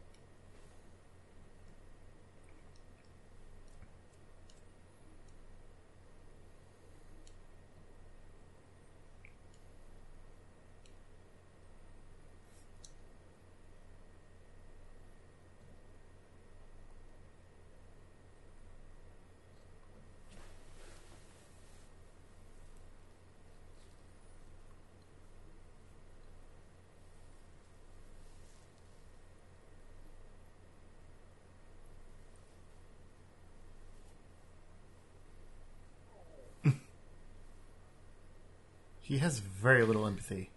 He 39.08 39.20
has 39.20 39.40
very 39.40 39.86
little 39.86 40.06
empathy. 40.06 40.50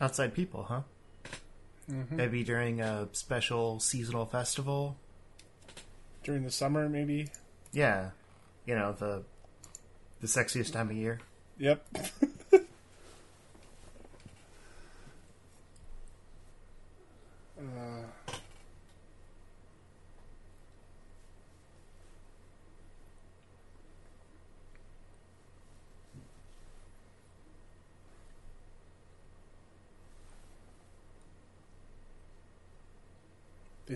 Outside 0.00 0.34
people, 0.34 0.64
huh? 0.64 0.82
Mhm. 1.90 2.12
Maybe 2.12 2.44
during 2.44 2.80
a 2.80 3.08
special 3.12 3.80
seasonal 3.80 4.26
festival. 4.26 4.96
During 6.22 6.44
the 6.44 6.50
summer, 6.50 6.88
maybe. 6.88 7.30
Yeah, 7.72 8.10
you 8.66 8.74
know 8.74 8.92
the 8.92 9.24
the 10.20 10.26
sexiest 10.26 10.72
time 10.72 10.90
of 10.90 10.96
year. 10.96 11.20
Yep. 11.58 11.84
uh, 17.58 18.02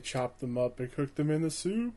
chopped 0.02 0.40
them 0.40 0.58
up 0.58 0.78
and 0.80 0.92
cook 0.92 1.14
them 1.14 1.30
in 1.30 1.42
the 1.42 1.50
soup. 1.50 1.94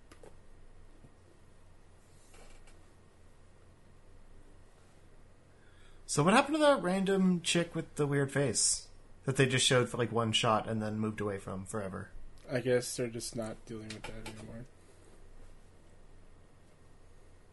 So 6.08 6.24
what 6.24 6.34
happened 6.34 6.56
to 6.56 6.60
that 6.60 6.82
random 6.82 7.42
chick 7.42 7.76
with 7.76 7.96
the 7.96 8.08
weird 8.08 8.32
face 8.32 8.88
that 9.26 9.36
they 9.36 9.46
just 9.46 9.66
showed 9.66 9.90
for 9.90 9.98
like 9.98 10.12
one 10.12 10.32
shot 10.32 10.70
and 10.70 10.82
then 10.82 10.98
moved 11.00 11.20
away 11.20 11.40
from 11.40 11.66
forever? 11.66 12.10
I 12.52 12.60
guess 12.60 12.96
they're 12.96 13.08
just 13.08 13.36
not 13.36 13.58
dealing 13.66 13.88
with 13.88 14.04
that 14.04 14.30
anymore. 14.30 14.66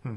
Hmm. 0.02 0.16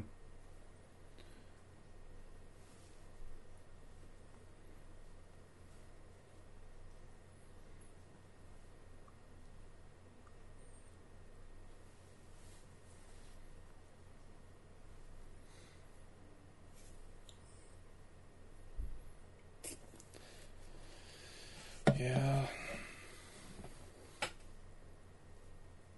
Yeah. 21.97 22.45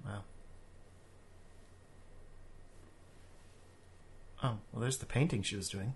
Wow. 0.05 0.23
Oh, 4.43 4.43
well, 4.43 4.59
there's 4.87 4.99
the 4.99 5.05
painting 5.05 5.41
she 5.41 5.57
was 5.57 5.67
doing. 5.67 5.93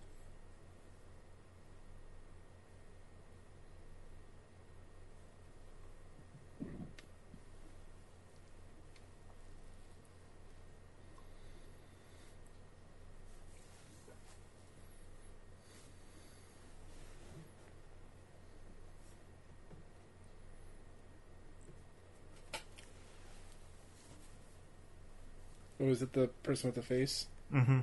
Was 25.80 26.02
it? 26.02 26.12
The 26.12 26.28
person 26.44 26.68
with 26.68 26.76
the 26.76 26.82
face? 26.82 27.28
Mm-hmm. 27.54 27.80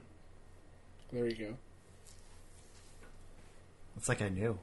There 1.12 1.26
you 1.26 1.34
go. 1.34 1.54
It's 3.96 4.08
like 4.08 4.22
I 4.22 4.28
knew. 4.28 4.58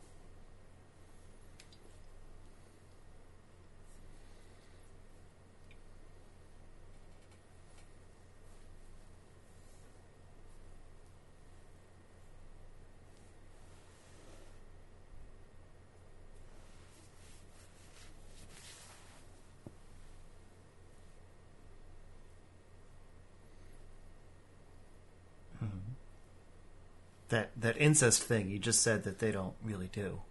That 27.76 27.82
incest 27.82 28.24
thing 28.24 28.50
you 28.50 28.60
just 28.60 28.82
said 28.82 29.04
that 29.04 29.20
they 29.20 29.32
don't 29.32 29.54
really 29.64 29.90
do. 29.92 30.22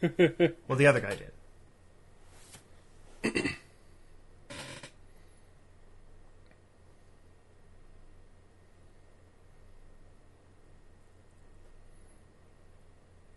well, 0.68 0.76
the 0.78 0.86
other 0.86 1.00
guy 1.00 1.16
did. 1.16 1.32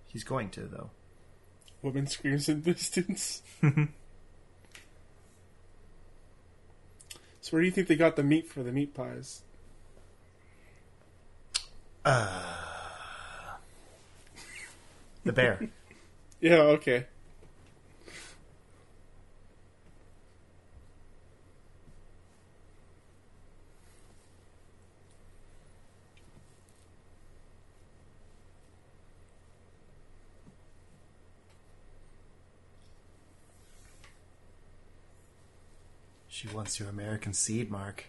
He's 0.08 0.24
going 0.24 0.50
to 0.52 0.62
though. 0.62 0.92
Woman 1.82 2.08
screams 2.08 2.48
in 2.50 2.62
distance. 2.64 3.42
so 3.62 3.88
where 7.50 7.62
do 7.62 7.66
you 7.66 7.72
think 7.72 7.88
they 7.88 7.96
got 7.96 8.16
the 8.16 8.24
meat 8.24 8.48
for 8.48 8.64
the 8.64 8.72
meat 8.72 8.94
pies? 8.94 9.42
Uh, 12.04 12.65
The 15.26 15.34
bear. 15.34 15.70
Yeah, 16.42 16.58
okay. 16.78 17.06
she 36.46 36.50
wants 36.50 36.80
your 36.80 36.90
American 36.90 37.34
seed 37.34 37.72
mark. 37.72 38.04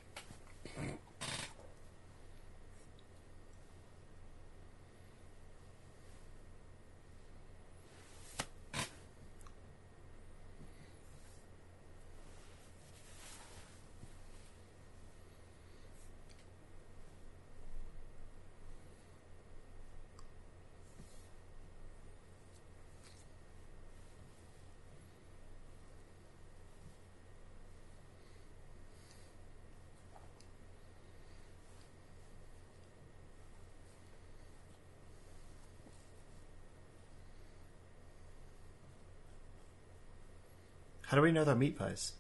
How 41.17 41.23
do 41.23 41.25
we 41.25 41.33
know 41.33 41.45
they're 41.45 41.55
meat 41.55 41.79
pies? 41.79 42.13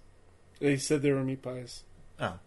They 0.58 0.78
said 0.78 1.02
they 1.02 1.12
were 1.12 1.22
meat 1.22 1.42
pies. 1.42 1.82
Oh. 2.18 2.38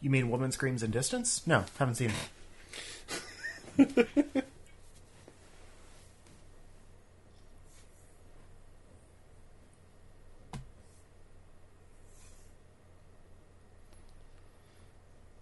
You 0.00 0.08
mean 0.08 0.30
Woman 0.30 0.52
Screams 0.52 0.84
in 0.84 0.92
Distance? 0.92 1.44
No, 1.48 1.64
haven't 1.80 1.96
seen 1.96 2.12
it. 3.76 4.06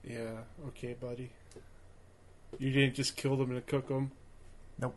Yeah, 0.03 0.39
okay, 0.69 0.97
buddy. 0.99 1.29
You 2.57 2.73
didn't 2.73 2.95
just 2.95 3.17
kill 3.17 3.37
them 3.37 3.51
and 3.51 3.65
cook 3.67 3.89
them. 3.89 4.11
Nope. 4.79 4.95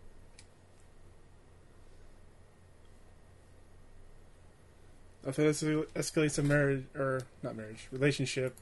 It 5.27 5.35
escal- 5.35 5.85
escalates 5.93 6.39
a 6.39 6.41
marriage, 6.41 6.85
or 6.95 7.21
not 7.43 7.55
marriage, 7.55 7.87
relationship, 7.91 8.57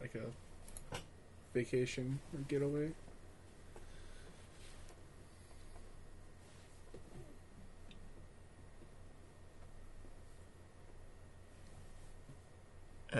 like 0.00 0.14
a 0.14 0.24
vacation 1.52 2.18
or 2.32 2.40
getaway. 2.48 2.92
Uh, 13.12 13.18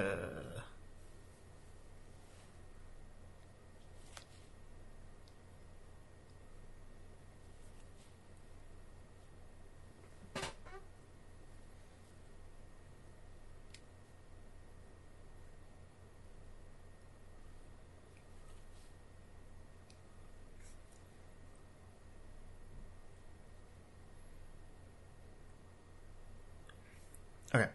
okay. 27.55 27.69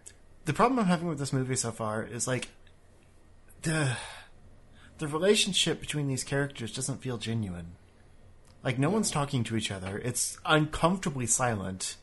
The 0.46 0.47
problem 0.58 0.80
I'm 0.80 0.88
having 0.88 1.08
with 1.08 1.20
this 1.20 1.32
movie 1.32 1.56
so 1.56 1.72
far 1.72 2.04
is 2.04 2.28
like 2.28 2.48
the 3.62 3.96
the 4.98 5.08
relationship 5.08 5.80
between 5.80 6.08
these 6.08 6.24
characters 6.24 6.74
doesn't 6.74 6.98
feel 6.98 7.20
genuine. 7.20 7.76
Like 8.64 8.80
no 8.80 8.90
one's 8.90 9.12
talking 9.12 9.44
to 9.44 9.56
each 9.56 9.70
other. 9.70 10.00
It's 10.00 10.40
uncomfortably 10.46 11.28
silent. 11.28 11.96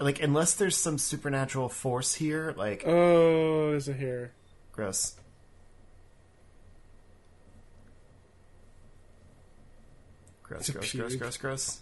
Like 0.00 0.22
unless 0.22 0.54
there's 0.54 0.76
some 0.78 0.96
supernatural 0.96 1.68
force 1.68 2.14
here, 2.14 2.54
like 2.56 2.82
Oh, 2.86 3.70
there's 3.72 3.88
a 3.88 3.92
hair. 3.92 4.32
gross. 4.72 5.16
Gross, 10.42 10.70
gross, 10.70 10.92
gross, 10.94 11.14
gross, 11.16 11.36
gross. 11.36 11.80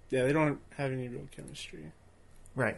Yeah, 0.10 0.26
they 0.26 0.34
don't 0.34 0.60
have 0.78 0.92
any 0.92 1.08
real 1.08 1.28
chemistry. 1.36 1.92
Right. 2.56 2.78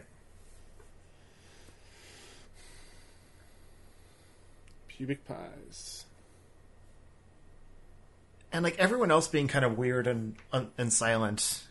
Pubic 4.88 5.26
pies. 5.26 6.04
And 8.52 8.64
like 8.64 8.78
everyone 8.78 9.10
else 9.10 9.28
being 9.28 9.48
kind 9.48 9.64
of 9.64 9.76
weird 9.76 10.06
and 10.06 10.36
and 10.78 10.90
silent 10.92 11.64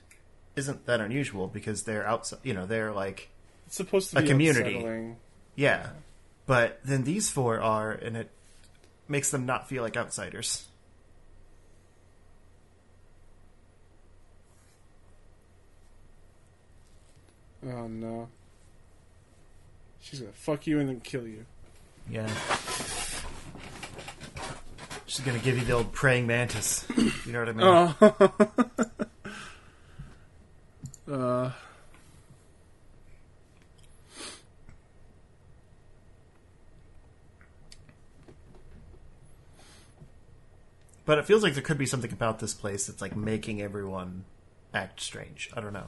isn't 0.56 0.86
that 0.86 1.02
unusual 1.02 1.48
because 1.48 1.84
they're 1.84 2.06
outside, 2.08 2.40
you 2.44 2.54
know, 2.54 2.66
they're 2.68 2.92
like 2.92 3.30
It's 3.66 3.76
supposed 3.78 4.12
to 4.12 4.18
be 4.18 4.24
A 4.24 4.28
community. 4.28 4.76
unsettling. 4.76 5.16
yeah. 5.56 5.90
But 6.46 6.80
then 6.86 7.04
these 7.06 7.32
four 7.32 7.60
are 7.60 7.92
and 7.92 8.16
it 8.16 8.30
makes 9.08 9.32
them 9.32 9.48
not 9.48 9.68
feel 9.68 9.82
like 9.82 9.98
outsiders. 9.98 10.68
Oh 17.66 17.88
no. 17.88 18.28
She's 20.00 20.20
gonna 20.20 20.32
fuck 20.34 20.68
you 20.68 20.80
and 20.80 20.88
then 20.88 21.00
kill 21.00 21.28
you. 21.28 21.46
Yeah. 22.10 22.30
She's 25.08 25.24
to 25.24 25.40
give 25.40 25.58
you 25.58 25.64
the 25.64 25.72
old 25.74 25.92
praying 25.94 26.28
mantis. 26.28 26.86
You 27.26 27.32
know 27.32 27.40
what 27.40 27.50
I 27.50 27.54
mean? 27.54 27.88
Oh. 31.08 31.14
uh. 31.14 31.52
But 41.06 41.20
it 41.20 41.26
feels 41.26 41.44
like 41.44 41.54
there 41.54 41.64
could 41.64 41.78
be 41.78 41.86
something 41.86 42.12
about 42.12 42.40
this 42.40 42.54
place 42.54 42.88
that's 42.88 43.02
like 43.02 43.16
making 43.16 43.62
everyone 43.62 44.26
act 44.74 45.00
strange. 45.00 45.50
I 45.56 45.62
don't 45.62 45.74
know. 45.74 45.88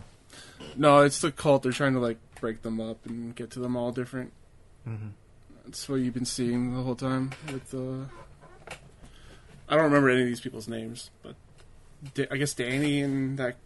No, 0.75 1.01
it's 1.01 1.19
the 1.21 1.31
cult. 1.31 1.63
They're 1.63 1.71
trying 1.71 1.93
to 1.93 1.99
like 1.99 2.17
break 2.39 2.61
them 2.61 2.79
up 2.79 3.05
and 3.05 3.35
get 3.35 3.51
to 3.51 3.59
them 3.59 3.75
all 3.75 3.91
different. 3.91 4.31
Mhm. 4.87 5.11
That's 5.65 5.87
what 5.89 5.95
you've 5.97 6.13
been 6.13 6.25
seeing 6.25 6.73
the 6.75 6.81
whole 6.83 6.95
time 6.95 7.31
with 7.51 7.71
the. 7.71 8.05
I 9.69 9.75
don't 9.75 9.85
remember 9.85 10.09
any 10.09 10.21
of 10.21 10.27
these 10.27 10.39
people's 10.39 10.67
names, 10.67 11.09
but 11.23 11.35
Da- 12.13 12.27
I 12.31 12.37
guess 12.37 12.53
Dani 12.53 13.03
and 13.03 13.37
that 13.39 13.57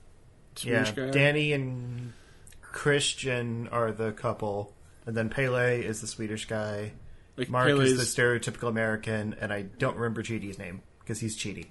Yeah, 0.61 0.83
Swedish 0.83 1.13
guy. 1.13 1.19
Dani 1.19 1.53
and 1.53 2.13
Christian 2.61 3.67
are 3.67 3.91
the 3.91 4.11
couple, 4.13 4.73
and 5.05 5.15
then 5.15 5.29
Pelle 5.29 5.55
is 5.57 6.01
the 6.01 6.07
Swedish 6.07 6.45
guy. 6.45 6.93
like 7.37 7.49
Mark 7.49 7.67
Pelle's, 7.67 7.91
is 7.93 8.13
the 8.15 8.21
stereotypical 8.21 8.67
American, 8.69 9.35
and 9.39 9.53
I 9.53 9.61
don't 9.63 9.95
remember 9.95 10.21
Chidi's 10.23 10.57
name 10.57 10.81
because 10.99 11.19
he's 11.19 11.37
Chidi. 11.37 11.67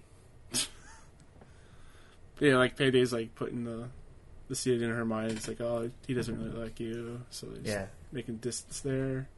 yeah, 2.41 2.57
like 2.57 2.77
Payday's 2.77 3.13
like 3.13 3.35
putting 3.35 3.65
the 3.65 3.89
the 4.51 4.57
seed 4.57 4.83
in 4.83 4.91
her 4.91 5.05
mind. 5.07 5.31
It's 5.31 5.49
like, 5.49 5.61
oh, 5.61 5.91
he 6.07 6.13
doesn't 6.13 6.37
really 6.37 6.51
like 6.51 6.79
you, 6.81 7.23
so 7.31 7.47
he's 7.57 7.69
Yeah, 7.73 7.87
making 8.13 8.37
distance 8.39 8.81
there. 8.81 9.29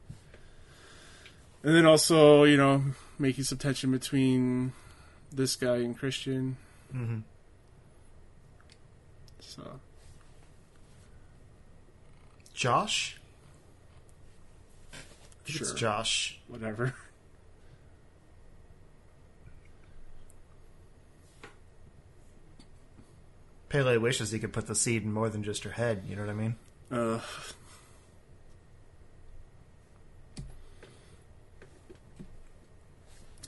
And 1.63 1.77
then 1.77 1.87
also, 1.87 2.43
you 2.45 2.57
know, 2.57 2.83
making 3.21 3.45
some 3.45 3.59
tension 3.59 3.93
between 3.93 4.73
this 5.31 5.55
guy 5.55 5.77
and 5.77 5.97
Christian. 5.97 6.57
hmm 6.91 7.19
So 9.39 9.79
Josh. 12.55 13.19
Sure, 15.45 15.61
It's 15.69 15.73
Josh. 15.73 16.39
whatever. 16.49 16.95
Pelle 23.73 23.99
wishes 23.99 24.31
he 24.31 24.39
could 24.39 24.53
put 24.53 24.67
the 24.67 24.75
seed 24.75 25.03
in 25.03 25.11
more 25.11 25.31
than 25.31 25.43
just 25.43 25.65
her 25.65 25.71
head. 25.71 26.03
You 26.07 26.15
know 26.15 26.21
what 26.21 26.31
I 26.31 26.35
mean? 26.35 26.57
Uh, 26.91 27.21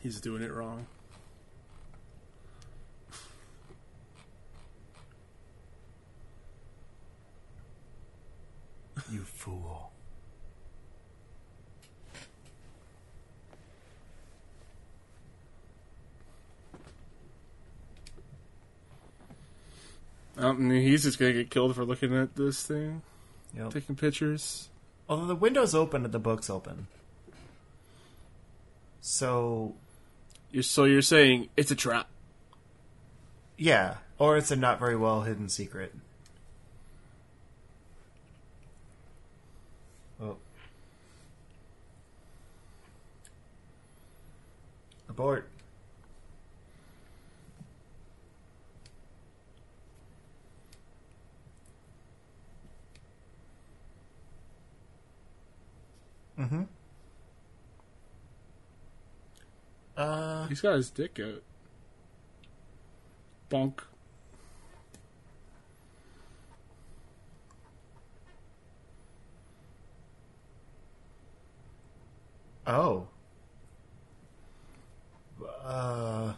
he's 0.03 0.23
doing 0.23 0.43
it 0.43 0.51
wrong. 0.51 0.87
You 9.13 9.21
fool. 9.25 9.94
Um, 20.37 20.71
he's 20.71 21.05
just 21.05 21.19
gonna 21.19 21.33
get 21.33 21.51
killed 21.51 21.75
for 21.75 21.85
looking 21.85 22.15
at 22.15 22.35
this 22.35 22.65
thing, 22.67 23.03
Yep. 23.57 23.73
taking 23.73 23.95
pictures. 23.97 24.69
Although 25.09 25.27
the 25.27 25.37
window's 25.37 25.75
open 25.75 26.05
and 26.05 26.13
the 26.13 26.19
book's 26.19 26.51
open. 26.51 26.87
So, 29.01 29.75
You're, 30.51 30.63
so 30.63 30.85
you're 30.85 31.03
saying 31.03 31.51
it's 31.57 31.71
a 31.71 31.77
trap? 31.77 32.09
yeah. 33.57 33.99
Or 34.19 34.37
it's 34.37 34.51
a 34.53 34.57
not 34.57 34.79
very 34.79 34.97
well 34.97 35.23
hidden 35.23 35.49
secret. 35.49 35.93
Oh. 40.23 40.37
Abort. 45.09 45.49
Mm-hmm. 56.39 56.63
Uh, 59.97 60.47
He's 60.49 60.61
got 60.61 60.75
his 60.75 60.91
dick 60.91 61.21
out. 61.21 61.43
Bonk. 63.51 63.81
oh. 72.67 73.07
Uh, 75.65 76.35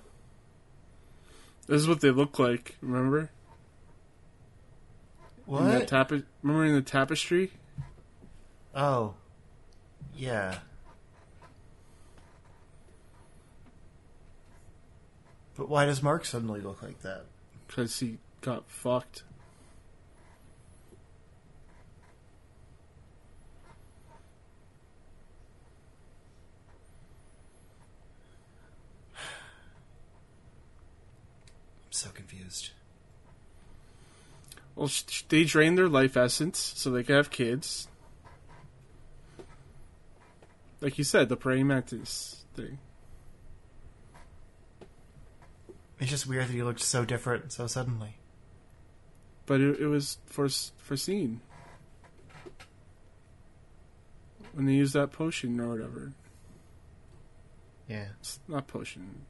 This 1.67 1.83
is 1.83 1.89
what 1.89 2.01
they 2.01 2.11
look 2.11 2.39
like. 2.39 2.77
Remember? 2.81 3.31
In 5.49 5.55
what? 5.55 5.91
remember 6.43 6.65
in 6.67 6.75
the 6.75 6.83
tapestry? 6.83 7.53
Oh. 8.75 9.15
Yeah. 10.17 10.59
But 15.57 15.69
why 15.69 15.85
does 15.85 16.03
Mark 16.03 16.25
suddenly 16.25 16.61
look 16.61 16.83
like 16.83 17.03
that? 17.03 17.27
Because 17.67 17.99
he 18.01 18.19
got 18.41 18.69
fucked. 18.69 19.25
I'm 29.17 29.21
so 31.91 32.11
confused. 32.11 32.71
Well, 34.75 34.91
they 35.29 35.45
drain 35.45 35.75
their 35.75 35.89
life 35.89 36.17
essence 36.17 36.59
so 36.77 36.91
they 36.91 37.03
can 37.03 37.17
have 37.17 37.31
kids. 37.31 37.89
Like 40.81 40.99
you 40.99 41.05
said, 41.05 41.29
the 41.29 41.37
praying 41.37 41.67
mantis 41.69 42.45
thing. 42.55 42.79
It's 45.99 46.11
just 46.11 46.27
weird 46.27 46.49
that 46.49 46.53
he 46.53 46.63
looked 46.63 46.81
so 46.81 47.05
different 47.05 47.53
so 47.53 47.67
suddenly. 47.67 48.19
But 49.47 49.61
it, 49.61 49.81
it 49.81 49.87
was 49.87 50.19
for 50.27 50.49
foreseen. 50.49 51.41
When 54.53 54.67
they 54.67 54.73
used 54.73 54.95
that 54.95 55.13
potion 55.13 55.61
or 55.61 55.69
whatever. 55.69 56.13
Yeah. 57.89 58.07
It's 58.21 58.41
not 58.49 58.67
potion. 58.67 59.27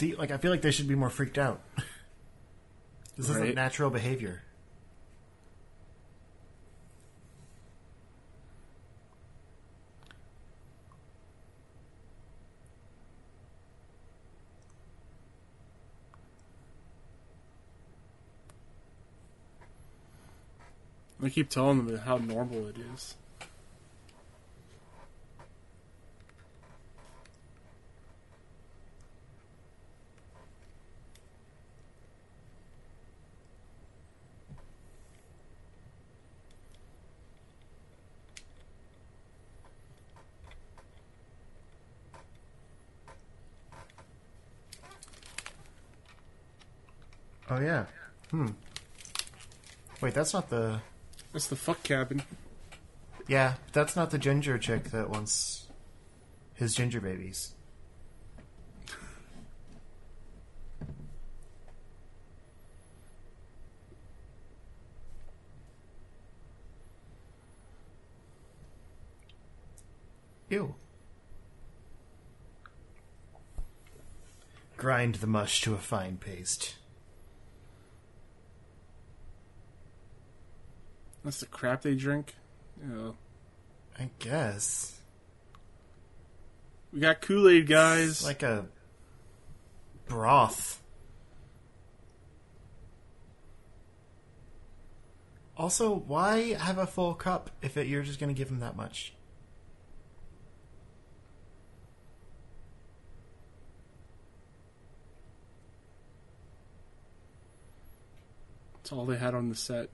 See, 0.00 0.14
like 0.14 0.30
I 0.30 0.38
feel 0.38 0.50
like 0.50 0.62
they 0.62 0.70
should 0.70 0.88
be 0.88 0.94
more 0.94 1.10
freaked 1.10 1.36
out. 1.36 1.60
this 3.18 3.28
isn't 3.28 3.54
natural 3.54 3.90
behavior. 3.90 4.40
I 21.22 21.28
keep 21.28 21.50
telling 21.50 21.84
them 21.84 21.98
how 21.98 22.16
normal 22.16 22.68
it 22.68 22.76
is. 22.94 23.16
Oh 47.50 47.58
yeah. 47.58 47.86
Hmm. 48.30 48.46
Wait, 50.00 50.09
that's 50.20 50.34
not 50.34 50.50
the. 50.50 50.82
That's 51.32 51.46
the 51.46 51.56
fuck 51.56 51.82
cabin. 51.82 52.22
Yeah, 53.26 53.54
that's 53.72 53.96
not 53.96 54.10
the 54.10 54.18
ginger 54.18 54.58
chick 54.58 54.90
that 54.90 55.08
wants 55.08 55.68
his 56.52 56.74
ginger 56.74 57.00
babies. 57.00 57.54
Ew. 70.50 70.74
Grind 74.76 75.14
the 75.14 75.26
mush 75.26 75.62
to 75.62 75.72
a 75.72 75.78
fine 75.78 76.18
paste. 76.18 76.74
That's 81.24 81.40
the 81.40 81.46
crap 81.46 81.82
they 81.82 81.94
drink. 81.94 82.34
I 83.98 84.10
guess. 84.18 85.00
We 86.92 87.00
got 87.00 87.20
Kool 87.20 87.48
Aid, 87.48 87.66
guys. 87.66 88.08
It's 88.08 88.24
like 88.24 88.42
a 88.42 88.66
broth. 90.08 90.80
Also, 95.56 95.94
why 95.94 96.54
have 96.54 96.78
a 96.78 96.86
full 96.86 97.12
cup 97.12 97.50
if 97.60 97.76
it, 97.76 97.86
you're 97.86 98.02
just 98.02 98.18
going 98.18 98.34
to 98.34 98.38
give 98.38 98.48
him 98.48 98.60
that 98.60 98.76
much? 98.76 99.12
That's 108.76 108.90
all 108.90 109.04
they 109.04 109.18
had 109.18 109.34
on 109.34 109.50
the 109.50 109.54
set. 109.54 109.90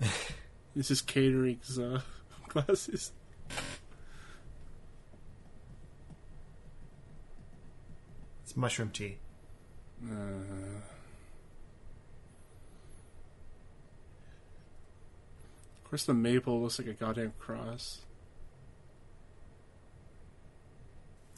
this 0.76 0.90
is 0.90 1.02
catering's 1.02 1.78
uh, 1.78 2.00
glasses. 2.48 3.12
It's 8.44 8.56
mushroom 8.56 8.90
tea. 8.90 9.18
Uh, 10.04 10.14
of 15.76 15.90
course, 15.90 16.04
the 16.04 16.14
maple 16.14 16.62
looks 16.62 16.78
like 16.78 16.88
a 16.88 16.92
goddamn 16.92 17.32
cross. 17.38 18.00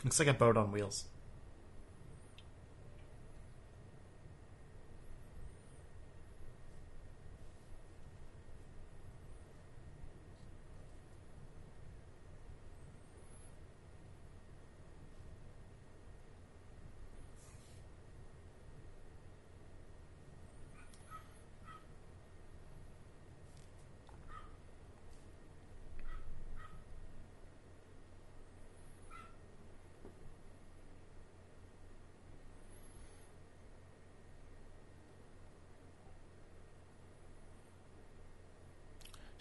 Looks 0.04 0.18
like 0.18 0.28
a 0.28 0.34
boat 0.34 0.56
on 0.56 0.72
wheels. 0.72 1.04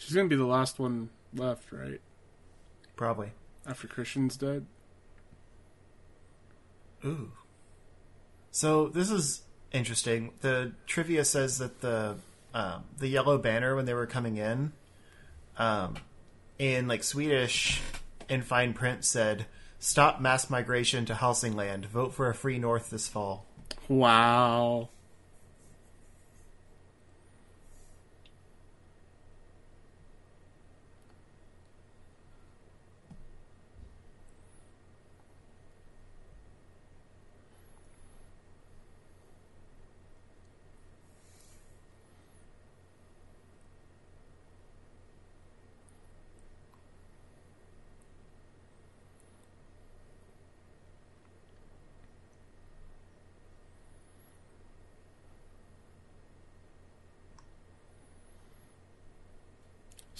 She's 0.09 0.15
gonna 0.15 0.27
be 0.27 0.35
the 0.35 0.43
last 0.43 0.79
one 0.79 1.09
left, 1.35 1.71
right? 1.71 2.01
Probably. 2.95 3.29
After 3.67 3.87
Christian's 3.87 4.37
dead. 4.37 4.65
Ooh. 7.05 7.31
So 8.49 8.87
this 8.87 9.11
is 9.11 9.43
interesting. 9.71 10.31
The 10.41 10.71
trivia 10.87 11.23
says 11.25 11.59
that 11.59 11.81
the 11.81 12.15
um, 12.55 12.85
the 12.97 13.07
yellow 13.07 13.37
banner 13.37 13.75
when 13.75 13.85
they 13.85 13.93
were 13.93 14.07
coming 14.07 14.37
in, 14.37 14.71
um, 15.59 15.97
in 16.57 16.87
like 16.87 17.03
Swedish, 17.03 17.79
in 18.27 18.41
fine 18.41 18.73
print 18.73 19.05
said, 19.05 19.45
"Stop 19.77 20.19
mass 20.19 20.49
migration 20.49 21.05
to 21.05 21.13
Helsingland. 21.13 21.85
Vote 21.85 22.15
for 22.15 22.31
a 22.31 22.33
free 22.33 22.57
North 22.57 22.89
this 22.89 23.07
fall." 23.07 23.45
Wow. 23.87 24.89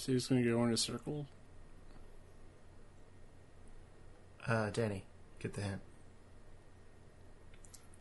So 0.00 0.12
he's 0.12 0.28
gonna 0.28 0.42
go 0.42 0.64
in 0.64 0.72
a 0.72 0.78
circle. 0.78 1.26
Uh, 4.46 4.70
Dani, 4.70 5.02
get 5.38 5.52
the 5.52 5.60
hint. 5.60 5.82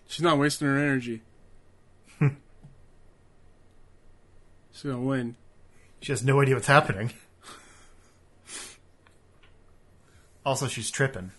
She's 0.08 0.22
not 0.22 0.38
wasting 0.38 0.70
her 0.70 0.78
energy. 0.78 1.24
She's 2.22 2.32
gonna 4.82 5.02
win. 5.02 5.36
She 6.02 6.14
has 6.14 6.24
no 6.24 6.40
idea 6.40 6.56
what's 6.56 6.68
happening. 6.68 7.12
also, 10.46 10.68
she's 10.68 10.90
tripping. 10.90 11.32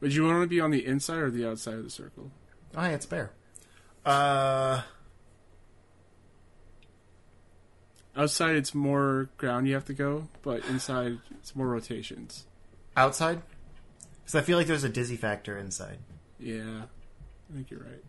Would 0.00 0.14
you 0.14 0.24
want 0.24 0.42
to 0.42 0.46
be 0.46 0.58
on 0.58 0.70
the 0.70 0.86
inside 0.86 1.18
or 1.18 1.30
the 1.30 1.46
outside 1.46 1.74
of 1.74 1.84
the 1.84 1.90
circle? 1.90 2.30
Oh, 2.76 2.82
yeah, 2.82 2.88
it's 2.90 3.06
bear. 3.06 3.32
Uh, 4.04 4.82
Outside, 8.16 8.56
it's 8.56 8.74
more 8.74 9.28
ground 9.36 9.68
you 9.68 9.74
have 9.74 9.84
to 9.86 9.94
go, 9.94 10.28
but 10.42 10.64
inside, 10.66 11.18
it's 11.38 11.54
more 11.54 11.68
rotations. 11.68 12.44
outside? 12.96 13.40
Because 14.20 14.34
I 14.34 14.40
feel 14.42 14.58
like 14.58 14.66
there's 14.66 14.84
a 14.84 14.88
dizzy 14.88 15.16
factor 15.16 15.56
inside. 15.56 15.98
Yeah, 16.38 16.82
I 17.50 17.54
think 17.54 17.70
you're 17.70 17.80
right. 17.80 18.04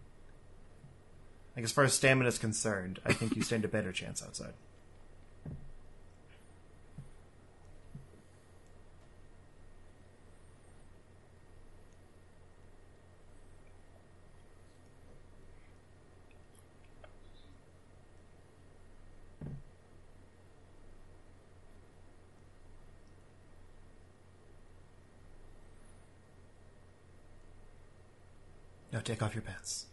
Like 1.56 1.66
as 1.66 1.72
far 1.72 1.84
as 1.84 1.94
stamina 1.94 2.28
is 2.28 2.38
concerned, 2.38 3.00
I 3.06 3.14
think 3.14 3.36
you 3.36 3.42
stand 3.44 3.64
a 3.64 3.68
better 3.68 3.92
chance 3.92 4.24
outside. 4.24 4.54
Take 29.12 29.22
off 29.22 29.36
your 29.36 29.42
pants. 29.42 29.88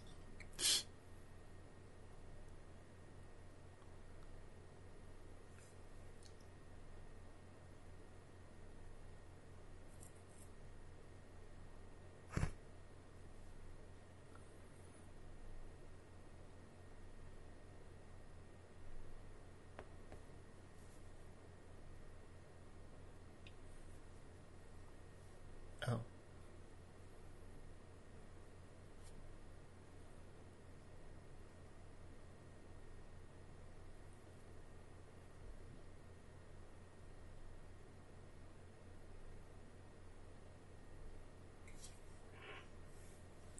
Oh. 25.89 25.99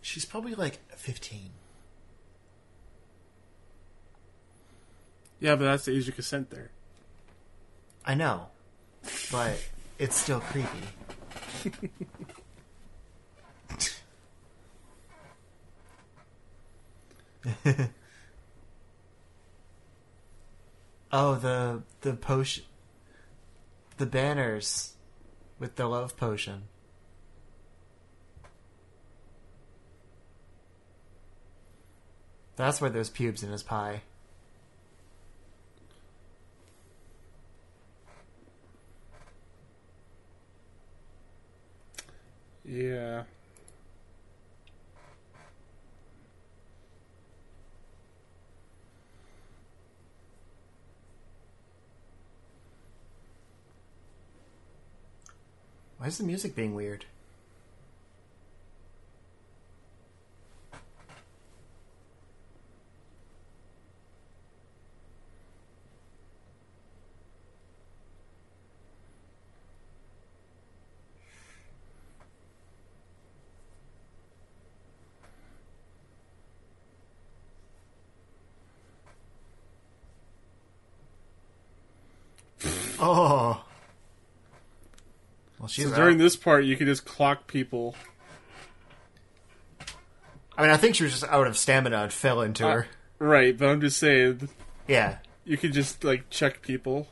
She's 0.01 0.25
probably 0.41 0.55
like 0.55 0.79
15. 0.97 1.51
Yeah, 5.41 5.57
but 5.57 5.65
that's 5.65 5.87
the 5.87 5.97
age 5.97 6.09
of 6.09 6.15
consent 6.15 6.51
there. 6.51 6.71
I 8.07 8.15
know, 8.15 8.47
but 9.33 9.59
it's 9.99 10.15
still 10.17 10.39
creepy. 10.39 10.69
oh, 21.11 21.35
the 21.35 21.83
the 22.03 22.15
potion, 22.15 22.63
the 23.97 24.07
banners 24.07 24.93
with 25.59 25.75
the 25.75 25.89
love 25.89 26.17
potion. 26.17 26.69
That's 32.59 32.81
why 32.81 32.89
there's 32.89 33.09
pubes 33.09 33.45
in 33.45 33.53
his 33.53 33.63
pie. 33.63 34.03
Yeah. 42.65 43.23
Why 55.99 56.09
is 56.09 56.19
the 56.19 56.25
music 56.25 56.57
being 56.57 56.75
weird? 56.75 57.05
Oh. 83.01 83.65
Well, 85.59 85.67
she's 85.67 85.67
So 85.79 85.95
during 85.95 86.19
this 86.19 86.37
part, 86.37 86.65
you 86.65 86.77
can 86.77 86.87
just 86.87 87.05
clock 87.05 87.47
people. 87.47 87.95
I 90.57 90.63
mean, 90.63 90.71
I 90.71 90.77
think 90.77 90.97
she 90.97 91.05
was 91.05 91.13
just 91.13 91.25
out 91.25 91.47
of 91.47 91.57
stamina 91.57 92.03
and 92.03 92.13
fell 92.13 92.41
into 92.41 92.67
Uh, 92.67 92.73
her. 92.73 92.87
Right, 93.21 93.57
but 93.57 93.69
I'm 93.69 93.81
just 93.81 93.99
saying, 93.99 94.49
Yeah. 94.89 95.19
you 95.45 95.57
can 95.57 95.73
just, 95.73 96.03
like, 96.05 96.31
check 96.31 96.63
people. 96.63 97.09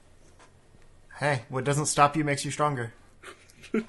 Hey, 1.18 1.43
what 1.48 1.64
doesn't 1.64 1.86
stop 1.86 2.16
you 2.16 2.24
makes 2.24 2.44
you 2.44 2.51
stronger. 2.51 2.93
I 3.74 3.82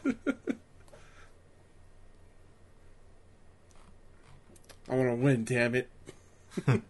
want 4.96 5.10
to 5.10 5.16
win, 5.16 5.44
damn 5.44 5.76
it. 5.76 5.90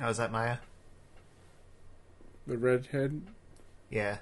Oh, 0.00 0.08
is 0.08 0.18
that 0.18 0.30
Maja? 0.30 0.58
The 2.46 2.58
redhead. 2.58 3.22
Yeah. 3.90 4.18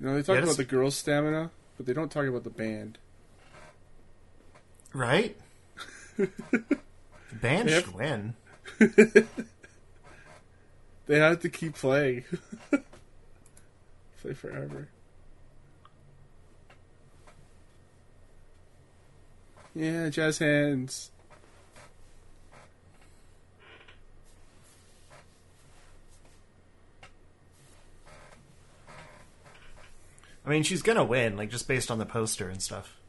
You 0.00 0.06
know, 0.06 0.14
they 0.14 0.22
talk 0.22 0.36
Yeah, 0.36 0.42
about 0.42 0.56
the 0.56 0.64
girl's 0.64 0.96
stamina, 0.96 1.50
but 1.76 1.86
they 1.86 1.92
don't 1.92 2.10
talk 2.10 2.26
about 2.26 2.44
the 2.44 2.50
band. 2.50 2.98
Right? 4.92 5.36
the 6.16 6.28
band 7.40 7.70
should 7.70 7.94
win. 7.94 8.34
They 11.06 11.18
have 11.18 11.40
to 11.40 11.48
keep 11.48 11.74
playing. 11.74 12.24
Play 14.22 14.34
forever. 14.34 14.88
Yeah, 19.74 20.10
jazz 20.10 20.38
hands. 20.38 21.10
I 30.46 30.50
mean, 30.50 30.62
she's 30.62 30.82
gonna 30.82 31.02
win, 31.02 31.36
like, 31.36 31.50
just 31.50 31.66
based 31.66 31.90
on 31.90 31.98
the 31.98 32.06
poster 32.06 32.48
and 32.48 32.62
stuff. 32.62 33.01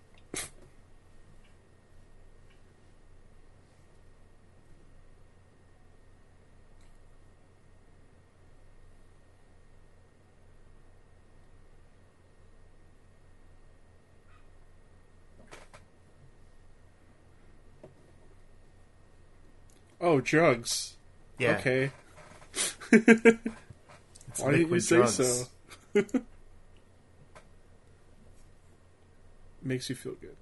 Oh, 20.13 20.21
drugs. 20.21 20.95
Yeah. 21.39 21.57
Okay. 21.57 21.91
Why 22.91 22.99
didn't 23.01 23.41
you 24.37 24.51
liquid 24.51 24.83
say 24.83 24.97
drugs. 24.97 25.49
so? 25.95 26.03
Makes 29.63 29.89
you 29.89 29.95
feel 29.95 30.13
good. 30.13 30.35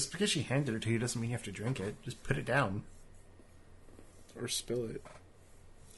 Just 0.00 0.12
because 0.12 0.30
she 0.30 0.40
handed 0.40 0.74
it 0.74 0.80
to 0.80 0.88
you 0.90 0.98
doesn't 0.98 1.20
mean 1.20 1.28
you 1.28 1.36
have 1.36 1.44
to 1.44 1.52
drink 1.52 1.78
it. 1.78 1.94
Just 2.02 2.22
put 2.22 2.38
it 2.38 2.46
down. 2.46 2.84
Or 4.34 4.48
spill 4.48 4.88
it. 4.88 5.04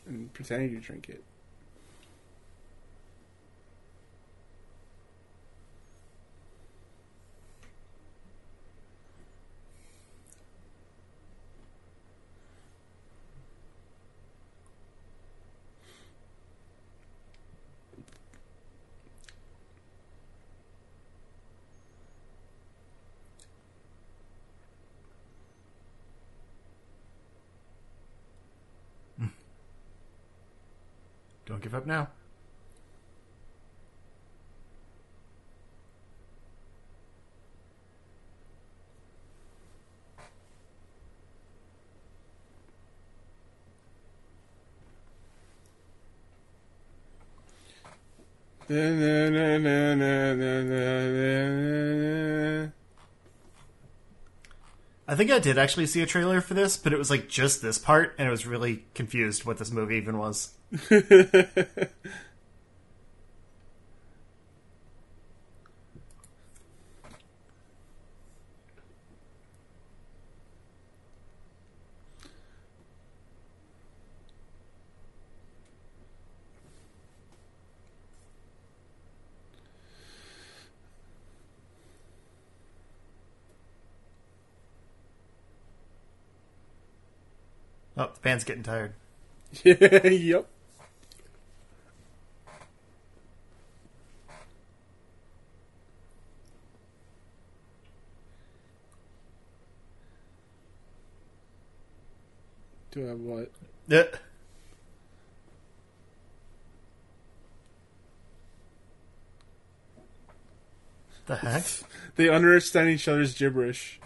And 0.08 0.32
pretend 0.32 0.72
you 0.72 0.80
drink 0.80 1.08
it. 1.08 1.22
Don't 31.44 31.61
give 31.72 31.80
up 31.80 31.86
now. 31.86 32.08
I 48.68 48.74
think 48.74 50.11
I 55.32 55.38
did 55.38 55.58
actually 55.58 55.86
see 55.86 56.02
a 56.02 56.06
trailer 56.06 56.40
for 56.40 56.54
this, 56.54 56.76
but 56.76 56.92
it 56.92 56.98
was 56.98 57.10
like 57.10 57.28
just 57.28 57.62
this 57.62 57.78
part, 57.78 58.14
and 58.18 58.28
I 58.28 58.30
was 58.30 58.46
really 58.46 58.84
confused 58.94 59.44
what 59.44 59.58
this 59.58 59.70
movie 59.70 59.96
even 59.96 60.18
was. 60.18 60.54
Band's 88.32 88.44
getting 88.44 88.62
tired. 88.62 88.94
yep. 89.62 90.46
Do 102.90 103.04
I 103.04 103.08
have 103.10 103.20
what? 103.20 103.50
Yeah. 103.86 104.04
The 111.26 111.36
heck? 111.36 111.64
They 112.16 112.30
understand 112.30 112.88
each 112.88 113.08
other's 113.08 113.34
gibberish. 113.34 114.00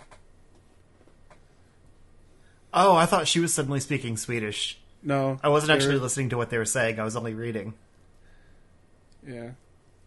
Oh, 2.78 2.94
I 2.94 3.06
thought 3.06 3.26
she 3.26 3.40
was 3.40 3.54
suddenly 3.54 3.80
speaking 3.80 4.18
Swedish. 4.18 4.78
No, 5.02 5.40
I 5.42 5.48
wasn't 5.48 5.72
actually 5.72 5.98
listening 5.98 6.28
to 6.28 6.36
what 6.36 6.50
they 6.50 6.58
were 6.58 6.66
saying. 6.66 7.00
I 7.00 7.04
was 7.04 7.16
only 7.16 7.32
reading. 7.32 7.72
Yeah. 9.26 9.52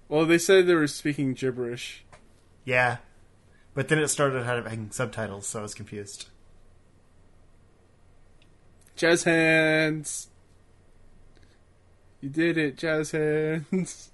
Well, 0.07 0.25
they 0.27 0.37
said 0.37 0.67
they 0.67 0.75
were 0.75 0.87
speaking 0.87 1.33
gibberish. 1.33 2.05
Yeah. 2.65 2.97
But 3.73 3.87
then 3.87 3.97
it 3.97 4.07
started 4.09 4.43
having 4.45 4.91
subtitles, 4.91 5.47
so 5.47 5.59
I 5.59 5.61
was 5.63 5.73
confused. 5.73 6.27
Jazz 8.95 9.23
hands. 9.23 10.27
You 12.21 12.29
did 12.29 12.57
it, 12.57 12.77
jazz 12.77 13.11
hands. 13.11 14.11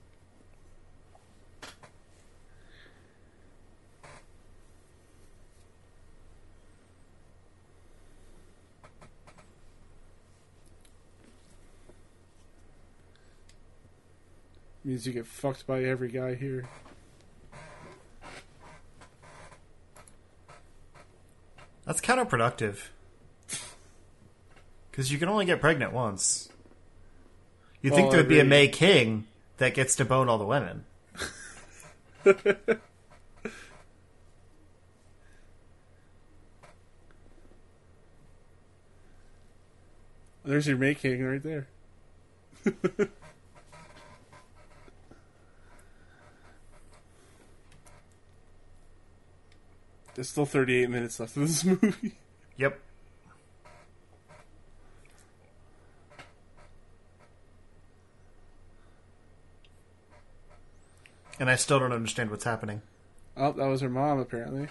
Means 14.85 15.07
you 15.07 15.13
get 15.13 15.25
fucked 15.25 15.65
by 15.65 15.83
every 15.83 16.09
guy 16.09 16.35
here. 16.35 16.65
That's 21.85 22.01
counterproductive. 22.01 22.77
Because 24.91 25.11
you 25.11 25.17
can 25.17 25.27
only 25.27 25.43
get 25.43 25.59
pregnant 25.59 25.91
once. 25.91 26.47
You'd 27.81 27.93
think 27.93 28.07
oh, 28.07 28.11
there 28.11 28.21
would 28.21 28.29
be 28.29 28.39
a 28.39 28.45
May 28.45 28.69
King 28.69 29.27
that 29.57 29.73
gets 29.73 29.97
to 29.97 30.05
bone 30.05 30.29
all 30.29 30.37
the 30.37 30.45
women. 30.45 30.85
There's 40.45 40.65
your 40.65 40.77
May 40.77 40.95
King 40.95 41.21
right 41.25 41.43
there. 41.43 41.67
There's 50.15 50.29
still 50.29 50.45
38 50.45 50.89
minutes 50.89 51.19
left 51.19 51.37
of 51.37 51.43
this 51.43 51.63
movie. 51.83 52.17
Yep. 52.57 52.79
And 61.37 61.49
I 61.49 61.55
still 61.57 61.79
don't 61.79 61.91
understand 61.91 62.31
what's 62.31 62.45
happening. 62.45 62.81
Oh, 63.35 63.51
that 63.51 63.65
was 63.67 63.81
her 63.81 63.89
mom, 63.89 64.19
apparently. 64.19 64.69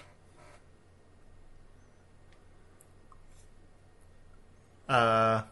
Uh, 4.89 5.43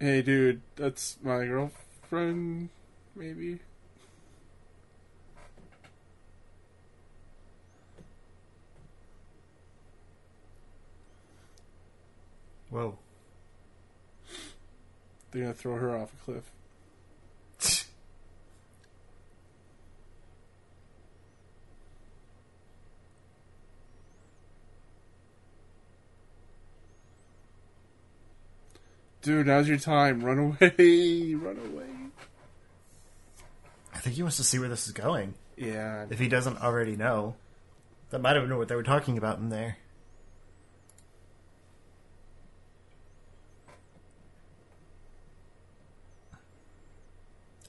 Hey, 0.00 0.22
dude, 0.22 0.60
that's 0.76 1.16
my 1.22 1.46
girlfriend, 1.46 2.68
maybe? 3.14 3.60
Whoa. 12.74 12.98
They're 15.30 15.42
gonna 15.42 15.54
throw 15.54 15.76
her 15.76 15.96
off 15.96 16.12
a 16.12 16.24
cliff. 16.24 16.50
Dude, 29.22 29.46
now's 29.46 29.68
your 29.68 29.78
time. 29.78 30.22
Run 30.22 30.38
away. 30.38 31.34
Run 31.34 31.58
away. 31.72 31.84
I 33.94 33.98
think 33.98 34.16
he 34.16 34.22
wants 34.22 34.36
to 34.38 34.44
see 34.44 34.58
where 34.58 34.68
this 34.68 34.86
is 34.86 34.92
going. 34.92 35.34
Yeah. 35.56 36.06
If 36.10 36.18
he 36.18 36.28
doesn't 36.28 36.60
already 36.60 36.96
know. 36.96 37.36
That 38.10 38.20
might 38.20 38.36
have 38.36 38.46
been 38.46 38.58
what 38.58 38.68
they 38.68 38.76
were 38.76 38.82
talking 38.82 39.16
about 39.16 39.38
in 39.38 39.48
there. 39.48 39.78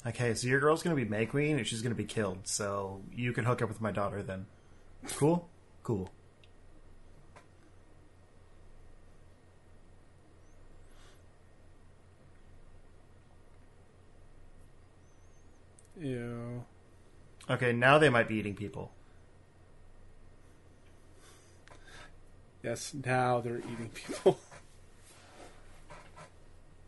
Okay, 0.07 0.36
so 0.36 0.48
your 0.48 0.60
girl's 0.60 0.84
gonna 0.84 0.95
be 0.95 1.06
May 1.06 1.26
Queen 1.26 1.57
and 1.57 1.65
she's 1.65 1.82
gonna 1.82 1.95
be 1.95 2.06
killed, 2.06 2.48
so 2.48 3.02
you 3.11 3.34
can 3.34 3.45
hook 3.45 3.61
up 3.61 3.69
with 3.69 3.82
my 3.82 3.91
daughter 3.91 4.22
then. 4.22 4.45
Cool? 5.15 5.49
Cool. 5.84 6.11
Yeah. 15.99 16.60
Okay, 17.49 17.73
now 17.73 17.98
they 17.98 18.10
might 18.10 18.27
be 18.27 18.36
eating 18.36 18.56
people. 18.56 18.91
Yes, 22.64 22.94
now 22.94 23.41
they're 23.41 23.60
eating 23.60 23.91
people. 23.94 24.40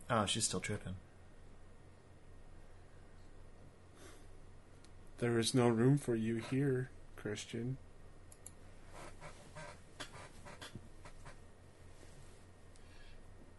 Oh, 0.09 0.25
she's 0.25 0.45
still 0.45 0.61
tripping. 0.61 0.95
There 5.19 5.39
is 5.39 5.53
no 5.53 5.67
room 5.67 5.97
for 5.97 6.15
you 6.15 6.35
here, 6.37 6.91
Christian. 7.15 7.77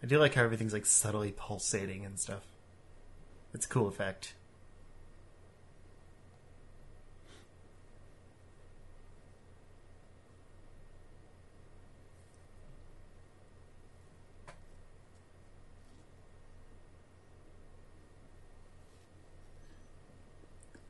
I 0.02 0.06
do 0.06 0.18
like 0.18 0.34
how 0.34 0.44
everything's 0.44 0.72
like 0.72 0.86
subtly 0.86 1.32
pulsating 1.36 2.04
and 2.04 2.18
stuff. 2.18 2.44
It's 3.52 3.66
a 3.66 3.68
cool 3.68 3.88
effect. 3.88 4.34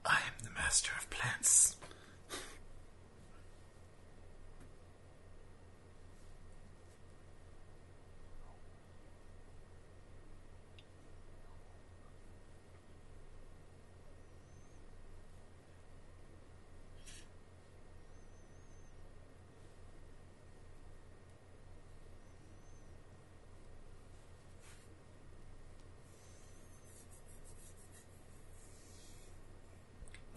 I 0.04 0.16
am 0.16 0.44
the 0.44 0.50
master 0.50 0.92
of 0.98 1.07
plants. 1.18 1.77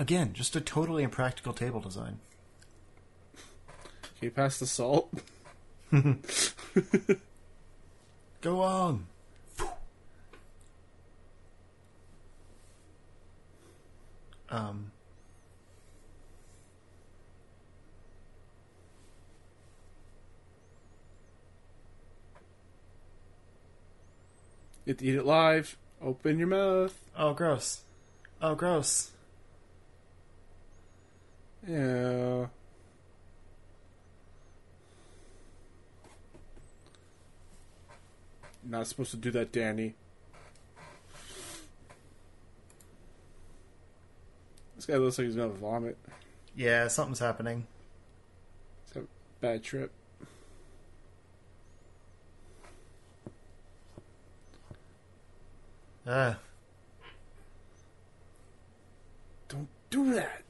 Again, 0.01 0.33
just 0.33 0.55
a 0.55 0.61
totally 0.61 1.03
impractical 1.03 1.53
table 1.53 1.79
design. 1.79 2.17
Okay, 4.17 4.31
pass 4.31 4.57
the 4.57 4.65
salt. 4.65 5.13
Go 8.41 8.61
on. 8.61 9.05
Um. 14.49 14.91
You 24.83 24.93
have 24.93 24.97
to 24.97 25.05
eat 25.05 25.13
it 25.13 25.25
live. 25.27 25.77
Open 26.01 26.39
your 26.39 26.47
mouth. 26.47 26.99
Oh, 27.15 27.35
gross. 27.35 27.81
Oh, 28.41 28.55
gross. 28.55 29.11
Yeah. 31.67 32.47
Not 38.63 38.87
supposed 38.87 39.11
to 39.11 39.17
do 39.17 39.31
that, 39.31 39.51
Dani. 39.51 39.93
This 44.75 44.85
guy 44.85 44.95
looks 44.95 45.17
like 45.17 45.27
he's 45.27 45.35
gonna 45.35 45.49
vomit. 45.49 45.97
Yeah, 46.55 46.87
something's 46.87 47.19
happening. 47.19 47.67
It's 48.87 48.95
a 48.95 49.03
bad 49.39 49.63
trip. 49.63 49.91
Uh, 56.05 56.33
Don't 59.47 59.67
do 59.89 60.13
that. 60.15 60.41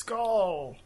Skull! 0.00 0.76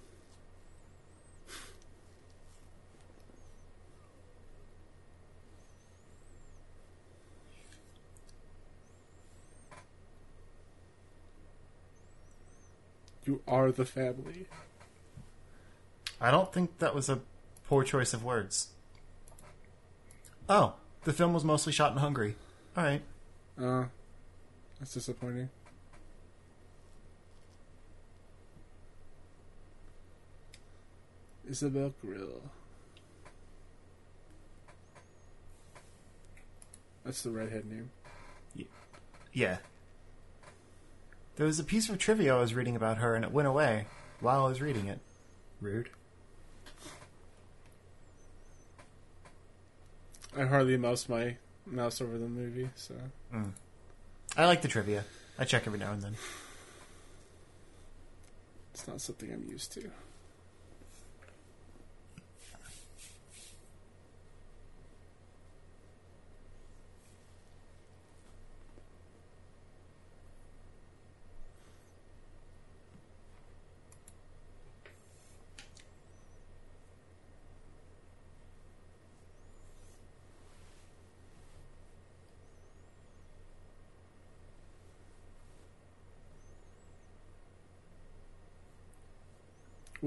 You 13.25 13.41
are 13.47 13.71
the 13.71 13.85
family. 13.85 14.49
I 16.21 16.33
don't 16.33 16.53
think 16.53 16.81
that 16.81 16.93
was 16.93 17.09
a 17.09 17.21
poor 17.69 17.85
choice 17.85 18.13
of 18.13 18.25
words. 18.25 18.71
Oh, 20.49 20.75
the 21.05 21.13
film 21.13 21.33
was 21.33 21.45
mostly 21.45 21.73
shot 21.73 21.93
in 21.93 21.99
Hungary. 21.99 22.35
Alright. 22.77 23.03
Uh, 23.57 23.85
that's 24.81 24.95
disappointing. 24.95 25.51
Isabelle 31.49 31.95
Grill. 32.01 32.43
That's 37.05 37.23
the 37.23 37.31
redhead 37.31 37.67
name. 37.67 37.91
Yeah. 39.33 39.59
There 41.37 41.47
was 41.47 41.59
a 41.59 41.65
piece 41.65 41.89
of 41.89 41.99
trivia 41.99 42.37
I 42.37 42.41
was 42.41 42.55
reading 42.55 42.77
about 42.77 42.99
her, 42.99 43.15
and 43.15 43.25
it 43.25 43.33
went 43.33 43.49
away 43.49 43.87
while 44.21 44.45
I 44.45 44.49
was 44.49 44.63
reading 44.63 44.87
it. 44.87 45.01
Rude. 45.61 45.91
I 50.37 50.45
hardly 50.45 50.77
mouse 50.77 51.09
my 51.09 51.37
mouse 51.67 52.01
over 52.01 52.19
the 52.19 52.29
movie, 52.29 52.71
so 52.75 52.95
hmm. 53.31 53.51
I 54.37 54.47
like 54.47 54.63
the 54.63 54.69
trivia. 54.69 55.05
I 55.39 55.45
check 55.45 55.67
every 55.67 55.79
now 55.79 55.93
and 55.93 56.03
then. 56.03 56.17
it's 58.73 58.87
not 58.87 59.01
something 59.01 59.33
I'm 59.33 59.45
used 59.49 59.73
to. 59.73 59.91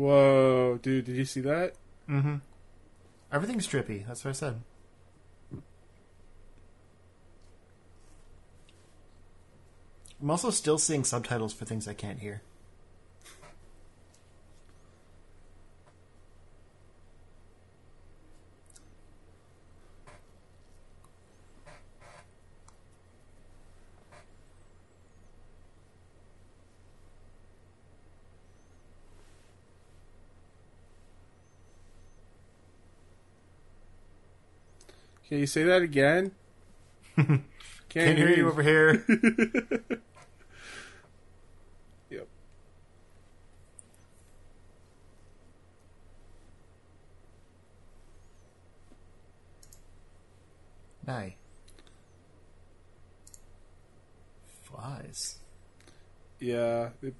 Whoa, 0.07 0.79
dude, 0.81 1.03
did 1.03 1.17
you 1.17 1.25
see 1.25 1.41
that? 1.41 1.73
Mm-hmm. 2.09 2.35
Everything's 3.29 3.67
trippy. 3.67 4.07
That's 4.07 4.23
what 4.23 4.29
I 4.29 4.31
said. 4.31 4.61
I'm 10.21 10.31
also 10.31 10.49
still 10.49 10.77
seeing 10.77 11.03
subtitles 11.03 11.51
for 11.51 11.65
things 11.65 11.89
I 11.89 11.93
can't 11.93 12.19
hear. 12.19 12.41
Can 35.37 35.41
you 35.41 35.45
say 35.45 35.61
that 35.65 35.83
again? 35.83 36.31
Can't, 37.15 37.43
Can't 37.89 38.17
hear 38.17 38.31
you 38.31 38.47
over 38.47 38.63
here. 38.63 39.05
Yep. 42.09 42.27
Nay. 51.05 51.37
Flies. 54.63 55.37
Yeah. 56.39 56.89
It, 57.03 57.13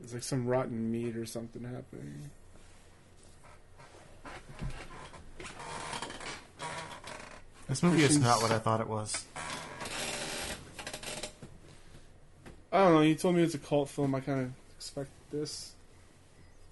there's 0.00 0.14
like 0.14 0.24
some 0.24 0.48
rotten 0.48 0.90
meat 0.90 1.16
or 1.16 1.26
something 1.26 1.62
happening. 1.62 2.32
This 7.68 7.82
movie 7.82 8.02
is 8.02 8.18
not 8.18 8.42
what 8.42 8.50
I 8.50 8.58
thought 8.58 8.80
it 8.80 8.88
was. 8.88 9.24
I 12.72 12.84
don't 12.84 12.94
know. 12.94 13.00
You 13.02 13.14
told 13.14 13.36
me 13.36 13.42
it's 13.42 13.54
a 13.54 13.58
cult 13.58 13.88
film. 13.88 14.14
I 14.14 14.20
kind 14.20 14.40
of 14.42 14.50
expect 14.76 15.10
this. 15.32 15.72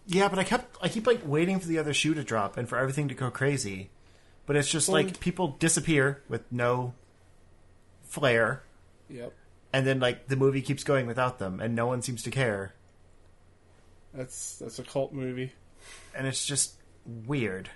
Yeah, 0.06 0.28
but 0.28 0.38
I 0.38 0.44
kept 0.44 0.76
I 0.82 0.88
keep 0.88 1.06
like 1.06 1.20
waiting 1.24 1.60
for 1.60 1.66
the 1.68 1.78
other 1.78 1.94
shoe 1.94 2.12
to 2.14 2.24
drop 2.24 2.56
and 2.56 2.68
for 2.68 2.76
everything 2.76 3.08
to 3.08 3.14
go 3.14 3.30
crazy. 3.30 3.90
But 4.46 4.56
it's 4.56 4.68
just 4.68 4.88
like 4.88 5.20
people 5.20 5.56
disappear 5.60 6.20
with 6.28 6.42
no 6.50 6.94
flair 8.02 8.62
Yep. 9.08 9.32
and 9.72 9.86
then 9.86 10.00
like 10.00 10.26
the 10.28 10.36
movie 10.36 10.60
keeps 10.60 10.82
going 10.84 11.06
without 11.06 11.38
them 11.38 11.60
and 11.60 11.74
no 11.74 11.86
one 11.86 12.02
seems 12.02 12.22
to 12.24 12.30
care 12.30 12.74
That's 14.12 14.56
that's 14.58 14.78
a 14.78 14.82
cult 14.82 15.12
movie. 15.14 15.52
and 16.14 16.26
it's 16.26 16.44
just 16.44 16.74
weird. 17.06 17.70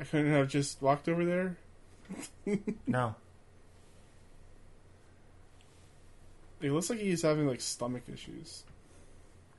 I 0.00 0.04
couldn't 0.04 0.32
have 0.32 0.48
just 0.48 0.80
walked 0.80 1.08
over 1.08 1.24
there. 1.24 1.56
No. 2.86 3.14
It 6.60 6.72
looks 6.72 6.90
like 6.90 6.98
he's 6.98 7.22
having 7.22 7.46
like 7.46 7.60
stomach 7.60 8.02
issues. 8.12 8.64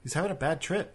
He's 0.04 0.14
having 0.14 0.32
a 0.32 0.36
bad 0.36 0.62
trip. 0.62 0.94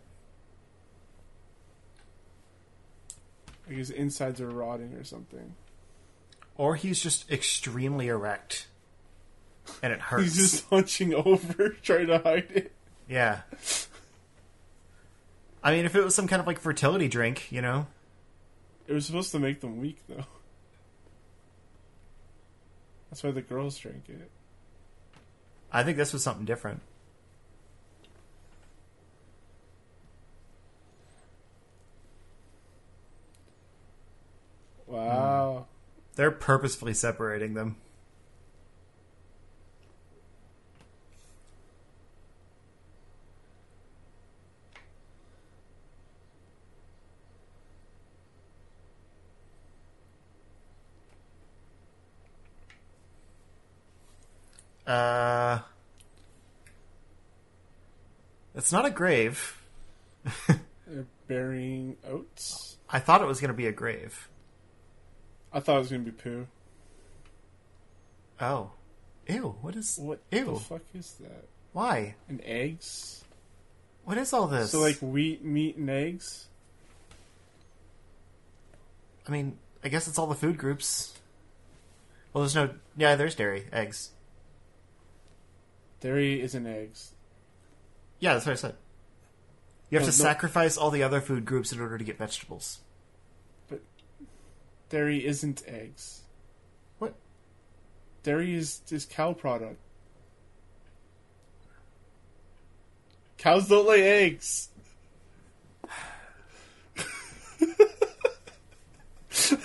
Like 3.66 3.77
his 3.78 3.90
insides 3.90 4.40
are 4.40 4.51
rotting 4.51 4.93
or 4.94 5.05
something. 5.05 5.55
Or 6.56 6.77
he's 6.77 7.01
just 7.01 7.31
extremely 7.31 8.09
erect. 8.09 8.66
And 9.82 9.93
it 9.93 10.01
hurts. 10.02 10.35
He's 10.35 10.52
just 10.52 10.68
hunching 10.68 11.14
over, 11.14 11.70
trying 11.82 12.09
to 12.09 12.18
hide 12.18 12.48
it. 12.55 12.73
Yeah. 13.09 13.40
I 15.62 15.73
mean, 15.73 15.85
if 15.85 15.97
it 15.97 16.05
was 16.05 16.14
some 16.14 16.28
kind 16.28 16.39
of 16.40 16.47
like 16.47 16.60
fertility 16.60 17.09
drink, 17.09 17.51
you 17.51 17.62
know? 17.62 17.86
It 18.86 18.92
was 18.92 19.06
supposed 19.06 19.32
to 19.32 19.38
make 19.38 19.60
them 19.60 19.80
weak, 19.80 19.98
though. 20.08 20.24
That's 23.10 23.22
why 23.22 23.30
the 23.32 23.42
girls 23.42 23.78
drank 23.78 24.04
it. 24.08 24.30
I 25.72 25.82
think 25.82 25.96
this 25.96 26.12
was 26.12 26.22
something 26.22 26.44
different. 26.44 26.80
Wow. 34.86 35.66
Hmm. 35.68 35.72
They're 36.16 36.30
purposefully 36.30 36.94
separating 36.94 37.54
them. 37.54 37.76
Uh, 54.86 55.60
It's 58.54 58.72
not 58.72 58.86
a 58.86 58.90
grave. 58.90 59.60
They're 60.86 61.06
burying 61.26 61.96
oats. 62.08 62.78
I 62.88 63.00
thought 63.00 63.20
it 63.20 63.26
was 63.26 63.40
going 63.40 63.48
to 63.50 63.54
be 63.56 63.66
a 63.66 63.72
grave. 63.72 64.28
I 65.52 65.60
thought 65.60 65.76
it 65.76 65.80
was 65.80 65.90
gonna 65.90 66.02
be 66.02 66.10
poo. 66.10 66.46
Oh. 68.40 68.72
Ew, 69.26 69.56
what 69.62 69.74
is. 69.74 69.96
What 70.00 70.20
Ew. 70.30 70.44
the 70.44 70.56
fuck 70.60 70.82
is 70.94 71.14
that? 71.20 71.46
Why? 71.72 72.14
And 72.28 72.42
eggs? 72.44 73.24
What 74.04 74.18
is 74.18 74.32
all 74.34 74.46
this? 74.48 74.70
So 74.72 74.80
like 74.80 74.98
wheat, 74.98 75.42
meat, 75.44 75.76
and 75.76 75.88
eggs? 75.88 76.48
I 79.26 79.30
mean, 79.30 79.56
I 79.82 79.88
guess 79.88 80.06
it's 80.06 80.18
all 80.18 80.26
the 80.26 80.34
food 80.34 80.58
groups. 80.58 81.14
Well, 82.32 82.42
there's 82.44 82.54
no. 82.54 82.70
Yeah, 82.96 83.16
there's 83.16 83.34
dairy, 83.34 83.66
eggs. 83.72 84.10
Dairy 86.01 86.40
isn't 86.43 86.66
eggs. 86.66 87.12
Yeah, 88.20 88.35
that's 88.35 88.47
what 88.47 88.52
I 88.52 88.56
said. 88.56 88.74
You 89.90 89.98
have 89.98 90.09
Oh, 90.09 90.10
to 90.10 90.18
no. 90.18 90.24
sacrifice 90.24 90.77
all 90.77 90.90
the 90.90 91.02
other 91.02 91.20
food 91.20 91.44
groups 91.44 91.73
in 91.73 91.81
order 91.81 91.97
to 91.98 92.05
get 92.05 92.18
vegetables. 92.18 92.81
But 93.68 93.81
dairy 94.89 95.24
isn't 95.24 95.62
eggs. 95.66 96.23
What? 96.98 97.14
Dairy 98.23 98.55
is 98.55 98.81
is 98.90 99.05
cow 99.06 99.32
product. 99.32 99.78
Cows 103.39 103.68
don't 103.68 103.86
lay 103.86 104.02
eggs. 104.02 104.68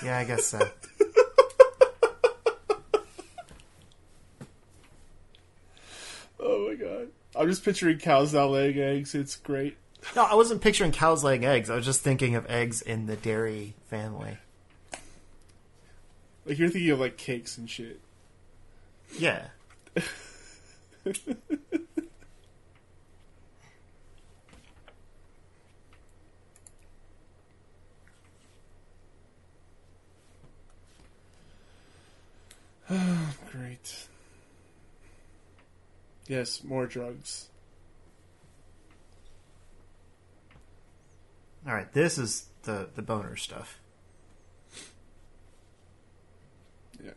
Yeah, 0.04 0.18
I 0.20 0.24
guess 0.26 0.46
so. 0.46 0.60
Oh 6.40 6.68
my 6.70 6.76
god. 6.76 7.08
I'm 7.36 7.48
just 7.50 7.64
picturing 7.64 7.98
cows 7.98 8.34
not 8.34 8.52
laying 8.52 8.80
eggs. 8.80 9.16
It's 9.16 9.36
great. 9.36 9.78
no, 10.16 10.24
I 10.24 10.36
wasn't 10.36 10.62
picturing 10.62 10.92
cows 10.92 11.24
laying 11.24 11.46
eggs. 11.46 11.70
I 11.70 11.76
was 11.76 11.86
just 11.86 12.02
thinking 12.02 12.36
of 12.36 12.46
eggs 12.50 12.82
in 12.82 13.06
the 13.06 13.16
dairy 13.16 13.76
family. 13.88 14.38
Like 16.46 16.58
you're 16.58 16.70
thinking 16.70 16.92
of 16.92 17.00
like 17.00 17.18
cakes 17.18 17.58
and 17.58 17.70
shit. 17.70 18.00
Yeah. 19.18 19.48
Great. 33.52 34.08
Yes, 36.28 36.64
more 36.64 36.86
drugs. 36.88 37.50
All 41.68 41.74
right, 41.74 41.92
this 41.94 42.18
is 42.18 42.48
the 42.64 42.90
the 42.96 43.02
boner 43.02 43.36
stuff. 43.36 43.80
Yeah. 47.04 47.12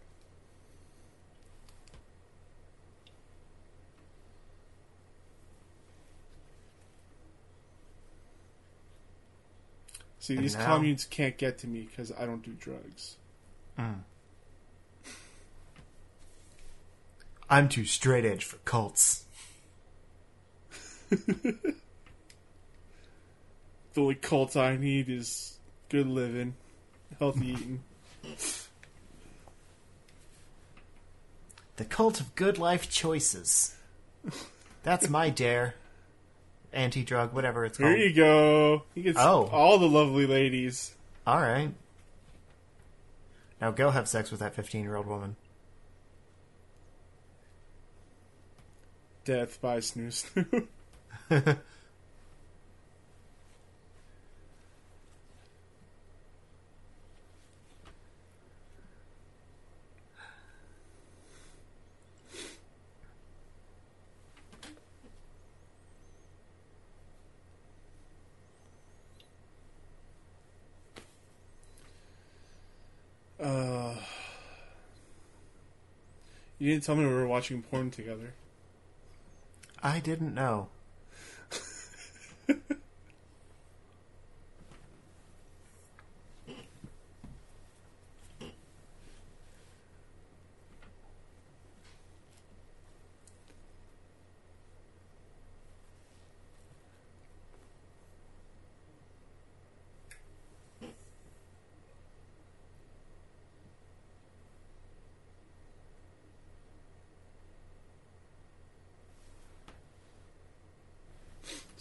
See, 10.19 10.35
And 10.35 10.43
these 10.45 10.57
now- 10.57 10.75
communes 10.77 11.05
can't 11.05 11.37
get 11.37 11.59
to 11.59 11.67
me 11.67 11.83
because 11.83 12.11
I 12.13 12.25
don't 12.27 12.43
do 12.43 12.53
drugs. 12.53 13.17
Mm. 13.79 14.03
I'm 17.51 17.69
too 17.69 17.85
straight 17.85 18.25
edge 18.25 18.45
for 18.45 18.57
cults. 18.59 19.25
The 21.11 21.75
only 23.97 24.15
cult 24.17 24.57
I 24.57 24.77
need 24.77 25.09
is 25.09 25.59
good 25.89 26.09
living, 26.09 26.55
healthy 27.21 27.49
eating. 27.53 27.83
The 31.77 31.85
cult 31.85 32.21
of 32.21 32.35
good 32.35 32.59
life 32.59 32.91
choices. 32.91 33.77
That's 34.83 35.09
my 35.09 35.31
dare. 35.31 35.75
Anti 36.73 37.05
drug, 37.05 37.33
whatever 37.33 37.65
it's 37.65 37.79
Here 37.79 37.87
called. 37.89 38.01
you 38.01 38.13
go. 38.15 38.83
He 38.97 39.03
gets 39.03 39.17
Oh. 39.19 39.47
all 39.53 39.79
the 39.79 39.89
lovely 39.89 40.27
ladies. 40.27 40.93
All 41.25 41.41
right. 41.41 41.73
Now 43.61 43.71
go 43.71 43.91
have 43.91 44.09
sex 44.09 44.33
with 44.33 44.41
that 44.41 44.55
15 44.57 44.83
year 44.83 44.97
old 44.97 45.07
woman. 45.07 45.37
Death 49.25 49.61
by 49.61 49.79
Snoo 49.79 50.13
Snoo. 51.31 51.59
Uh, 73.41 73.95
you 76.59 76.71
didn't 76.71 76.85
tell 76.85 76.97
me 76.97 77.05
we 77.05 77.13
were 77.13 77.27
watching 77.27 77.63
porn 77.63 77.91
together. 77.91 78.33
I 79.85 80.01
didn't 80.01 80.35
know. 80.35 80.69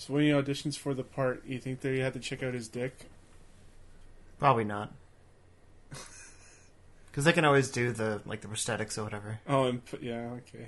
So 0.04 0.14
when 0.16 0.24
he 0.24 0.32
auditions 0.32 0.78
for 0.78 0.94
the 0.94 1.06
part, 1.06 1.46
you 1.46 1.60
think 1.60 1.80
that 1.80 1.94
you 1.94 2.02
had 2.02 2.12
to 2.12 2.20
check 2.20 2.44
out 2.44 2.54
his 2.54 2.68
dick? 2.68 2.94
Probably 4.38 4.66
not. 4.66 4.92
Because 7.10 7.26
they 7.26 7.32
can 7.32 7.46
always 7.46 7.70
do 7.70 7.92
the 7.92 8.22
like 8.26 8.42
the 8.42 8.48
prosthetics 8.48 8.98
or 8.98 9.04
whatever. 9.04 9.40
Oh, 9.48 9.66
and 9.66 9.86
put, 9.86 10.02
yeah, 10.02 10.32
okay. 10.38 10.66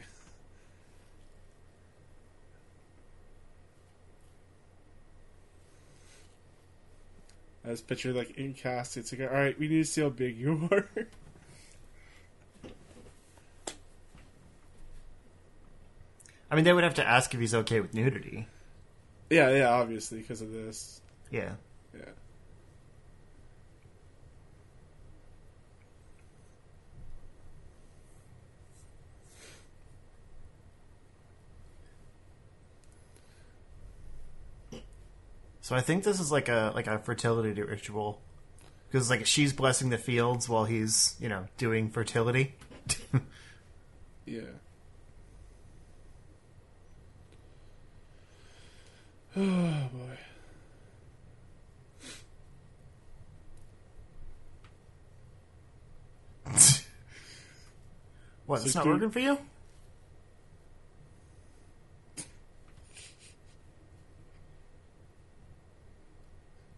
I 7.66 7.70
just 7.70 7.88
picture 7.88 8.14
like 8.14 8.38
in 8.38 8.54
cast. 8.54 8.96
It's 8.96 9.12
like, 9.12 9.22
all 9.22 9.36
right, 9.36 9.58
we 9.58 9.68
need 9.68 9.78
to 9.78 9.86
see 9.86 10.02
how 10.02 10.10
big 10.10 10.38
you 10.38 10.70
are. 10.72 10.88
I 16.52 16.56
mean, 16.56 16.64
they 16.64 16.74
would 16.74 16.84
have 16.84 16.94
to 16.94 17.04
ask 17.04 17.34
if 17.34 17.40
he's 17.40 17.56
okay 17.56 17.80
with 17.80 17.96
nudity. 17.96 18.48
Yeah, 19.30 19.50
yeah, 19.52 19.70
obviously 19.70 20.20
because 20.20 20.42
of 20.42 20.52
this. 20.52 21.02
Yeah. 21.32 21.54
Yeah. 21.94 22.02
So 35.62 35.76
I 35.76 35.82
think 35.82 36.04
this 36.04 36.20
is 36.20 36.32
like 36.32 36.48
a 36.48 36.72
like 36.76 36.88
a 36.88 37.00
fertility 37.00 37.62
ritual, 37.62 38.22
because 38.88 39.10
like 39.10 39.26
she's 39.26 39.52
blessing 39.52 39.90
the 39.90 39.98
fields 39.98 40.48
while 40.48 40.66
he's 40.66 41.16
you 41.20 41.30
know 41.30 41.48
doing 41.58 41.90
fertility. 41.90 42.56
Yeah. 44.28 44.42
Oh 49.38 49.42
boy. 49.92 50.18
what? 58.46 58.60
So 58.60 58.66
It's 58.66 58.76
not 58.76 58.86
working 58.86 59.10
for 59.10 59.20
you? 59.20 59.38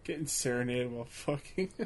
Getting 0.04 0.26
serenaded 0.26 0.90
while 0.90 1.04
fucking. 1.04 1.70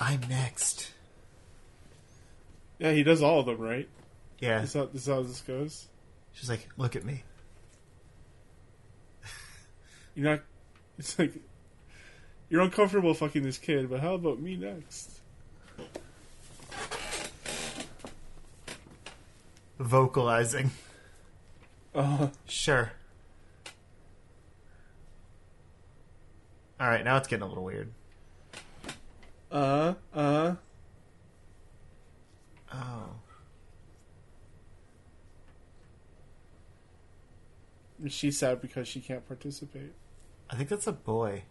I'm 0.00 0.20
next. 0.28 0.92
yeah, 2.78 2.92
he 2.92 3.02
does 3.02 3.22
all 3.22 3.40
of 3.40 3.46
them, 3.46 3.58
right? 3.58 3.88
Yeah. 4.40 4.62
Is 4.62 4.72
that, 4.74 4.90
is 4.94 5.06
that 5.06 5.14
how 5.14 5.22
this 5.22 5.40
goes? 5.40 5.88
She's 6.38 6.48
like, 6.48 6.68
look 6.76 6.94
at 6.94 7.04
me. 7.04 7.24
You're 10.14 10.30
not. 10.30 10.40
It's 10.98 11.18
like 11.18 11.32
you're 12.48 12.60
uncomfortable 12.62 13.12
fucking 13.14 13.42
this 13.42 13.58
kid, 13.58 13.88
but 13.90 14.00
how 14.00 14.14
about 14.14 14.40
me 14.40 14.56
next? 14.56 15.20
Vocalizing. 19.78 20.70
Uh, 21.94 22.28
Sure. 22.46 22.92
All 26.80 26.88
right, 26.88 27.04
now 27.04 27.16
it's 27.16 27.26
getting 27.28 27.42
a 27.42 27.48
little 27.48 27.64
weird. 27.64 27.90
uh, 29.50 29.94
uh. 30.14 30.54
She's 38.06 38.38
sad 38.38 38.60
because 38.60 38.86
she 38.86 39.00
can't 39.00 39.26
participate. 39.26 39.92
I 40.50 40.54
think 40.56 40.68
that's 40.68 40.86
a 40.86 40.92
boy. 40.92 41.44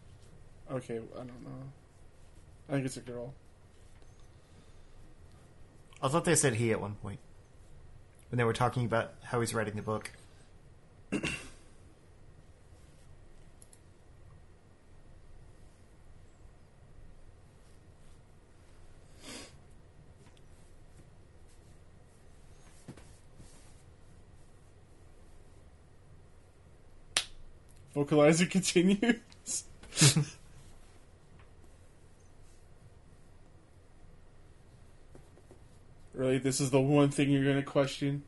Okay, 0.72 1.00
I 1.14 1.18
don't 1.18 1.44
know. 1.44 1.72
I 2.70 2.74
think 2.74 2.86
it's 2.86 2.98
a 2.98 3.02
girl. 3.02 3.34
I 6.02 6.08
thought 6.08 6.26
they 6.26 6.36
said 6.36 6.56
he 6.56 6.72
at 6.72 6.80
one 6.80 6.96
point 6.96 7.20
when 8.30 8.38
they 8.38 8.44
were 8.44 8.54
talking 8.54 8.86
about 8.86 9.14
how 9.24 9.40
he's 9.40 9.54
writing 9.54 9.76
the 9.76 9.82
book. 9.82 10.12
Vocalizer 28.08 28.50
continues. 28.52 29.64
really, 36.14 36.38
this 36.38 36.60
is 36.60 36.72
the 36.72 36.80
one 36.80 37.10
thing 37.10 37.30
you're 37.30 37.44
going 37.44 37.58
to 37.58 37.64
question? 37.64 38.24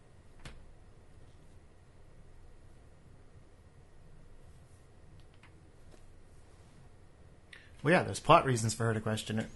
Well, 7.81 7.93
yeah, 7.93 8.03
there's 8.03 8.19
plot 8.19 8.45
reasons 8.45 8.73
for 8.73 8.85
her 8.85 8.93
to 8.93 8.99
question 8.99 9.39
it. 9.39 9.47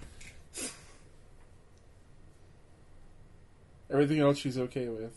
Everything 3.91 4.19
else 4.19 4.37
she's 4.37 4.57
okay 4.57 4.87
with. 4.87 5.11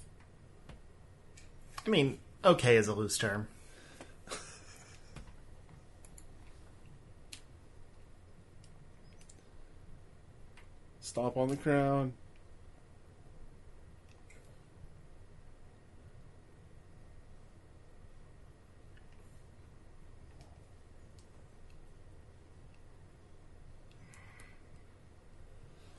I 1.86 1.88
mean, 1.88 2.18
okay 2.44 2.76
is 2.76 2.88
a 2.88 2.94
loose 2.94 3.16
term. 3.16 3.46
Stomp 11.16 11.38
on 11.38 11.48
the 11.48 11.56
crown. 11.56 12.12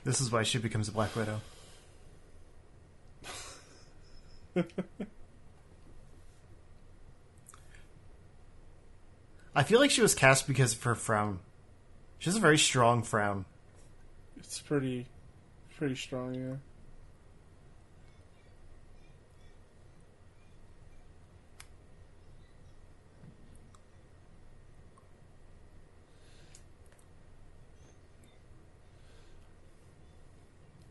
This 0.04 0.20
is 0.20 0.30
why 0.30 0.44
she 0.44 0.58
becomes 0.58 0.86
a 0.86 0.92
Black 0.92 1.16
Widow. 1.16 1.40
I 9.56 9.64
feel 9.64 9.80
like 9.80 9.90
she 9.90 10.00
was 10.00 10.14
cast 10.14 10.46
because 10.46 10.74
of 10.74 10.82
her 10.84 10.94
frown. 10.94 11.40
She 12.20 12.30
has 12.30 12.36
a 12.36 12.40
very 12.40 12.56
strong 12.56 13.02
frown. 13.02 13.46
It's 14.38 14.60
pretty, 14.60 15.06
pretty 15.76 15.94
strong, 15.94 16.34
yeah. 16.34 16.54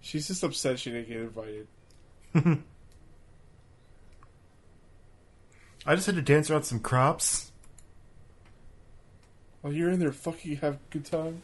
She's 0.08 0.28
just 0.28 0.42
upset 0.42 0.80
she 0.80 0.92
didn't 0.92 1.10
get 1.10 1.18
invited. 1.18 1.68
I 5.86 5.96
just 5.96 6.06
had 6.06 6.16
to 6.16 6.22
dance 6.22 6.50
around 6.50 6.64
some 6.64 6.80
crops. 6.80 7.52
While 9.60 9.74
you're 9.74 9.90
in 9.90 10.00
there, 10.00 10.14
fucking 10.14 10.58
have 10.58 10.76
a 10.76 10.80
good 10.92 11.04
time. 11.04 11.44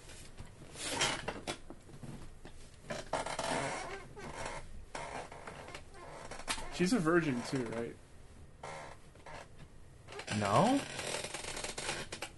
She's 6.76 6.94
a 6.94 7.00
virgin 7.00 7.41
too, 7.50 7.66
right? 7.76 7.95
No? 10.40 10.80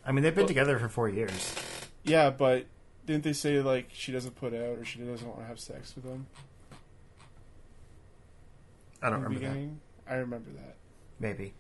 I 0.06 0.12
mean, 0.12 0.24
they've 0.24 0.34
been 0.36 0.44
Well- 0.44 0.48
together 0.48 0.78
for 0.80 0.90
four 0.90 1.10
years. 1.10 1.56
Yeah, 2.04 2.30
but 2.30 2.66
didn't 3.06 3.24
they 3.24 3.34
say 3.34 3.62
like 3.62 3.90
she 3.94 4.12
doesn't 4.12 4.36
put 4.36 4.54
out 4.54 4.78
or 4.80 4.86
she 4.86 5.00
doesn't 5.00 5.26
want 5.28 5.40
to 5.40 5.46
have 5.46 5.60
sex 5.60 5.96
with 5.96 6.04
them 6.06 6.28
I 9.02 9.10
don't 9.10 9.18
in 9.18 9.24
the 9.24 9.30
remember 9.30 9.40
that. 9.48 9.54
beginning? 9.54 9.80
I 10.08 10.14
remember 10.16 10.50
that. 10.52 10.76
Maybe. 11.20 11.54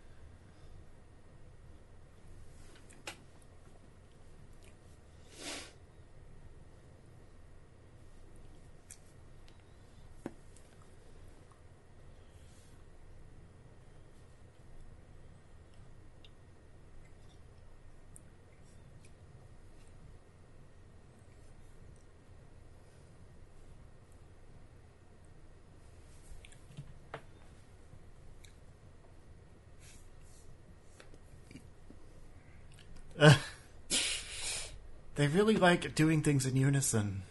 They 35.15 35.24
really 35.35 35.57
like 35.57 35.93
doing 35.95 36.21
things 36.21 36.45
in 36.45 36.55
unison. 36.55 37.23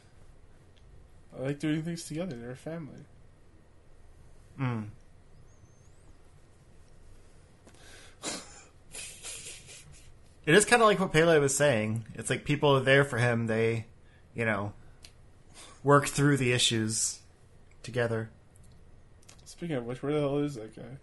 I 1.37 1.43
like 1.43 1.59
doing 1.59 1.83
things 1.83 2.05
together. 2.05 2.37
They're 2.37 2.51
a 2.51 2.57
family. 2.57 3.07
Mm. 4.61 4.89
It 10.47 10.55
is 10.55 10.67
kind 10.67 10.83
of 10.83 10.89
like 10.89 11.01
what 11.01 11.11
Pelle 11.11 11.41
was 11.41 11.57
saying. 11.57 12.05
It's 12.15 12.29
like 12.29 12.45
people 12.45 12.77
are 12.77 12.81
there 12.81 13.03
for 13.03 13.17
him. 13.17 13.47
They, 13.47 13.87
you 14.35 14.45
know, 14.45 14.75
work 15.83 16.07
through 16.07 16.37
the 16.37 16.53
issues 16.53 17.21
together. 17.83 18.29
Speaking 19.47 19.77
of 19.77 19.87
which, 19.87 20.03
where 20.03 20.13
the 20.13 20.21
hell 20.21 20.37
is 20.41 20.57
that 20.57 20.77
guy? 20.77 20.99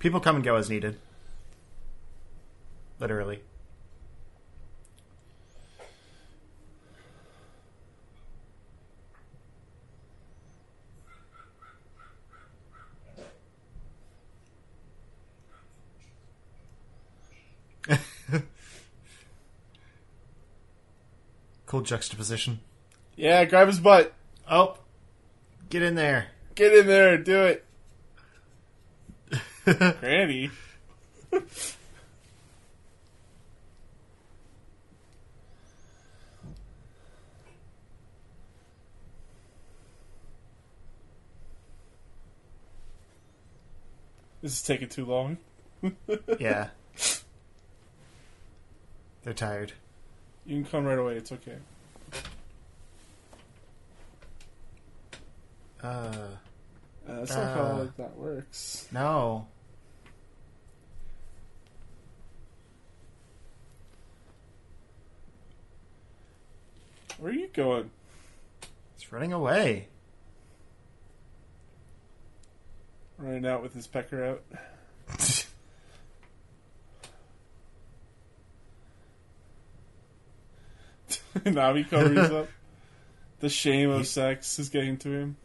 People 0.00 0.18
come 0.18 0.34
and 0.34 0.44
go 0.44 0.56
as 0.56 0.68
needed. 0.68 0.98
Literally. 3.00 3.40
cool 21.66 21.80
juxtaposition. 21.80 22.60
Yeah, 23.16 23.44
grab 23.46 23.68
his 23.68 23.80
butt. 23.80 24.12
Oh, 24.48 24.76
get 25.70 25.82
in 25.82 25.94
there. 25.94 26.26
Get 26.54 26.74
in 26.74 26.86
there. 26.86 27.16
Do 27.16 27.44
it. 27.44 27.64
Granny. 30.00 30.50
This 44.42 44.52
is 44.52 44.62
taking 44.62 44.88
too 44.88 45.04
long. 45.04 45.36
yeah. 46.38 46.68
They're 49.22 49.34
tired. 49.34 49.72
You 50.46 50.62
can 50.62 50.70
come 50.70 50.84
right 50.84 50.98
away. 50.98 51.16
It's 51.16 51.30
okay. 51.32 51.56
Uh, 55.82 56.12
that's 57.06 57.30
not 57.34 57.56
how 57.56 57.62
Uh. 57.64 57.78
like, 57.80 57.96
that 57.96 58.16
works. 58.16 58.86
No. 58.92 59.46
Where 67.18 67.32
are 67.32 67.34
you 67.34 67.48
going? 67.48 67.90
It's 68.96 69.12
running 69.12 69.32
away. 69.32 69.88
Running 73.20 73.46
out 73.46 73.62
with 73.62 73.74
his 73.74 73.86
pecker 73.86 74.24
out. 74.24 74.42
he 81.44 81.84
covers 81.84 82.30
up. 82.30 82.48
The 83.40 83.48
shame 83.48 83.90
of 83.90 83.98
He- 83.98 84.04
sex 84.04 84.58
is 84.58 84.68
getting 84.68 84.96
to 84.98 85.10
him. 85.10 85.36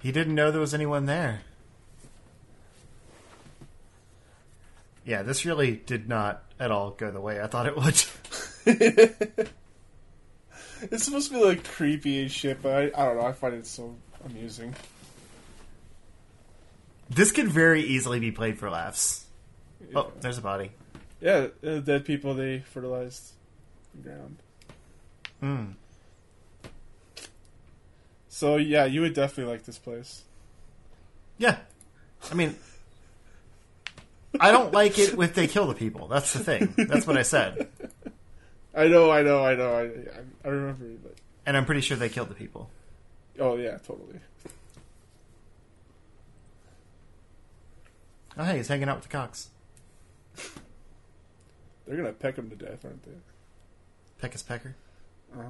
He 0.00 0.12
didn't 0.12 0.34
know 0.34 0.50
there 0.50 0.60
was 0.60 0.74
anyone 0.74 1.06
there. 1.06 1.40
Yeah, 5.04 5.22
this 5.22 5.44
really 5.44 5.72
did 5.72 6.08
not 6.08 6.44
at 6.60 6.70
all 6.70 6.90
go 6.90 7.10
the 7.10 7.20
way 7.20 7.40
I 7.40 7.46
thought 7.46 7.66
it 7.66 7.76
would. 7.76 8.04
It's 10.80 11.04
supposed 11.04 11.32
to 11.32 11.34
be 11.38 11.44
like 11.44 11.64
creepy 11.64 12.22
and 12.22 12.30
shit, 12.30 12.62
but 12.62 12.72
I, 12.72 12.82
I 12.96 13.06
don't 13.06 13.16
know. 13.16 13.26
I 13.26 13.32
find 13.32 13.54
it 13.54 13.66
so 13.66 13.96
amusing. 14.24 14.74
This 17.10 17.32
could 17.32 17.48
very 17.48 17.82
easily 17.82 18.20
be 18.20 18.30
played 18.32 18.58
for 18.58 18.70
laughs. 18.70 19.24
Oh, 19.94 20.12
there's 20.20 20.38
a 20.38 20.42
body. 20.42 20.70
Yeah, 21.20 21.48
uh, 21.66 21.78
dead 21.78 22.04
people 22.04 22.34
they 22.34 22.60
fertilized 22.60 23.32
the 23.94 24.02
ground. 24.08 24.36
Hmm. 25.40 25.64
So 28.28 28.56
yeah, 28.56 28.84
you 28.84 29.00
would 29.00 29.14
definitely 29.14 29.52
like 29.52 29.64
this 29.64 29.78
place. 29.78 30.22
Yeah. 31.38 31.58
I 32.30 32.34
mean, 32.34 32.56
I 34.38 34.50
don't 34.50 34.72
like 34.72 34.98
it 34.98 35.18
if 35.18 35.34
they 35.34 35.46
kill 35.46 35.66
the 35.66 35.74
people. 35.74 36.08
That's 36.08 36.32
the 36.32 36.40
thing. 36.40 36.74
That's 36.76 37.06
what 37.06 37.16
I 37.16 37.22
said. 37.22 37.68
I 38.74 38.86
know, 38.86 39.10
I 39.10 39.22
know, 39.22 39.44
I 39.44 39.54
know. 39.56 39.72
I 39.72 39.82
I, 39.82 40.22
I 40.44 40.48
remember, 40.48 40.84
but 41.02 41.14
And 41.46 41.56
I'm 41.56 41.64
pretty 41.64 41.80
sure 41.80 41.96
they 41.96 42.08
killed 42.08 42.28
the 42.28 42.34
people. 42.34 42.70
oh 43.40 43.56
yeah, 43.56 43.78
totally. 43.78 44.20
Oh, 48.38 48.44
hey, 48.44 48.58
he's 48.58 48.68
hanging 48.68 48.88
out 48.88 48.96
with 48.96 49.04
the 49.04 49.10
cocks. 49.10 49.50
They're 51.86 51.96
gonna 51.96 52.12
peck 52.12 52.36
him 52.36 52.48
to 52.50 52.56
death, 52.56 52.84
aren't 52.84 53.02
they? 53.04 53.10
Peck 54.20 54.32
Peckus 54.32 54.46
Pecker. 54.46 54.76
Uh-huh. 55.32 55.44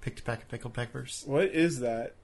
Picked 0.00 0.24
Peck 0.24 0.48
Pickled 0.48 0.74
Peppers. 0.74 1.24
What 1.26 1.46
is 1.46 1.80
that? 1.80 2.14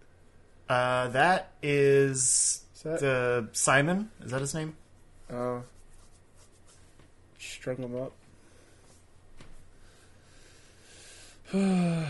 Uh, 0.68 1.08
that 1.08 1.52
is 1.62 2.64
Is 2.74 2.82
that 2.82 3.00
the 3.00 3.48
Simon. 3.52 4.10
Is 4.22 4.30
that 4.30 4.40
his 4.40 4.54
name? 4.54 4.76
uh, 5.30 5.60
strung 7.38 7.76
him 7.78 7.96
up? 7.96 8.12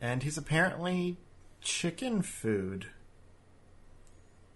And 0.00 0.22
he's 0.22 0.38
apparently 0.38 1.16
chicken 1.60 2.22
food. 2.22 2.86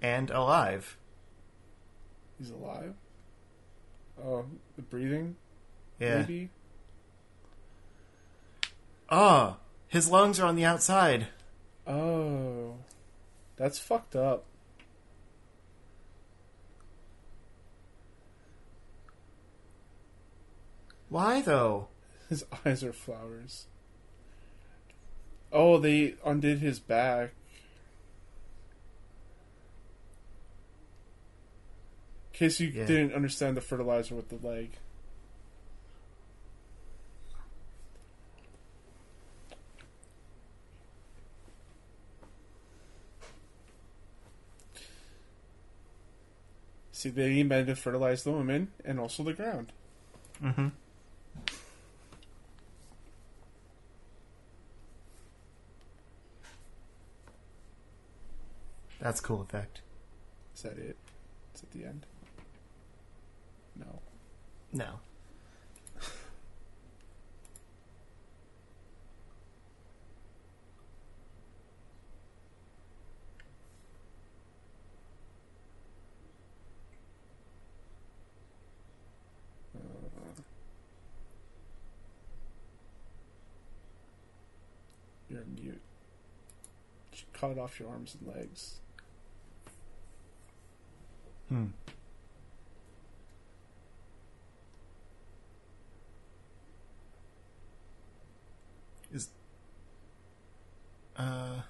And 0.00 0.30
alive. 0.30 0.96
He's 2.38 2.50
alive. 2.50 2.94
Oh, 4.22 4.44
the 4.76 4.82
breathing, 4.82 5.36
Yeah. 6.00 6.18
maybe. 6.20 6.50
Oh, 9.08 9.56
his 9.88 10.08
lungs 10.08 10.40
are 10.40 10.46
on 10.46 10.56
the 10.56 10.64
outside. 10.64 11.28
Oh, 11.86 12.76
that's 13.56 13.78
fucked 13.78 14.16
up. 14.16 14.44
Why 21.08 21.42
though? 21.42 21.88
His 22.28 22.44
eyes 22.66 22.82
are 22.82 22.92
flowers. 22.92 23.66
Oh, 25.52 25.78
they 25.78 26.14
undid 26.24 26.58
his 26.60 26.80
back. 26.80 27.30
In 32.32 32.38
case 32.38 32.58
you 32.60 32.68
Yeah. 32.68 32.86
didn't 32.86 33.12
understand 33.12 33.56
the 33.56 33.60
fertilizer 33.60 34.14
with 34.14 34.28
the 34.30 34.36
leg. 34.46 34.70
See, 46.92 47.08
they 47.08 47.42
meant 47.42 47.68
to 47.68 47.74
fertilize 47.76 48.22
the 48.22 48.32
woman 48.32 48.68
and 48.84 49.00
also 49.00 49.22
the 49.22 49.32
ground. 49.32 49.72
Mm-hmm. 50.42 50.68
That's 59.02 59.18
a 59.18 59.22
cool 59.24 59.42
effect. 59.42 59.80
Is 60.54 60.62
that 60.62 60.78
it? 60.78 60.96
It's 61.52 61.64
at 61.64 61.72
the 61.72 61.84
end. 61.84 62.06
No. 63.74 63.98
No. 64.72 65.00
You're 85.28 85.44
mute. 85.56 85.80
Cut 87.32 87.58
off 87.58 87.80
your 87.80 87.88
arms 87.88 88.16
and 88.20 88.32
legs. 88.32 88.76
Hmm. 91.52 91.66
Is 99.12 99.28
uh 101.14 101.60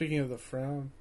Speaking 0.00 0.20
of 0.20 0.30
the 0.30 0.38
frown, 0.38 0.92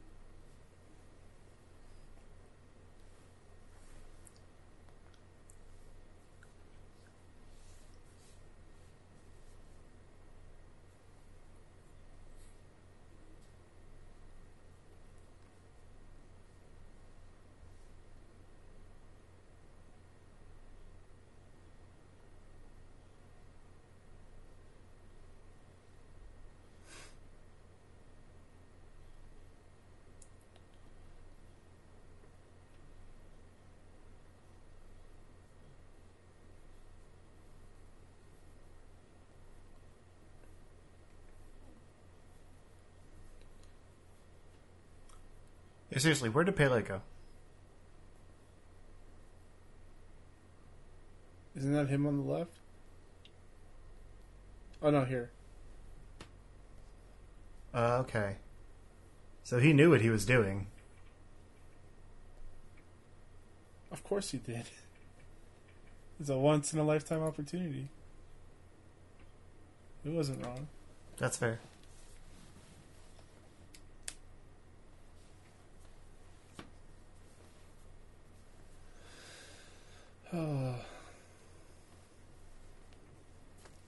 yeah, 45.92 46.00
seriously, 46.00 46.30
where 46.30 46.44
did 46.44 46.56
Pelle 46.56 46.82
go? 46.82 47.02
isn't 51.60 51.74
that 51.74 51.90
him 51.90 52.08
on 52.08 52.18
the 52.18 52.32
left? 52.32 52.60
Oh 54.82 54.90
no, 54.90 55.04
here. 55.04 55.30
Uh, 57.74 57.98
okay. 58.00 58.38
So 59.44 59.60
he 59.60 59.74
knew 59.74 59.90
what 59.90 60.02
he 60.02 60.10
was 60.10 60.26
doing. 60.26 60.68
Of 63.92 64.04
course 64.04 64.32
he 64.32 64.38
did. 64.38 64.66
It's 66.20 66.28
a 66.28 66.38
once 66.38 66.74
in 66.74 66.80
a 66.80 66.84
lifetime 66.84 67.24
opportunity. 67.24 67.88
It 70.04 70.10
wasn't 70.10 70.46
wrong. 70.46 70.68
That's 71.16 71.38
fair. 71.38 71.62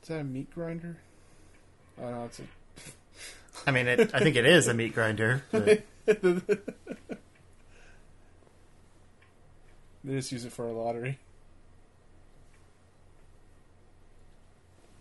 Is 0.02 0.08
that 0.08 0.20
a 0.20 0.24
meat 0.24 0.50
grinder? 0.54 0.98
Oh 2.02 2.10
no, 2.10 2.26
it's 2.26 2.40
a 2.40 2.44
I 3.68 3.72
mean, 3.72 3.88
it, 3.88 4.12
I 4.14 4.20
think 4.20 4.36
it 4.36 4.46
is 4.46 4.68
a 4.68 4.74
meat 4.74 4.94
grinder. 4.94 5.44
But 5.52 5.84
They 10.04 10.16
just 10.16 10.32
use 10.32 10.46
it 10.46 10.52
for 10.52 10.66
a 10.68 10.72
lottery. 10.72 11.20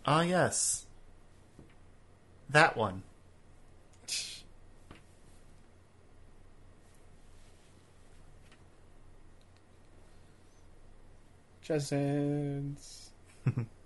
ah, 0.05 0.21
yes, 0.21 0.85
that 2.49 2.77
one. 2.77 3.01
Chessens. 11.61 13.11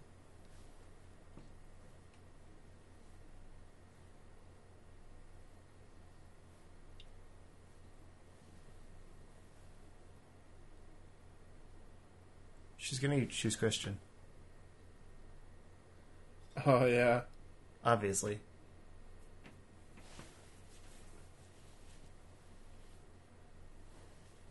She's 12.86 13.00
gonna 13.00 13.26
choose 13.26 13.56
Christian, 13.56 13.98
Oh 16.68 16.86
yeah. 16.86 17.22
obviously. 17.84 18.42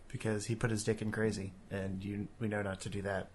Because 0.09 0.47
he 0.47 0.56
put 0.56 0.73
his 0.73 0.82
dick 0.82 1.01
in 1.01 1.12
crazy, 1.12 1.52
and 1.70 2.02
you 2.05 2.27
we 2.40 2.48
know 2.48 2.62
not 2.62 2.81
to 2.81 2.89
do 2.89 3.02
that. 3.02 3.28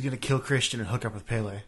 She's 0.00 0.06
gonna 0.06 0.16
kill 0.16 0.38
Christian 0.38 0.80
and 0.80 0.88
hook 0.88 1.04
up 1.04 1.12
with 1.12 1.26
Pelle. 1.26 1.60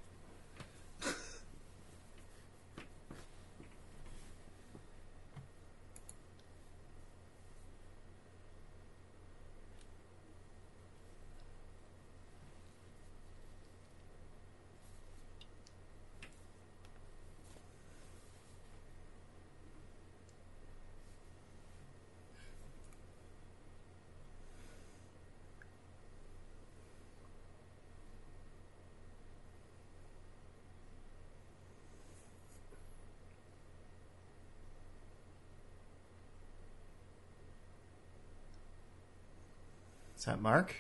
Mark? 40.43 40.74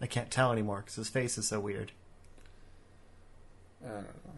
I 0.00 0.06
can't 0.06 0.30
tell 0.30 0.52
anymore 0.52 0.78
because 0.78 0.94
his 0.94 1.08
face 1.08 1.36
is 1.36 1.48
so 1.48 1.58
weird. 1.58 1.90
I 3.84 3.88
don't 3.88 4.02
know. 4.02 4.32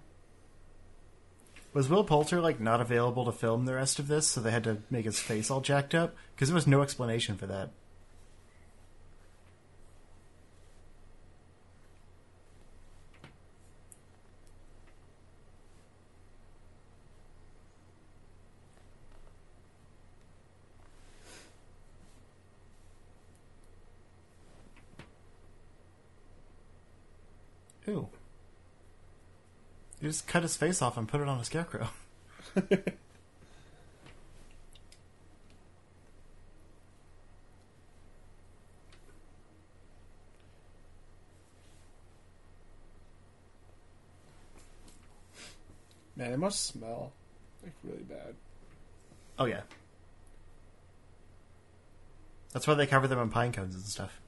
Was 1.74 1.90
Will 1.90 2.04
Poulter 2.04 2.40
like 2.40 2.58
not 2.58 2.80
available 2.80 3.26
to 3.26 3.32
film 3.32 3.66
the 3.66 3.74
rest 3.74 3.98
of 3.98 4.08
this, 4.08 4.26
so 4.26 4.40
they 4.40 4.50
had 4.50 4.64
to 4.64 4.78
make 4.90 5.04
his 5.04 5.20
face 5.20 5.50
all 5.50 5.60
jacked 5.60 5.94
up? 5.94 6.16
Because 6.34 6.48
there 6.48 6.54
was 6.54 6.66
no 6.66 6.80
explanation 6.80 7.36
for 7.36 7.46
that. 7.46 7.70
Ew. 27.88 28.06
Just 30.08 30.26
cut 30.26 30.42
his 30.42 30.56
face 30.56 30.80
off 30.80 30.96
and 30.96 31.06
put 31.06 31.20
it 31.20 31.28
on 31.28 31.38
a 31.38 31.44
scarecrow. 31.44 31.90
Man, 46.16 46.32
it 46.32 46.38
must 46.38 46.64
smell 46.64 47.12
like 47.62 47.74
really 47.84 47.98
bad. 48.04 48.34
Oh 49.38 49.44
yeah. 49.44 49.60
That's 52.54 52.66
why 52.66 52.72
they 52.72 52.86
cover 52.86 53.06
them 53.06 53.18
in 53.18 53.28
pine 53.28 53.52
cones 53.52 53.74
and 53.74 53.84
stuff. 53.84 54.22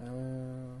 Uh, 0.00 0.78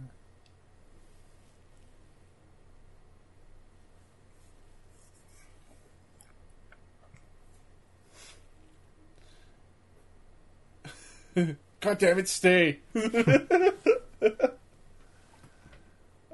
God 11.80 11.98
damn 11.98 12.18
it, 12.18 12.28
stay. 12.28 12.80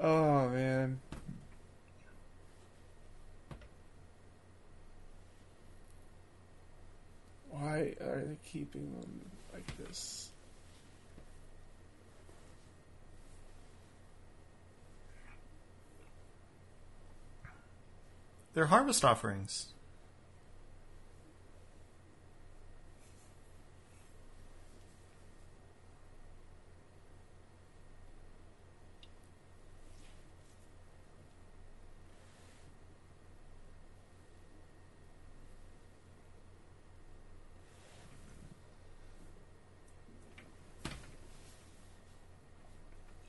oh 0.00 0.48
man. 0.48 0.98
Why 7.50 7.94
are 8.00 8.22
they 8.24 8.38
keeping 8.44 8.92
them 9.00 9.20
like 9.52 9.76
this? 9.78 10.30
They're 18.54 18.66
harvest 18.66 19.04
offerings. 19.04 19.68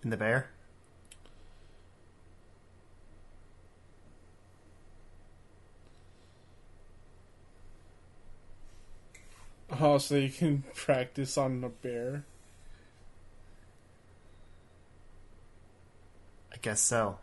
the 0.10 0.18
bear? 0.18 0.50
Oh, 9.80 9.98
so 9.98 10.16
you 10.16 10.30
can 10.30 10.64
practice 10.76 11.38
on 11.38 11.62
the 11.62 11.70
bear? 11.70 12.26
I 16.52 16.58
guess 16.62 16.82
so. 16.82 17.20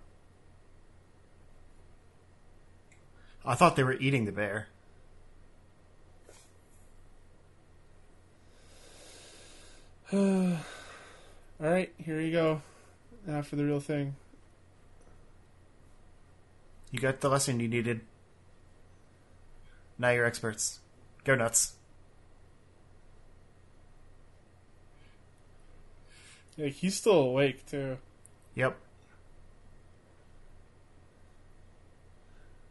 I 3.45 3.55
thought 3.55 3.77
they 3.77 3.85
were 3.85 3.95
eating 3.95 4.25
the 4.25 4.33
bear. 4.33 4.69
All 10.13 10.57
right, 11.59 11.93
here 11.99 12.21
you 12.21 12.33
go. 12.33 12.63
Now 13.27 13.43
for 13.43 13.57
the 13.57 13.65
real 13.65 13.81
thing. 13.81 14.15
You 16.93 17.01
got 17.01 17.21
the 17.21 17.29
lesson 17.29 17.59
you 17.59 17.67
needed. 17.67 18.01
Now 19.99 20.11
you're 20.11 20.25
experts. 20.25 20.79
Go 21.25 21.35
nuts. 21.35 21.73
Like 26.57 26.73
he's 26.73 26.95
still 26.95 27.19
awake 27.19 27.67
too. 27.67 27.99
Yep. 28.55 28.77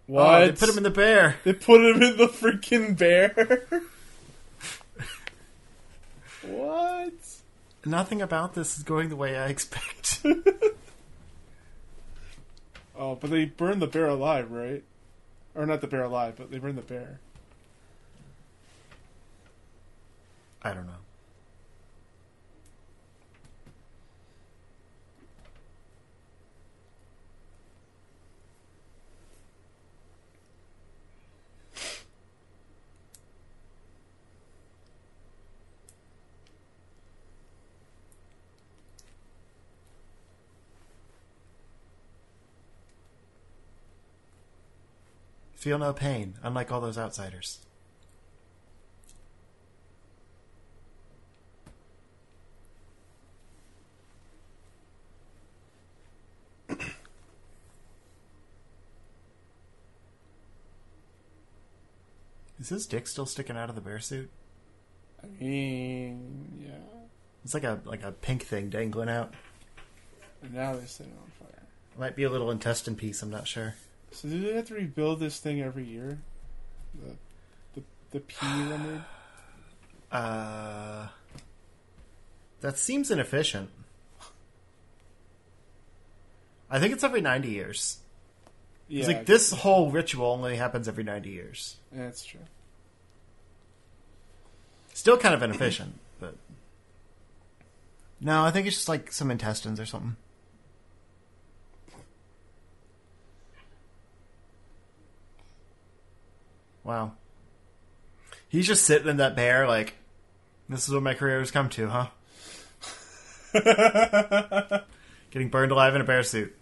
What? 0.07 0.41
Oh, 0.41 0.45
they 0.45 0.51
put 0.53 0.69
him 0.69 0.77
in 0.77 0.83
the 0.83 0.91
bear. 0.91 1.37
They 1.43 1.53
put 1.53 1.81
him 1.81 2.01
in 2.01 2.17
the 2.17 2.27
freaking 2.27 2.97
bear. 2.97 3.67
what? 6.47 7.13
Nothing 7.85 8.21
about 8.21 8.55
this 8.55 8.77
is 8.77 8.83
going 8.83 9.09
the 9.09 9.15
way 9.15 9.37
I 9.37 9.47
expect. 9.49 10.21
Oh, 12.97 13.15
but 13.15 13.29
they 13.29 13.45
burned 13.45 13.81
the 13.81 13.87
bear 13.87 14.07
alive, 14.07 14.51
right? 14.51 14.83
Or 15.53 15.65
not 15.65 15.81
the 15.81 15.87
bear 15.87 16.03
alive, 16.03 16.35
but 16.37 16.49
they 16.49 16.59
burned 16.59 16.77
the 16.77 16.81
bear. 16.81 17.19
I 20.63 20.73
don't 20.73 20.87
know. 20.87 20.93
Feel 45.65 45.79
no 45.79 45.93
pain, 45.93 46.35
unlike 46.43 46.71
all 46.71 46.79
those 46.79 46.95
outsiders. 46.95 47.57
Is 62.59 62.69
his 62.69 62.85
dick 62.85 63.07
still 63.07 63.25
sticking 63.25 63.57
out 63.57 63.69
of 63.69 63.75
the 63.75 63.81
bear 63.81 63.97
suit? 63.97 64.29
I 65.23 65.27
mean, 65.41 66.61
yeah. 66.63 66.73
It's 67.43 67.55
like 67.55 67.63
a 67.63 67.81
like 67.85 68.03
a 68.03 68.11
pink 68.11 68.43
thing 68.43 68.69
dangling 68.69 69.09
out. 69.09 69.33
And 70.43 70.53
now 70.53 70.75
they 70.75 70.85
set 70.85 71.07
it 71.07 71.13
on 71.19 71.31
fire. 71.39 71.63
Might 71.97 72.15
be 72.15 72.21
a 72.21 72.29
little 72.29 72.51
intestine 72.51 72.95
piece. 72.95 73.23
I'm 73.23 73.31
not 73.31 73.47
sure. 73.47 73.73
So 74.15 74.29
do 74.29 74.39
they 74.41 74.53
have 74.53 74.67
to 74.67 74.75
rebuild 74.75 75.19
this 75.19 75.39
thing 75.39 75.61
every 75.61 75.83
year? 75.83 76.19
The 76.93 77.15
the 77.79 77.83
the 78.11 78.19
P 78.21 78.35
remade? 78.45 79.01
Uh, 80.09 81.07
that 82.61 82.77
seems 82.77 83.11
inefficient. 83.11 83.69
I 86.69 86.79
think 86.79 86.93
it's 86.93 87.03
every 87.03 87.21
90 87.21 87.49
years. 87.49 87.97
Yeah, 88.87 88.99
It's 88.99 89.07
like 89.07 89.25
this 89.25 89.51
whole 89.51 89.91
ritual 89.91 90.27
only 90.27 90.55
happens 90.55 90.87
every 90.87 91.03
90 91.03 91.29
years. 91.29 91.75
That's 91.91 92.23
true. 92.23 92.39
Still 94.93 95.17
kind 95.17 95.35
of 95.35 95.43
inefficient, 95.43 95.99
but 96.19 96.35
no, 98.21 98.45
I 98.45 98.51
think 98.51 98.65
it's 98.65 98.77
just 98.77 98.89
like 98.89 99.11
some 99.11 99.29
intestines 99.29 99.79
or 99.79 99.85
something. 99.85 100.15
Wow. 106.85 107.13
He's 108.47 108.67
just 108.67 108.85
sitting 108.85 109.09
in 109.09 109.17
that 109.17 109.35
bear 109.35 109.67
like 109.67 109.95
this 110.69 110.87
is 110.87 110.93
what 110.93 111.03
my 111.03 111.13
career 111.13 111.39
has 111.39 111.51
come 111.51 111.67
to, 111.71 111.89
huh? 111.89 112.07
Getting 115.31 115.49
burned 115.49 115.71
alive 115.71 115.95
in 115.95 116.01
a 116.01 116.05
bear 116.05 116.23
suit. 116.23 116.55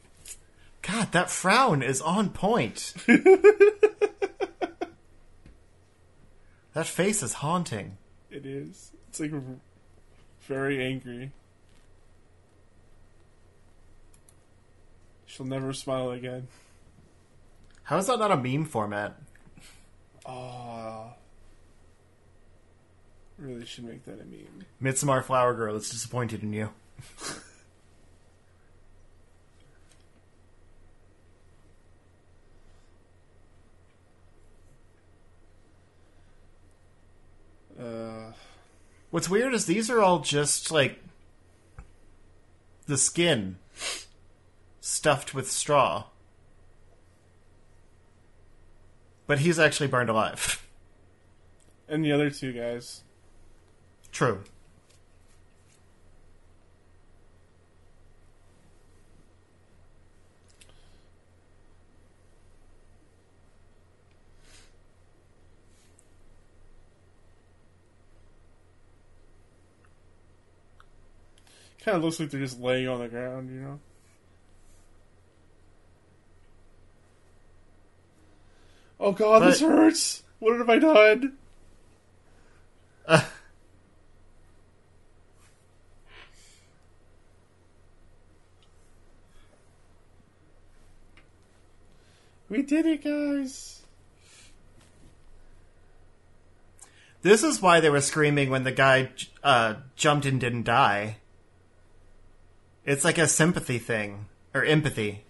God, 0.81 1.11
that 1.11 1.29
frown 1.29 1.83
is 1.83 2.01
on 2.01 2.29
point. 2.29 2.93
that 6.73 6.87
face 6.87 7.21
is 7.21 7.33
haunting. 7.33 7.97
It 8.31 8.45
is. 8.45 8.91
It's 9.09 9.19
like 9.19 9.31
very 10.47 10.83
angry. 10.83 11.31
She'll 15.25 15.45
never 15.45 15.73
smile 15.73 16.11
again. 16.11 16.47
How 17.83 17.97
is 17.97 18.07
that 18.07 18.19
not 18.19 18.31
a 18.31 18.37
meme 18.37 18.65
format? 18.65 19.17
Ah. 20.25 21.13
Really 23.37 23.65
should 23.65 23.83
make 23.83 24.05
that 24.05 24.21
a 24.21 24.25
meme. 24.25 24.65
Midsommar 24.81 25.23
Flower 25.23 25.53
Girl 25.53 25.75
is 25.75 25.89
disappointed 25.89 26.43
in 26.43 26.53
you. 26.53 26.69
Uh, 37.79 38.31
What's 39.09 39.29
weird 39.29 39.53
is 39.53 39.65
these 39.65 39.89
are 39.89 40.01
all 40.01 40.19
just 40.19 40.71
like 40.71 40.99
the 42.85 42.97
skin 42.97 43.57
stuffed 44.79 45.33
with 45.33 45.51
straw. 45.51 46.05
But 49.25 49.39
he's 49.39 49.59
actually 49.59 49.87
burned 49.87 50.09
alive. 50.09 50.65
and 51.87 52.03
the 52.03 52.11
other 52.11 52.29
two 52.29 52.51
guys. 52.53 53.03
True. 54.11 54.43
Kind 71.83 71.97
of 71.97 72.03
looks 72.03 72.17
like 72.17 72.29
they're 72.29 72.39
just 72.39 72.61
laying 72.61 72.87
on 72.87 72.99
the 72.99 73.09
ground, 73.09 73.49
you 73.49 73.59
know? 73.59 73.79
Oh 79.13 79.15
god, 79.15 79.43
this 79.43 79.61
hurts! 79.61 80.23
What 80.39 80.57
have 80.57 80.69
I 80.71 80.79
done? 80.79 81.37
Uh, 83.07 83.23
We 92.49 92.61
did 92.63 92.85
it, 92.85 93.03
guys! 93.03 93.81
this 97.21 97.43
is 97.43 97.61
why 97.61 97.79
they 97.79 97.89
were 97.89 98.01
screaming 98.01 98.49
when 98.49 98.63
the 98.63 98.71
guy 98.71 99.09
uh, 99.43 99.75
jumped 99.95 100.25
and 100.25 100.39
didn't 100.39 100.63
die. 100.63 101.17
It's 102.85 103.05
like 103.05 103.17
a 103.17 103.27
sympathy 103.27 103.79
thing. 103.79 104.25
Or 104.53 104.63
empathy. 104.63 105.23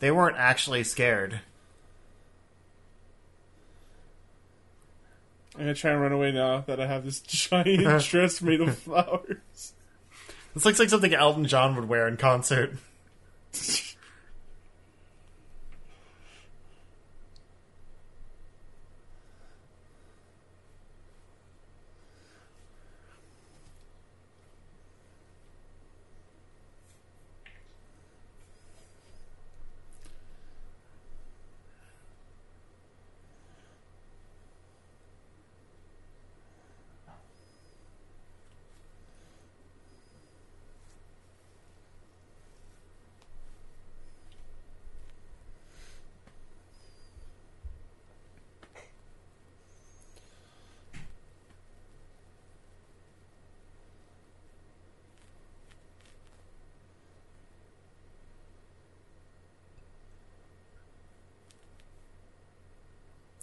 They 0.00 0.10
weren't 0.10 0.36
actually 0.36 0.82
scared. 0.82 1.40
I'm 5.54 5.60
gonna 5.60 5.74
try 5.74 5.90
and 5.90 6.00
run 6.00 6.12
away 6.12 6.32
now 6.32 6.62
that 6.66 6.80
I 6.80 6.86
have 6.86 7.04
this 7.04 7.20
giant 7.26 8.02
dress 8.08 8.40
made 8.40 8.62
of 8.62 8.78
flowers. 8.78 9.74
This 10.54 10.64
looks 10.64 10.78
like 10.78 10.88
something 10.88 11.14
Elton 11.14 11.44
John 11.44 11.76
would 11.76 11.88
wear 11.88 12.08
in 12.08 12.16
concert. 12.16 12.76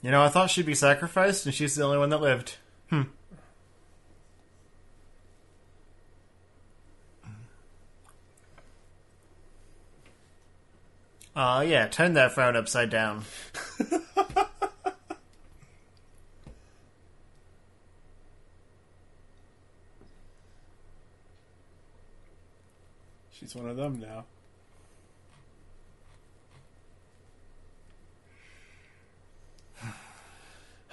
You 0.08 0.12
know, 0.12 0.24
I 0.24 0.30
thought 0.30 0.50
she'd 0.50 0.66
be 0.66 0.74
sacrificed, 0.74 1.46
and 1.46 1.54
she's 1.54 1.76
the 1.76 1.84
only 1.84 1.98
one 1.98 2.08
that 2.12 2.22
lived. 2.22 2.56
Hmm. 2.90 3.02
Uh, 11.36 11.66
yeah, 11.68 11.88
turn 11.90 12.14
that 12.14 12.32
frown 12.32 12.56
upside 12.56 12.90
down. 12.90 13.26
She's 23.34 23.54
one 23.54 23.68
of 23.68 23.76
them 23.76 24.00
now. 24.00 24.24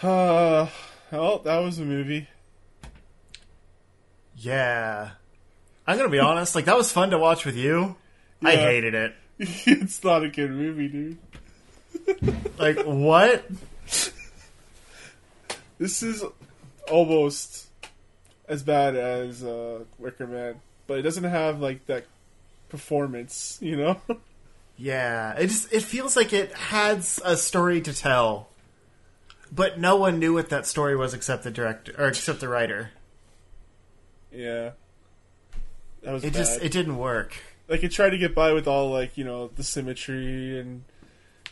Uh, 0.05 0.69
well, 1.11 1.39
that 1.39 1.59
was 1.61 1.79
a 1.79 1.85
movie. 1.85 2.29
Yeah. 4.37 5.13
I'm 5.87 5.97
gonna 5.97 6.11
be 6.11 6.19
honest, 6.19 6.55
like, 6.55 6.67
that 6.67 6.77
was 6.77 6.93
fun 6.93 7.09
to 7.11 7.19
watch 7.19 7.47
with 7.47 7.57
you. 7.57 7.97
I 8.43 8.57
hated 8.57 8.95
it. 8.95 9.15
it's 9.39 10.05
not 10.05 10.23
a 10.23 10.29
good 10.29 10.51
movie, 10.51 10.89
dude. 10.89 11.19
Like, 12.59 12.83
what? 12.85 13.45
This 15.79 16.03
is 16.03 16.23
almost 16.91 17.67
as 18.49 18.63
bad 18.63 18.97
as 18.97 19.43
uh, 19.43 19.81
Wicker 19.99 20.27
Man, 20.27 20.61
but 20.87 20.99
it 20.99 21.03
doesn't 21.03 21.25
have 21.25 21.61
like 21.61 21.87
that 21.87 22.05
performance, 22.69 23.59
you 23.63 23.77
know? 23.77 24.01
Yeah, 24.77 25.35
it 25.35 25.47
just 25.47 25.73
it 25.73 25.85
feels 25.85 26.17
like 26.17 26.33
it 26.33 26.53
has 26.53 27.21
a 27.25 27.37
story 27.37 27.81
to 27.83 27.95
tell, 27.95 28.49
but 29.55 29.79
no 29.79 29.97
one 29.97 30.19
knew 30.19 30.35
what 30.35 30.49
that 30.51 30.67
story 30.67 30.97
was 30.97 31.15
except 31.15 31.45
the 31.45 31.51
director 31.51 31.95
or 31.99 32.09
except 32.09 32.41
the 32.41 32.49
writer. 32.49 32.91
yeah. 34.33 34.71
That 36.03 36.13
was 36.13 36.25
It 36.25 36.33
bad. 36.35 36.39
just 36.39 36.63
it 36.63 36.71
didn't 36.73 36.99
work. 36.99 37.35
like 37.69 37.83
it 37.83 37.91
tried 37.91 38.11
to 38.11 38.19
get 38.19 38.35
by 38.35 38.53
with 38.53 38.67
all 38.69 38.91
like 38.91 39.17
you 39.17 39.25
know 39.25 39.49
the 39.49 39.63
symmetry 39.65 40.59
and 40.61 40.85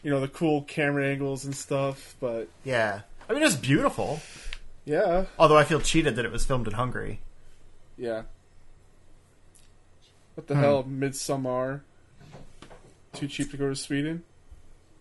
you 0.02 0.10
know 0.10 0.20
the 0.20 0.28
cool 0.28 0.62
camera 0.62 1.06
angles 1.08 1.44
and 1.44 1.55
stuff, 1.56 2.16
but 2.20 2.48
Yeah, 2.64 3.02
I 3.28 3.32
mean 3.32 3.40
it 3.42 3.47
was 3.47 3.56
beautiful. 3.56 4.20
yeah, 4.84 5.24
Although 5.39 5.56
I 5.56 5.64
feel 5.64 5.81
cheated 5.81 6.16
that 6.16 6.24
it 6.26 6.32
was 6.32 6.44
filmed 6.44 6.66
in 6.66 6.74
Hungary. 6.74 7.20
yeah. 7.97 8.22
What 10.34 10.47
the 10.48 10.55
Hmm. 10.55 10.60
hell, 10.60 10.84
Midsommar? 10.84 11.81
Too 13.12 13.28
cheap 13.28 13.50
to 13.50 13.56
go 13.58 13.68
to 13.68 13.76
Sweden? 13.76 14.22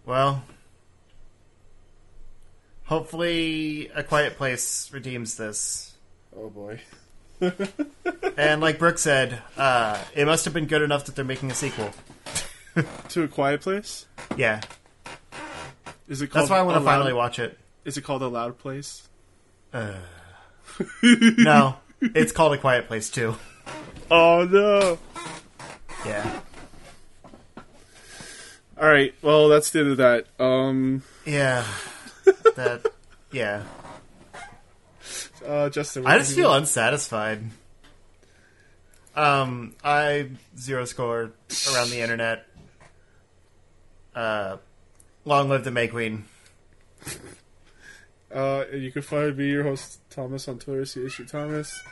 Well, 0.05 0.43
hopefully, 2.91 3.89
A 3.95 4.03
Quiet 4.03 4.35
Place 4.35 4.91
redeems 4.91 5.37
this. 5.37 5.93
Oh 6.35 6.49
boy. 6.49 6.81
And 8.37 8.61
like 8.61 8.79
Brooke 8.79 8.97
said, 8.97 9.41
uh, 9.57 9.97
it 10.15 10.25
must 10.25 10.45
have 10.45 10.53
been 10.53 10.65
good 10.67 10.81
enough 10.81 11.05
that 11.05 11.15
they're 11.15 11.25
making 11.25 11.51
a 11.51 11.55
sequel. 11.55 11.91
To 13.09 13.23
a 13.23 13.27
Quiet 13.27 13.61
Place? 13.61 14.05
Yeah, 14.37 14.61
Is 16.07 16.21
it 16.21 16.27
called? 16.27 16.43
that's 16.43 16.49
why 16.51 16.59
I 16.59 16.61
want 16.63 16.75
to 16.77 16.79
Loud- 16.83 16.91
finally 16.97 17.13
watch 17.13 17.39
it. 17.39 17.57
Is 17.85 17.97
it 17.97 18.01
called 18.03 18.21
a 18.21 18.27
Loud 18.27 18.57
Place? 18.57 19.07
Uh, 19.73 19.95
no, 21.03 21.75
it's 22.01 22.31
called 22.31 22.53
A 22.53 22.57
Quiet 22.57 22.87
Place 22.87 23.09
too. 23.09 23.35
Oh 24.09 24.45
no! 24.49 24.97
Yeah. 26.05 26.39
All 28.79 28.87
right, 28.87 29.13
well 29.21 29.49
that's 29.49 29.69
the 29.71 29.79
end 29.79 29.91
of 29.91 29.97
that. 29.97 30.25
Um, 30.39 31.03
Yeah. 31.25 31.65
That. 32.55 32.85
Yeah. 33.31 33.63
uh, 35.45 35.69
Justin, 35.69 36.05
I 36.05 36.17
just 36.17 36.35
feel 36.35 36.53
unsatisfied. 36.53 37.43
Um, 39.15 39.75
I 39.83 40.29
zero 40.57 40.85
score 40.85 41.33
around 41.73 41.89
the 41.89 42.01
internet. 42.01 42.45
Uh, 44.15 44.57
long 45.25 45.49
live 45.49 45.63
the 45.63 45.71
May 45.71 45.87
Queen. 45.87 46.25
Uh, 48.33 48.63
you 48.73 48.93
can 48.93 49.01
find 49.01 49.35
me, 49.35 49.49
your 49.49 49.63
host 49.63 49.99
Thomas, 50.09 50.47
on 50.47 50.57
Twitter, 50.57 50.83
CSU 50.83 51.29
Thomas. 51.29 51.83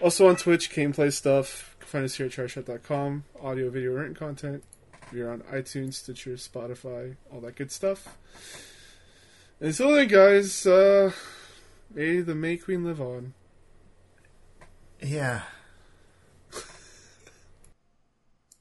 Also 0.00 0.28
on 0.28 0.34
Twitch, 0.34 0.70
gameplay 0.70 1.12
stuff. 1.12 1.76
You 1.76 1.80
can 1.80 1.88
find 1.88 2.04
us 2.04 2.16
here 2.16 2.26
at 2.26 2.32
tryshot.com. 2.32 3.24
Audio, 3.40 3.70
video, 3.70 3.92
written 3.92 4.14
content. 4.14 4.64
We're 5.12 5.30
on 5.30 5.42
iTunes, 5.42 5.94
Stitcher, 5.94 6.32
Spotify, 6.32 7.16
all 7.32 7.40
that 7.42 7.56
good 7.56 7.70
stuff. 7.70 8.18
And 9.60 9.70
until 9.70 9.92
then, 9.92 10.08
guys, 10.08 10.66
uh, 10.66 11.10
may 11.92 12.20
the 12.20 12.34
May 12.34 12.56
Queen 12.56 12.84
live 12.84 13.00
on. 13.00 13.34
Yeah. 15.00 15.42